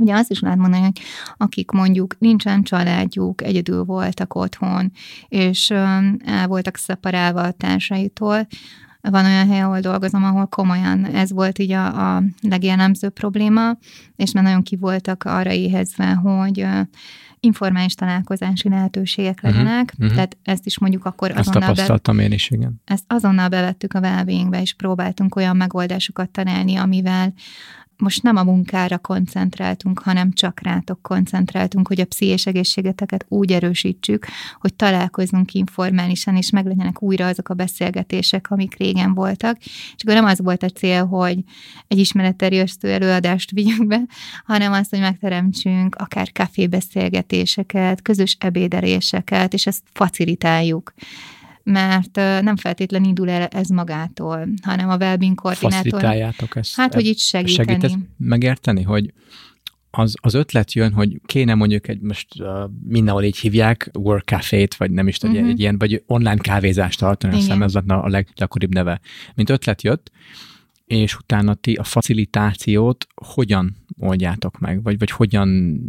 Ugye 0.00 0.14
azt 0.14 0.30
is 0.30 0.40
lehet 0.40 0.58
mondani, 0.58 0.82
hogy 0.82 1.00
akik 1.36 1.70
mondjuk 1.70 2.18
nincsen 2.18 2.62
családjuk, 2.62 3.42
egyedül 3.42 3.84
voltak 3.84 4.34
otthon, 4.34 4.92
és 5.28 5.70
el 6.24 6.46
voltak 6.46 6.76
szeparálva 6.76 7.40
a 7.40 7.50
társaitól, 7.50 8.46
van 9.10 9.24
olyan 9.24 9.48
hely, 9.48 9.60
ahol 9.60 9.80
dolgozom, 9.80 10.24
ahol 10.24 10.46
komolyan 10.46 11.04
ez 11.04 11.32
volt 11.32 11.58
így 11.58 11.72
a, 11.72 12.16
a 12.16 12.22
legjellemzőbb 12.40 13.12
probléma, 13.12 13.78
és 14.16 14.32
már 14.32 14.44
nagyon 14.44 14.62
ki 14.62 14.76
voltak 14.76 15.24
arra 15.24 15.52
éhezve, 15.52 16.12
hogy 16.12 16.66
informális 17.40 17.94
találkozási 17.94 18.68
lehetőségek 18.68 19.42
mhm, 19.42 19.52
legyenek, 19.52 19.82
uh-huh, 19.82 19.98
uh-huh. 19.98 20.14
tehát 20.14 20.36
ezt 20.42 20.66
is 20.66 20.78
mondjuk 20.78 21.04
akkor 21.04 21.30
ezt 21.30 21.38
azonnal... 21.38 21.68
Tapasztaltam 21.68 22.16
be... 22.16 22.22
én 22.22 22.32
is, 22.32 22.50
igen. 22.50 22.80
Ezt 22.84 23.04
azonnal 23.06 23.48
bevettük 23.48 23.94
a 23.94 23.98
wellbeingbe, 23.98 24.60
és 24.60 24.74
próbáltunk 24.74 25.36
olyan 25.36 25.56
megoldásokat 25.56 26.30
találni, 26.30 26.76
amivel 26.76 27.32
most 27.96 28.22
nem 28.22 28.36
a 28.36 28.42
munkára 28.42 28.98
koncentráltunk, 28.98 29.98
hanem 29.98 30.32
csak 30.32 30.60
rátok 30.62 31.02
koncentráltunk, 31.02 31.88
hogy 31.88 32.00
a 32.00 32.04
pszichés 32.04 32.46
egészségeteket 32.46 33.26
úgy 33.28 33.52
erősítsük, 33.52 34.26
hogy 34.60 34.74
találkozunk 34.74 35.52
informálisan, 35.52 36.36
és 36.36 36.50
meglegyenek 36.50 37.02
újra 37.02 37.26
azok 37.26 37.48
a 37.48 37.54
beszélgetések, 37.54 38.50
amik 38.50 38.76
régen 38.76 39.14
voltak. 39.14 39.56
És 39.96 40.02
akkor 40.02 40.14
nem 40.14 40.24
az 40.24 40.40
volt 40.42 40.62
a 40.62 40.68
cél, 40.68 41.06
hogy 41.06 41.38
egy 41.88 41.98
ismeretterjesztő 41.98 42.90
előadást 42.90 43.50
vigyünk 43.50 43.86
be, 43.86 44.00
hanem 44.44 44.72
az, 44.72 44.88
hogy 44.88 45.00
megteremtsünk 45.00 45.94
akár 45.94 46.32
kafébeszélgetéseket, 46.32 48.02
közös 48.02 48.36
ebédeléseket, 48.40 49.52
és 49.52 49.66
ezt 49.66 49.82
facilitáljuk 49.92 50.94
mert 51.64 52.14
nem 52.14 52.56
feltétlenül 52.56 53.08
indul 53.08 53.28
el 53.28 53.46
ez 53.46 53.68
magától, 53.68 54.48
hanem 54.62 54.88
a 54.88 54.96
wellbeing 54.96 55.34
koordinátor. 55.34 56.04
Ezt. 56.54 56.76
Hát, 56.76 56.94
hogy 56.94 57.06
itt 57.06 57.18
segíteni. 57.18 57.68
Segítesz 57.68 57.94
megérteni, 58.16 58.82
hogy 58.82 59.12
az, 59.90 60.14
az 60.20 60.34
ötlet 60.34 60.72
jön, 60.72 60.92
hogy 60.92 61.20
kéne 61.26 61.54
mondjuk 61.54 61.88
egy, 61.88 62.00
most 62.00 62.28
uh, 62.40 62.48
mindenhol 62.86 63.22
így 63.22 63.38
hívják, 63.38 63.90
work 63.98 64.24
café-t, 64.24 64.74
vagy 64.74 64.90
nem 64.90 65.08
is 65.08 65.18
tudom, 65.18 65.34
uh-huh. 65.34 65.50
egy 65.50 65.60
ilyen, 65.60 65.78
vagy 65.78 66.02
online 66.06 66.36
kávézást 66.36 66.98
tartani, 66.98 67.34
hiszem 67.34 67.62
ez 67.62 67.74
a 67.74 68.08
leggyakoribb 68.08 68.74
neve. 68.74 69.00
Mint 69.34 69.50
ötlet 69.50 69.82
jött, 69.82 70.10
és 70.84 71.16
utána 71.16 71.54
ti 71.54 71.74
a 71.74 71.84
facilitációt 71.84 73.06
hogyan 73.24 73.76
oldjátok 73.98 74.58
meg, 74.58 74.82
vagy, 74.82 74.98
vagy 74.98 75.10
hogyan 75.10 75.80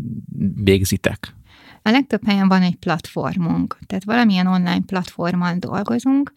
végzitek? 0.63 1.35
A 1.87 1.91
legtöbb 1.91 2.21
helyen 2.25 2.47
van 2.47 2.61
egy 2.61 2.75
platformunk, 2.75 3.77
tehát 3.87 4.03
valamilyen 4.03 4.47
online 4.47 4.81
platformon 4.85 5.59
dolgozunk. 5.59 6.33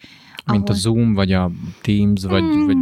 Mint 0.47 0.69
ahol... 0.69 0.75
a 0.75 0.79
Zoom, 0.79 1.15
vagy 1.15 1.33
a 1.33 1.51
Teams, 1.81 2.25
vagy, 2.25 2.43
mm, 2.43 2.67
vagy, 2.67 2.77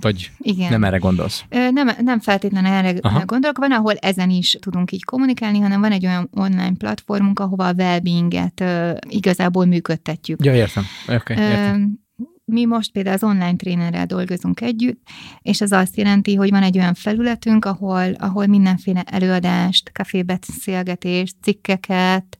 vagy 0.00 0.30
igen. 0.38 0.70
nem 0.70 0.84
erre 0.84 0.96
gondolsz? 0.96 1.44
Nem, 1.48 1.90
nem 2.00 2.20
feltétlenül 2.20 2.70
erre 2.70 2.94
Aha. 3.00 3.24
gondolok. 3.24 3.58
Van, 3.58 3.72
ahol 3.72 3.94
ezen 3.94 4.30
is 4.30 4.56
tudunk 4.60 4.92
így 4.92 5.04
kommunikálni, 5.04 5.58
hanem 5.58 5.80
van 5.80 5.92
egy 5.92 6.06
olyan 6.06 6.28
online 6.34 6.74
platformunk, 6.78 7.40
ahova 7.40 7.66
a 7.66 7.72
wellbeinget 7.72 8.64
igazából 9.08 9.64
működtetjük. 9.64 10.44
Ja, 10.44 10.54
értem. 10.54 10.84
Okay, 11.08 11.36
értem. 11.36 11.98
Mi 12.50 12.64
most 12.64 12.92
például 12.92 13.14
az 13.14 13.22
online 13.22 13.56
trénerrel 13.56 14.06
dolgozunk 14.06 14.60
együtt, 14.60 15.00
és 15.42 15.60
ez 15.60 15.72
azt 15.72 15.96
jelenti, 15.96 16.34
hogy 16.34 16.50
van 16.50 16.62
egy 16.62 16.78
olyan 16.78 16.94
felületünk, 16.94 17.64
ahol, 17.64 18.12
ahol 18.12 18.46
mindenféle 18.46 19.02
előadást, 19.02 19.92
kafébeszélgetést, 19.92 21.36
cikkeket, 21.42 22.38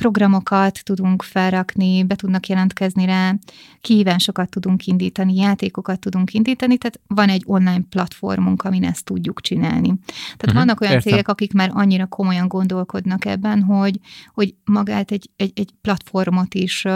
programokat 0.00 0.84
tudunk 0.84 1.22
felrakni, 1.22 2.04
be 2.04 2.14
tudnak 2.14 2.46
jelentkezni 2.46 3.04
rá, 3.04 3.34
kihívásokat 3.80 4.50
tudunk 4.50 4.86
indítani, 4.86 5.34
játékokat 5.34 6.00
tudunk 6.00 6.32
indítani, 6.32 6.78
tehát 6.78 7.00
van 7.06 7.28
egy 7.28 7.42
online 7.46 7.82
platformunk, 7.88 8.62
amin 8.62 8.84
ezt 8.84 9.04
tudjuk 9.04 9.40
csinálni. 9.40 9.94
Tehát 10.06 10.42
uh-huh, 10.42 10.54
vannak 10.54 10.80
olyan 10.80 10.92
értem. 10.92 11.12
cégek, 11.12 11.28
akik 11.28 11.52
már 11.52 11.70
annyira 11.72 12.06
komolyan 12.06 12.48
gondolkodnak 12.48 13.24
ebben, 13.24 13.62
hogy, 13.62 13.98
hogy 14.34 14.54
magát 14.64 15.10
egy, 15.10 15.30
egy, 15.36 15.52
egy 15.54 15.70
platformot 15.80 16.54
is 16.54 16.86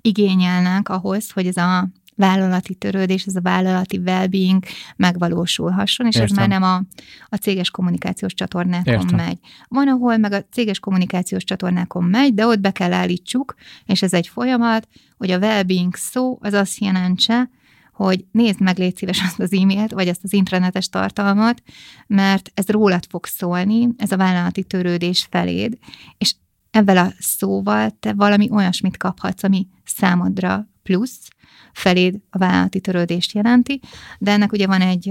igényelnek 0.00 0.88
ahhoz, 0.88 1.30
hogy 1.30 1.46
ez 1.46 1.56
a 1.56 1.88
vállalati 2.16 2.74
törődés, 2.74 3.24
ez 3.24 3.36
a 3.36 3.40
vállalati 3.40 3.96
well-being 3.96 4.64
megvalósulhasson, 4.96 6.06
és 6.06 6.14
Értem. 6.14 6.30
ez 6.30 6.36
már 6.36 6.48
nem 6.48 6.62
a, 6.62 6.82
a 7.28 7.36
céges 7.36 7.70
kommunikációs 7.70 8.34
csatornákon 8.34 8.94
Értem. 8.94 9.16
megy. 9.16 9.38
Van, 9.68 9.88
ahol 9.88 10.16
meg 10.16 10.32
a 10.32 10.44
céges 10.44 10.78
kommunikációs 10.78 11.44
csatornákon 11.44 12.04
megy, 12.04 12.34
de 12.34 12.46
ott 12.46 12.60
be 12.60 12.70
kell 12.70 12.92
állítsuk, 12.92 13.54
és 13.84 14.02
ez 14.02 14.12
egy 14.12 14.28
folyamat, 14.28 14.88
hogy 15.16 15.30
a 15.30 15.38
well-being 15.38 15.94
szó 15.94 16.38
az 16.40 16.52
azt 16.52 16.78
jelentse, 16.78 17.50
hogy 17.92 18.24
nézd 18.32 18.60
meg, 18.60 18.78
légy 18.78 18.96
szíves 18.96 19.22
azt 19.22 19.40
az 19.40 19.52
e-mailt, 19.52 19.92
vagy 19.92 20.08
ezt 20.08 20.24
az 20.24 20.32
intranetes 20.32 20.88
tartalmat, 20.88 21.62
mert 22.06 22.50
ez 22.54 22.68
rólad 22.68 23.06
fog 23.08 23.26
szólni, 23.26 23.88
ez 23.96 24.12
a 24.12 24.16
vállalati 24.16 24.64
törődés 24.64 25.26
feléd, 25.30 25.78
és 26.18 26.34
ebben 26.76 26.96
a 26.96 27.12
szóval 27.18 27.90
te 28.00 28.12
valami 28.12 28.50
olyasmit 28.50 28.96
kaphatsz, 28.96 29.42
ami 29.42 29.66
számodra 29.84 30.68
plusz, 30.82 31.28
feléd 31.72 32.20
a 32.30 32.38
vállalati 32.38 32.80
törődést 32.80 33.32
jelenti, 33.32 33.80
de 34.18 34.30
ennek 34.30 34.52
ugye 34.52 34.66
van 34.66 34.80
egy, 34.80 35.08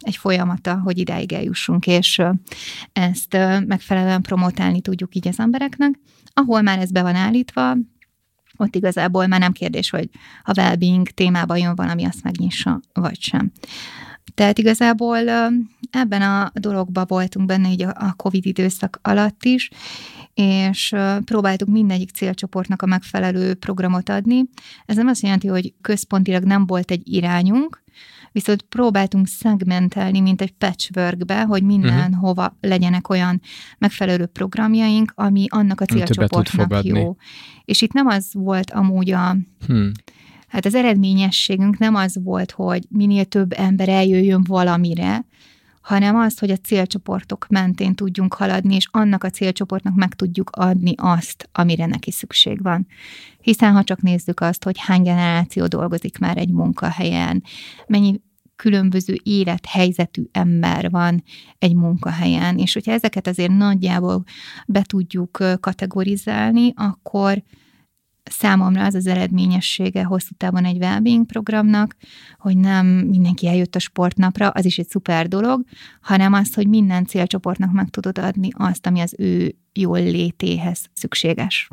egy 0.00 0.16
folyamata, 0.16 0.78
hogy 0.78 0.98
idáig 0.98 1.32
eljussunk, 1.32 1.86
és 1.86 2.22
ezt 2.92 3.32
megfelelően 3.66 4.22
promotálni 4.22 4.80
tudjuk 4.80 5.14
így 5.14 5.28
az 5.28 5.38
embereknek. 5.38 5.98
Ahol 6.32 6.62
már 6.62 6.78
ez 6.78 6.90
be 6.90 7.02
van 7.02 7.14
állítva, 7.14 7.76
ott 8.56 8.74
igazából 8.74 9.26
már 9.26 9.40
nem 9.40 9.52
kérdés, 9.52 9.90
hogy 9.90 10.08
a 10.42 10.52
well-being 10.56 11.08
témában 11.08 11.58
jön 11.58 11.74
valami, 11.74 12.04
azt 12.04 12.22
megnyissa, 12.22 12.80
vagy 12.92 13.20
sem. 13.20 13.52
Tehát 14.34 14.58
igazából 14.58 15.18
ebben 15.90 16.22
a 16.22 16.50
dologban 16.54 17.04
voltunk 17.08 17.46
benne 17.46 17.70
így 17.70 17.82
a 17.82 18.14
COVID 18.16 18.46
időszak 18.46 18.98
alatt 19.02 19.44
is, 19.44 19.70
és 20.36 20.94
próbáltuk 21.24 21.68
mindegyik 21.68 22.10
célcsoportnak 22.10 22.82
a 22.82 22.86
megfelelő 22.86 23.54
programot 23.54 24.08
adni. 24.08 24.42
Ez 24.86 24.96
nem 24.96 25.06
azt 25.06 25.22
jelenti, 25.22 25.46
hogy 25.46 25.74
központilag 25.80 26.42
nem 26.42 26.66
volt 26.66 26.90
egy 26.90 27.02
irányunk, 27.04 27.82
viszont 28.32 28.62
próbáltunk 28.62 29.26
szegmentelni, 29.26 30.20
mint 30.20 30.40
egy 30.40 30.52
patchworkbe, 30.52 31.42
hogy 31.42 31.62
mindenhova 31.62 32.42
uh-huh. 32.42 32.56
legyenek 32.60 33.08
olyan 33.08 33.40
megfelelő 33.78 34.26
programjaink, 34.26 35.12
ami 35.14 35.46
annak 35.48 35.80
a 35.80 35.84
célcsoportnak 35.84 36.84
jó. 36.84 37.16
És 37.64 37.82
itt 37.82 37.92
nem 37.92 38.06
az 38.06 38.28
volt 38.32 38.70
amúgy 38.70 39.10
a... 39.10 39.36
Hmm. 39.66 39.92
Hát 40.46 40.64
az 40.64 40.74
eredményességünk 40.74 41.78
nem 41.78 41.94
az 41.94 42.18
volt, 42.22 42.50
hogy 42.50 42.84
minél 42.88 43.24
több 43.24 43.52
ember 43.52 43.88
eljöjjön 43.88 44.44
valamire, 44.46 45.24
hanem 45.86 46.16
az, 46.16 46.38
hogy 46.38 46.50
a 46.50 46.56
célcsoportok 46.56 47.46
mentén 47.48 47.94
tudjunk 47.94 48.34
haladni, 48.34 48.74
és 48.74 48.88
annak 48.90 49.24
a 49.24 49.30
célcsoportnak 49.30 49.94
meg 49.94 50.14
tudjuk 50.14 50.50
adni 50.50 50.92
azt, 50.96 51.48
amire 51.52 51.86
neki 51.86 52.10
szükség 52.10 52.62
van. 52.62 52.86
Hiszen 53.40 53.72
ha 53.72 53.84
csak 53.84 54.02
nézzük 54.02 54.40
azt, 54.40 54.64
hogy 54.64 54.78
hány 54.78 55.02
generáció 55.02 55.66
dolgozik 55.66 56.18
már 56.18 56.36
egy 56.36 56.50
munkahelyen, 56.50 57.42
mennyi 57.86 58.20
különböző 58.56 59.18
élethelyzetű 59.22 60.22
ember 60.32 60.90
van 60.90 61.22
egy 61.58 61.74
munkahelyen, 61.74 62.58
és 62.58 62.72
hogyha 62.72 62.92
ezeket 62.92 63.26
azért 63.26 63.56
nagyjából 63.56 64.24
be 64.66 64.82
tudjuk 64.82 65.44
kategorizálni, 65.60 66.72
akkor 66.76 67.42
számomra 68.30 68.84
az 68.84 68.94
az 68.94 69.06
eredményessége 69.06 70.04
hosszú 70.04 70.34
távon 70.36 70.64
egy 70.64 70.76
wellbeing 70.76 71.26
programnak, 71.26 71.96
hogy 72.38 72.56
nem 72.56 72.86
mindenki 72.86 73.48
eljött 73.48 73.74
a 73.74 73.78
sportnapra, 73.78 74.48
az 74.48 74.64
is 74.64 74.78
egy 74.78 74.88
szuper 74.88 75.28
dolog, 75.28 75.64
hanem 76.00 76.32
az, 76.32 76.54
hogy 76.54 76.68
minden 76.68 77.04
célcsoportnak 77.04 77.72
meg 77.72 77.88
tudod 77.88 78.18
adni 78.18 78.48
azt, 78.52 78.86
ami 78.86 79.00
az 79.00 79.14
ő 79.18 79.54
jól 79.72 80.02
létéhez 80.02 80.86
szükséges. 80.92 81.68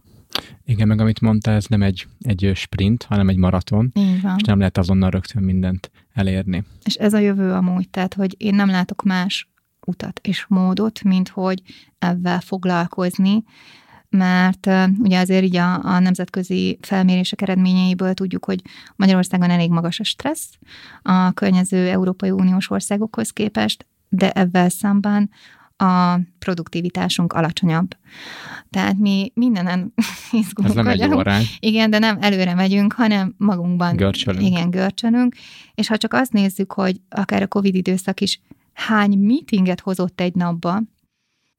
Igen, 0.65 0.87
meg 0.87 0.99
amit 0.99 1.21
mondtál, 1.21 1.55
ez 1.55 1.65
nem 1.65 1.81
egy, 1.81 2.07
egy 2.19 2.51
sprint, 2.55 3.03
hanem 3.03 3.29
egy 3.29 3.37
maraton, 3.37 3.91
és 4.37 4.43
nem 4.45 4.57
lehet 4.57 4.77
azonnal 4.77 5.09
rögtön 5.09 5.43
mindent 5.43 5.91
elérni. 6.13 6.63
És 6.83 6.93
ez 6.93 7.13
a 7.13 7.17
jövő 7.17 7.51
amúgy, 7.51 7.89
tehát, 7.89 8.13
hogy 8.13 8.35
én 8.37 8.55
nem 8.55 8.69
látok 8.69 9.03
más 9.03 9.47
utat 9.85 10.19
és 10.23 10.45
módot, 10.47 11.03
mint 11.03 11.29
hogy 11.29 11.61
ebben 11.99 12.39
foglalkozni, 12.39 13.43
mert 14.17 14.69
ugye 14.99 15.19
azért 15.19 15.43
így 15.43 15.55
a, 15.55 15.85
a 15.85 15.99
nemzetközi 15.99 16.77
felmérések 16.81 17.41
eredményeiből 17.41 18.13
tudjuk, 18.13 18.45
hogy 18.45 18.61
Magyarországon 18.95 19.49
elég 19.49 19.69
magas 19.69 19.99
a 19.99 20.03
stressz 20.03 20.49
a 21.01 21.31
környező 21.31 21.89
Európai 21.89 22.29
Uniós 22.29 22.69
országokhoz 22.69 23.29
képest, 23.29 23.87
de 24.09 24.31
ebben 24.31 24.69
szemben 24.69 25.29
a 25.77 26.19
produktivitásunk 26.39 27.33
alacsonyabb. 27.33 27.97
Tehát 28.69 28.97
mi 28.97 29.31
mindenen 29.33 29.93
izgulunk. 30.41 30.77
Ez 30.77 30.85
nem 30.85 30.87
egy 30.87 31.01
arány. 31.01 31.43
Igen, 31.59 31.89
de 31.89 31.99
nem 31.99 32.17
előre 32.21 32.53
megyünk, 32.53 32.93
hanem 32.93 33.33
magunkban. 33.37 33.95
Görcsölünk. 33.95 34.45
Igen, 34.45 34.69
görcsölünk. 34.69 35.35
És 35.75 35.87
ha 35.87 35.97
csak 35.97 36.13
azt 36.13 36.33
nézzük, 36.33 36.73
hogy 36.73 37.01
akár 37.09 37.41
a 37.41 37.47
Covid 37.47 37.75
időszak 37.75 38.21
is 38.21 38.41
hány 38.73 39.17
meetinget 39.17 39.79
hozott 39.79 40.21
egy 40.21 40.35
napba, 40.35 40.81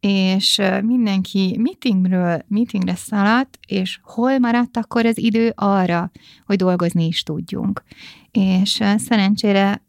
és 0.06 0.60
mindenki 0.82 1.56
meetingről 1.58 2.44
meetingre 2.48 2.94
szaladt, 2.94 3.58
és 3.66 3.98
hol 4.02 4.38
maradt 4.38 4.76
akkor 4.76 5.06
az 5.06 5.18
idő 5.18 5.52
arra, 5.54 6.10
hogy 6.46 6.56
dolgozni 6.56 7.06
is 7.06 7.22
tudjunk. 7.22 7.82
És 8.30 8.82
szerencsére 8.96 9.82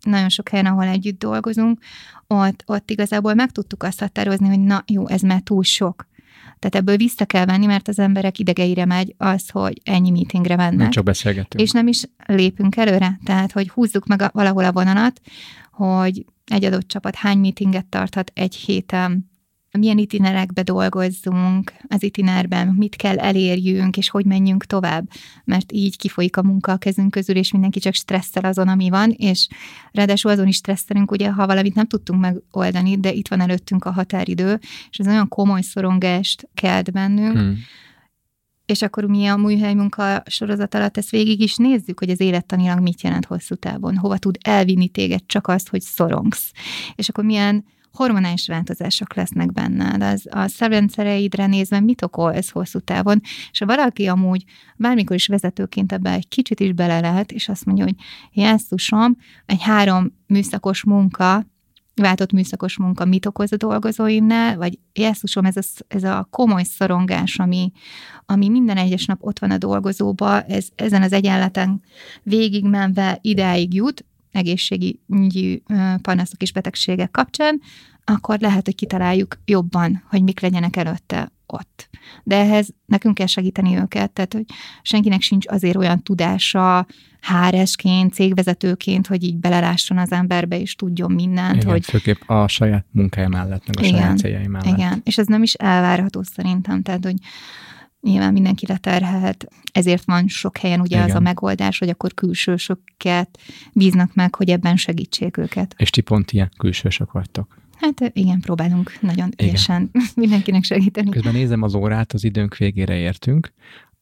nagyon 0.00 0.28
sok 0.28 0.48
helyen, 0.48 0.66
ahol 0.66 0.86
együtt 0.86 1.18
dolgozunk, 1.18 1.78
ott, 2.26 2.62
ott 2.66 2.90
igazából 2.90 3.34
meg 3.34 3.50
tudtuk 3.50 3.82
azt 3.82 4.00
határozni, 4.00 4.48
hogy 4.48 4.60
na 4.60 4.84
jó, 4.86 5.08
ez 5.08 5.20
már 5.20 5.40
túl 5.40 5.62
sok. 5.62 6.08
Tehát 6.58 6.74
ebből 6.74 6.96
vissza 6.96 7.24
kell 7.24 7.44
venni, 7.44 7.66
mert 7.66 7.88
az 7.88 7.98
emberek 7.98 8.38
idegeire 8.38 8.84
megy 8.84 9.14
az, 9.18 9.48
hogy 9.48 9.80
ennyi 9.84 10.10
meetingre 10.10 10.56
mennek. 10.56 10.78
Nem 10.78 10.90
csak 10.90 11.04
beszélgetünk. 11.04 11.62
És 11.62 11.70
nem 11.70 11.86
is 11.86 12.04
lépünk 12.26 12.76
előre. 12.76 13.18
Tehát, 13.24 13.52
hogy 13.52 13.68
húzzuk 13.68 14.06
meg 14.06 14.22
a, 14.22 14.30
valahol 14.32 14.64
a 14.64 14.72
vonalat, 14.72 15.20
hogy 15.70 16.24
egy 16.44 16.64
adott 16.64 16.88
csapat 16.88 17.14
hány 17.14 17.38
meetinget 17.38 17.86
tarthat 17.86 18.30
egy 18.34 18.54
héten, 18.54 19.32
milyen 19.78 19.98
itinerekbe 19.98 20.62
dolgozzunk, 20.62 21.72
az 21.88 22.02
itinerben 22.02 22.68
mit 22.68 22.96
kell 22.96 23.18
elérjünk, 23.18 23.96
és 23.96 24.10
hogy 24.10 24.24
menjünk 24.24 24.64
tovább, 24.64 25.08
mert 25.44 25.72
így 25.72 25.96
kifolyik 25.96 26.36
a 26.36 26.42
munka 26.42 26.72
a 26.72 26.76
kezünk 26.76 27.10
közül, 27.10 27.36
és 27.36 27.52
mindenki 27.52 27.80
csak 27.80 27.94
stresszel 27.94 28.44
azon, 28.44 28.68
ami 28.68 28.90
van, 28.90 29.10
és 29.10 29.48
ráadásul 29.92 30.30
azon 30.30 30.46
is 30.46 30.56
stresszelünk, 30.56 31.10
ugye, 31.10 31.30
ha 31.30 31.46
valamit 31.46 31.74
nem 31.74 31.86
tudtunk 31.86 32.20
megoldani, 32.20 33.00
de 33.00 33.12
itt 33.12 33.28
van 33.28 33.40
előttünk 33.40 33.84
a 33.84 33.92
határidő, 33.92 34.58
és 34.90 34.98
ez 34.98 35.06
olyan 35.06 35.28
komoly 35.28 35.60
szorongást 35.60 36.48
kelt 36.54 36.92
bennünk, 36.92 37.36
hmm. 37.36 37.56
És 38.66 38.82
akkor 38.82 39.04
mi 39.04 39.26
a 39.26 39.36
műhely 39.36 39.74
munka 39.74 40.22
sorozat 40.26 40.74
alatt 40.74 40.96
ezt 40.96 41.10
végig 41.10 41.40
is 41.40 41.56
nézzük, 41.56 41.98
hogy 41.98 42.10
az 42.10 42.20
élettanilag 42.20 42.80
mit 42.80 43.02
jelent 43.02 43.24
hosszú 43.24 43.54
távon, 43.54 43.96
hova 43.96 44.18
tud 44.18 44.38
elvinni 44.40 44.88
téged 44.88 45.20
csak 45.26 45.46
azt, 45.46 45.68
hogy 45.68 45.80
szorongsz. 45.80 46.50
És 46.94 47.08
akkor 47.08 47.24
milyen 47.24 47.64
hormonális 47.94 48.46
változások 48.46 49.14
lesznek 49.14 49.52
benned, 49.52 50.02
az 50.02 50.26
a 50.30 50.48
szervrendszereidre 50.48 51.46
nézve 51.46 51.80
mit 51.80 52.02
okoz 52.02 52.50
hosszú 52.50 52.78
távon, 52.78 53.20
és 53.50 53.58
ha 53.58 53.66
valaki 53.66 54.06
amúgy 54.06 54.44
bármikor 54.76 55.16
is 55.16 55.26
vezetőként 55.26 55.92
ebbe 55.92 56.12
egy 56.12 56.28
kicsit 56.28 56.60
is 56.60 56.72
bele 56.72 57.00
lehet, 57.00 57.32
és 57.32 57.48
azt 57.48 57.64
mondja, 57.64 57.84
hogy 57.84 57.94
Jesszusom, 58.32 59.16
egy 59.46 59.62
három 59.62 60.12
műszakos 60.26 60.84
munka, 60.84 61.46
váltott 61.94 62.32
műszakos 62.32 62.78
munka 62.78 63.04
mit 63.04 63.26
okoz 63.26 63.52
a 63.52 63.56
dolgozóimnál, 63.56 64.56
vagy 64.56 64.78
Jesszusom, 64.92 65.44
ez 65.44 65.56
a, 65.56 65.60
ez 65.88 66.04
a 66.04 66.28
komoly 66.30 66.62
szorongás, 66.62 67.38
ami, 67.38 67.72
ami 68.26 68.48
minden 68.48 68.76
egyes 68.76 69.04
nap 69.06 69.18
ott 69.22 69.38
van 69.38 69.50
a 69.50 69.58
dolgozóba, 69.58 70.42
ez, 70.42 70.66
ezen 70.74 71.02
az 71.02 71.12
egyenleten 71.12 71.82
végigmenve 72.22 73.18
idáig 73.20 73.74
jut, 73.74 74.04
egészségi 74.34 75.00
panaszok 76.02 76.42
és 76.42 76.52
betegségek 76.52 77.10
kapcsán, 77.10 77.60
akkor 78.04 78.38
lehet, 78.40 78.64
hogy 78.64 78.74
kitaláljuk 78.74 79.38
jobban, 79.44 80.02
hogy 80.08 80.22
mik 80.22 80.40
legyenek 80.40 80.76
előtte 80.76 81.32
ott. 81.46 81.88
De 82.22 82.36
ehhez 82.36 82.68
nekünk 82.86 83.14
kell 83.14 83.26
segíteni 83.26 83.76
őket, 83.76 84.10
tehát 84.10 84.32
hogy 84.32 84.44
senkinek 84.82 85.20
sincs 85.20 85.46
azért 85.48 85.76
olyan 85.76 86.02
tudása 86.02 86.86
háresként, 87.20 88.12
cégvezetőként, 88.12 89.06
hogy 89.06 89.22
így 89.22 89.36
belelásson 89.36 89.98
az 89.98 90.12
emberbe, 90.12 90.60
és 90.60 90.74
tudjon 90.74 91.12
mindent. 91.12 91.54
Igen, 91.54 91.70
hogy... 91.70 91.84
főképp 91.84 92.20
a 92.26 92.48
saját 92.48 92.86
munkája 92.90 93.28
mellett, 93.28 93.66
meg 93.66 93.76
a 93.78 93.86
igen, 93.86 94.00
saját 94.00 94.18
céljai 94.18 94.46
mellett. 94.46 94.78
Igen, 94.78 95.00
és 95.04 95.18
ez 95.18 95.26
nem 95.26 95.42
is 95.42 95.54
elvárható 95.54 96.22
szerintem, 96.22 96.82
tehát 96.82 97.04
hogy 97.04 97.16
nyilván 98.04 98.32
mindenki 98.32 98.66
leterhelt, 98.66 99.46
ezért 99.72 100.04
van 100.04 100.28
sok 100.28 100.56
helyen 100.56 100.80
ugye 100.80 100.96
Igen. 100.96 101.08
az 101.08 101.14
a 101.14 101.20
megoldás, 101.20 101.78
hogy 101.78 101.88
akkor 101.88 102.14
külsősöket 102.14 103.38
bíznak 103.72 104.14
meg, 104.14 104.34
hogy 104.34 104.50
ebben 104.50 104.76
segítsék 104.76 105.36
őket. 105.36 105.74
És 105.78 105.90
ti 105.90 106.00
pont 106.00 106.32
ilyen 106.32 106.50
külsősök 106.58 107.12
vagytok. 107.12 107.62
Hát 107.76 108.10
igen, 108.12 108.40
próbálunk 108.40 109.00
nagyon 109.00 109.30
ügyesen 109.42 109.90
mindenkinek 110.14 110.64
segíteni. 110.64 111.10
Közben 111.10 111.32
nézem 111.32 111.62
az 111.62 111.74
órát, 111.74 112.12
az 112.12 112.24
időnk 112.24 112.56
végére 112.56 112.96
értünk. 112.96 113.52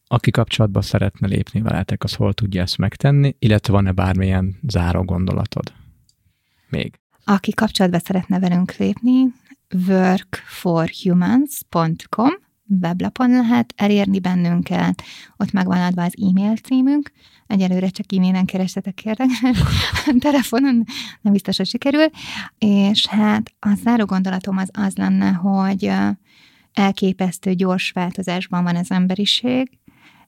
Aki 0.07 0.31
kapcsolatba 0.31 0.81
szeretne 0.81 1.27
lépni 1.27 1.61
veletek, 1.61 2.03
az 2.03 2.13
hol 2.13 2.33
tudja 2.33 2.61
ezt 2.61 2.77
megtenni, 2.77 3.35
illetve 3.39 3.73
van-e 3.73 3.91
bármilyen 3.91 4.59
záró 4.67 5.03
gondolatod? 5.03 5.73
Még. 6.69 6.99
Aki 7.23 7.51
kapcsolatba 7.51 7.99
szeretne 7.99 8.39
velünk 8.39 8.75
lépni, 8.75 9.25
workforhumans.com 9.87 12.42
weblapon 12.81 13.29
lehet 13.29 13.73
elérni 13.77 14.19
bennünket, 14.19 15.03
ott 15.37 15.51
meg 15.51 15.65
van 15.65 15.81
adva 15.81 16.03
az 16.03 16.13
e-mail 16.29 16.55
címünk, 16.55 17.11
egyelőre 17.47 17.87
csak 17.89 18.13
e-mailen 18.13 18.45
keresetek 18.45 18.93
kérlek, 18.93 19.29
telefonon 20.19 20.83
nem 21.21 21.33
biztos, 21.33 21.57
hogy 21.57 21.67
sikerül, 21.67 22.05
és 22.57 23.07
hát 23.07 23.53
a 23.59 23.75
záró 23.83 24.05
gondolatom 24.05 24.57
az 24.57 24.69
az 24.71 24.95
lenne, 24.95 25.31
hogy 25.31 25.91
elképesztő 26.73 27.53
gyors 27.53 27.91
változásban 27.91 28.63
van 28.63 28.75
az 28.75 28.91
emberiség, 28.91 29.77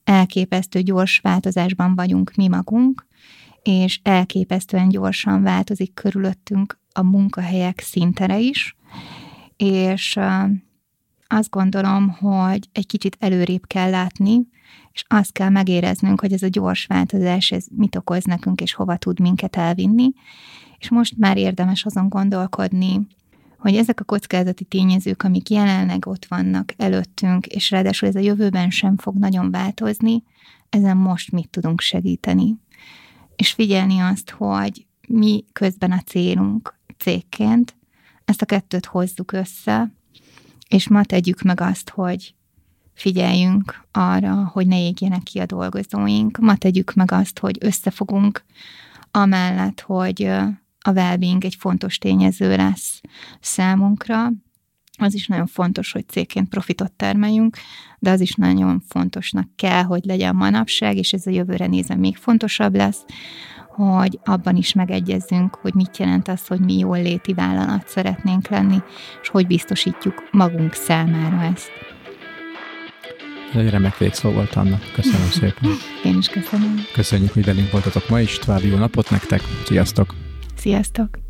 elképesztő 0.04 0.82
gyors 0.82 1.20
változásban 1.20 1.96
vagyunk 1.96 2.32
mi 2.36 2.48
magunk, 2.48 3.06
és 3.64 4.00
elképesztően 4.04 4.90
gyorsan 4.90 5.44
változik 5.44 5.94
körülöttünk 5.94 6.80
a 6.92 7.04
munkahelyek 7.04 7.80
szintere 7.80 8.40
is, 8.40 8.76
és 9.58 10.20
azt 11.28 11.50
gondolom, 11.50 12.10
hogy 12.10 12.70
egy 12.72 12.86
kicsit 12.86 13.18
előrébb 13.20 13.68
kell 13.68 13.90
látni, 13.90 14.48
és 14.92 15.06
azt 15.08 15.32
kell 15.32 15.50
megéreznünk, 15.50 16.20
hogy 16.20 16.34
ez 16.34 16.44
a 16.44 16.48
gyors 16.48 16.86
változás, 16.86 17.52
ez 17.52 17.66
mit 17.72 17.96
okoz 17.96 18.24
nekünk, 18.24 18.62
és 18.62 18.74
hova 18.74 18.98
tud 18.98 19.20
minket 19.20 19.56
elvinni. 19.56 20.10
És 20.78 20.90
most 20.90 21.18
már 21.18 21.38
érdemes 21.38 21.86
azon 21.86 22.10
gondolkodni, 22.10 23.08
hogy 23.58 23.76
ezek 23.76 24.00
a 24.00 24.04
kockázati 24.04 24.64
tényezők, 24.64 25.24
amik 25.24 25.50
jelenleg 25.50 26.08
ott 26.08 26.26
vannak 26.26 26.74
előttünk, 26.78 27.46
és 27.46 27.72
ráadásul 27.72 28.08
ez 28.08 28.16
a 28.16 28.20
jövőben 28.20 28.70
sem 28.70 28.98
fog 28.98 29.16
nagyon 29.18 29.52
változni, 29.52 30.24
ezen 30.70 30.98
most 30.98 31.32
mit 31.32 31.50
tudunk 31.50 31.82
segíteni. 31.82 32.56
És 33.36 33.52
figyelni 33.52 34.00
azt, 34.00 34.30
hogy 34.30 34.86
mi 35.08 35.46
közben 35.54 35.92
a 35.92 36.02
célunk 36.06 36.80
cégként, 36.98 37.76
ezt 38.26 38.42
a 38.42 38.46
kettőt 38.46 38.86
hozzuk 38.86 39.32
össze, 39.32 39.92
és 40.70 40.88
ma 40.88 41.04
tegyük 41.04 41.42
meg 41.42 41.62
azt, 41.62 41.90
hogy 41.90 42.36
figyeljünk 42.94 43.88
arra, 43.92 44.50
hogy 44.54 44.68
ne 44.68 44.80
égjenek 44.80 45.24
ki 45.24 45.40
a 45.40 45.46
dolgozóink. 45.46 46.38
Ma 46.38 46.56
tegyük 46.56 46.94
meg 46.94 47.12
azt, 47.12 47.40
hogy 47.40 47.58
összefogunk 47.60 48.44
amellett, 49.12 49.82
hogy 49.82 50.24
a 50.80 50.92
well 50.92 51.18
egy 51.40 51.56
fontos 51.60 51.98
tényező 51.98 52.56
lesz 52.56 53.02
számunkra. 53.42 54.32
Az 54.98 55.14
is 55.14 55.28
nagyon 55.28 55.48
fontos, 55.48 55.92
hogy 55.92 56.08
cégként 56.08 56.50
profitot 56.50 56.92
termeljünk, 56.92 57.58
de 58.00 58.10
az 58.10 58.20
is 58.20 58.34
nagyon 58.34 58.84
fontosnak 58.88 59.48
kell, 59.56 59.84
hogy 59.84 60.06
legyen 60.06 60.36
manapság, 60.36 60.98
és 60.98 61.14
ez 61.14 61.28
a 61.28 61.32
jövőre 61.32 61.68
nézve 61.68 61.96
még 61.96 62.16
fontosabb 62.16 62.76
lesz, 62.76 63.06
hogy 63.76 64.20
abban 64.24 64.56
is 64.56 64.74
megegyezzünk, 64.74 65.56
hogy 65.56 65.74
mit 65.74 65.98
jelent 65.98 66.28
az, 66.28 66.48
hogy 66.48 66.60
mi 66.60 66.78
jól 66.78 67.02
léti 67.02 67.34
vállalat 67.34 67.88
szeretnénk 67.88 68.48
lenni, 68.48 68.78
és 69.22 69.28
hogy 69.28 69.48
biztosítjuk 69.48 70.24
magunk 70.32 70.74
számára 70.74 71.42
ezt. 71.44 71.72
Ez 73.54 73.62
egy 73.62 73.70
remek 73.70 73.98
végszó 73.98 74.32
volt, 74.32 74.54
Anna. 74.54 74.80
Köszönöm 74.94 75.28
szépen. 75.40 75.70
Én 76.04 76.18
is 76.18 76.28
köszönöm. 76.28 76.76
Köszönjük, 76.94 77.34
hogy 77.34 77.46
velünk 77.46 77.72
voltatok 77.72 78.10
ma 78.10 78.20
is. 78.20 78.40
További 78.40 78.68
jó 78.68 78.78
napot 78.78 79.10
nektek. 79.10 79.42
Sziasztok! 79.66 80.14
Sziasztok! 80.56 81.25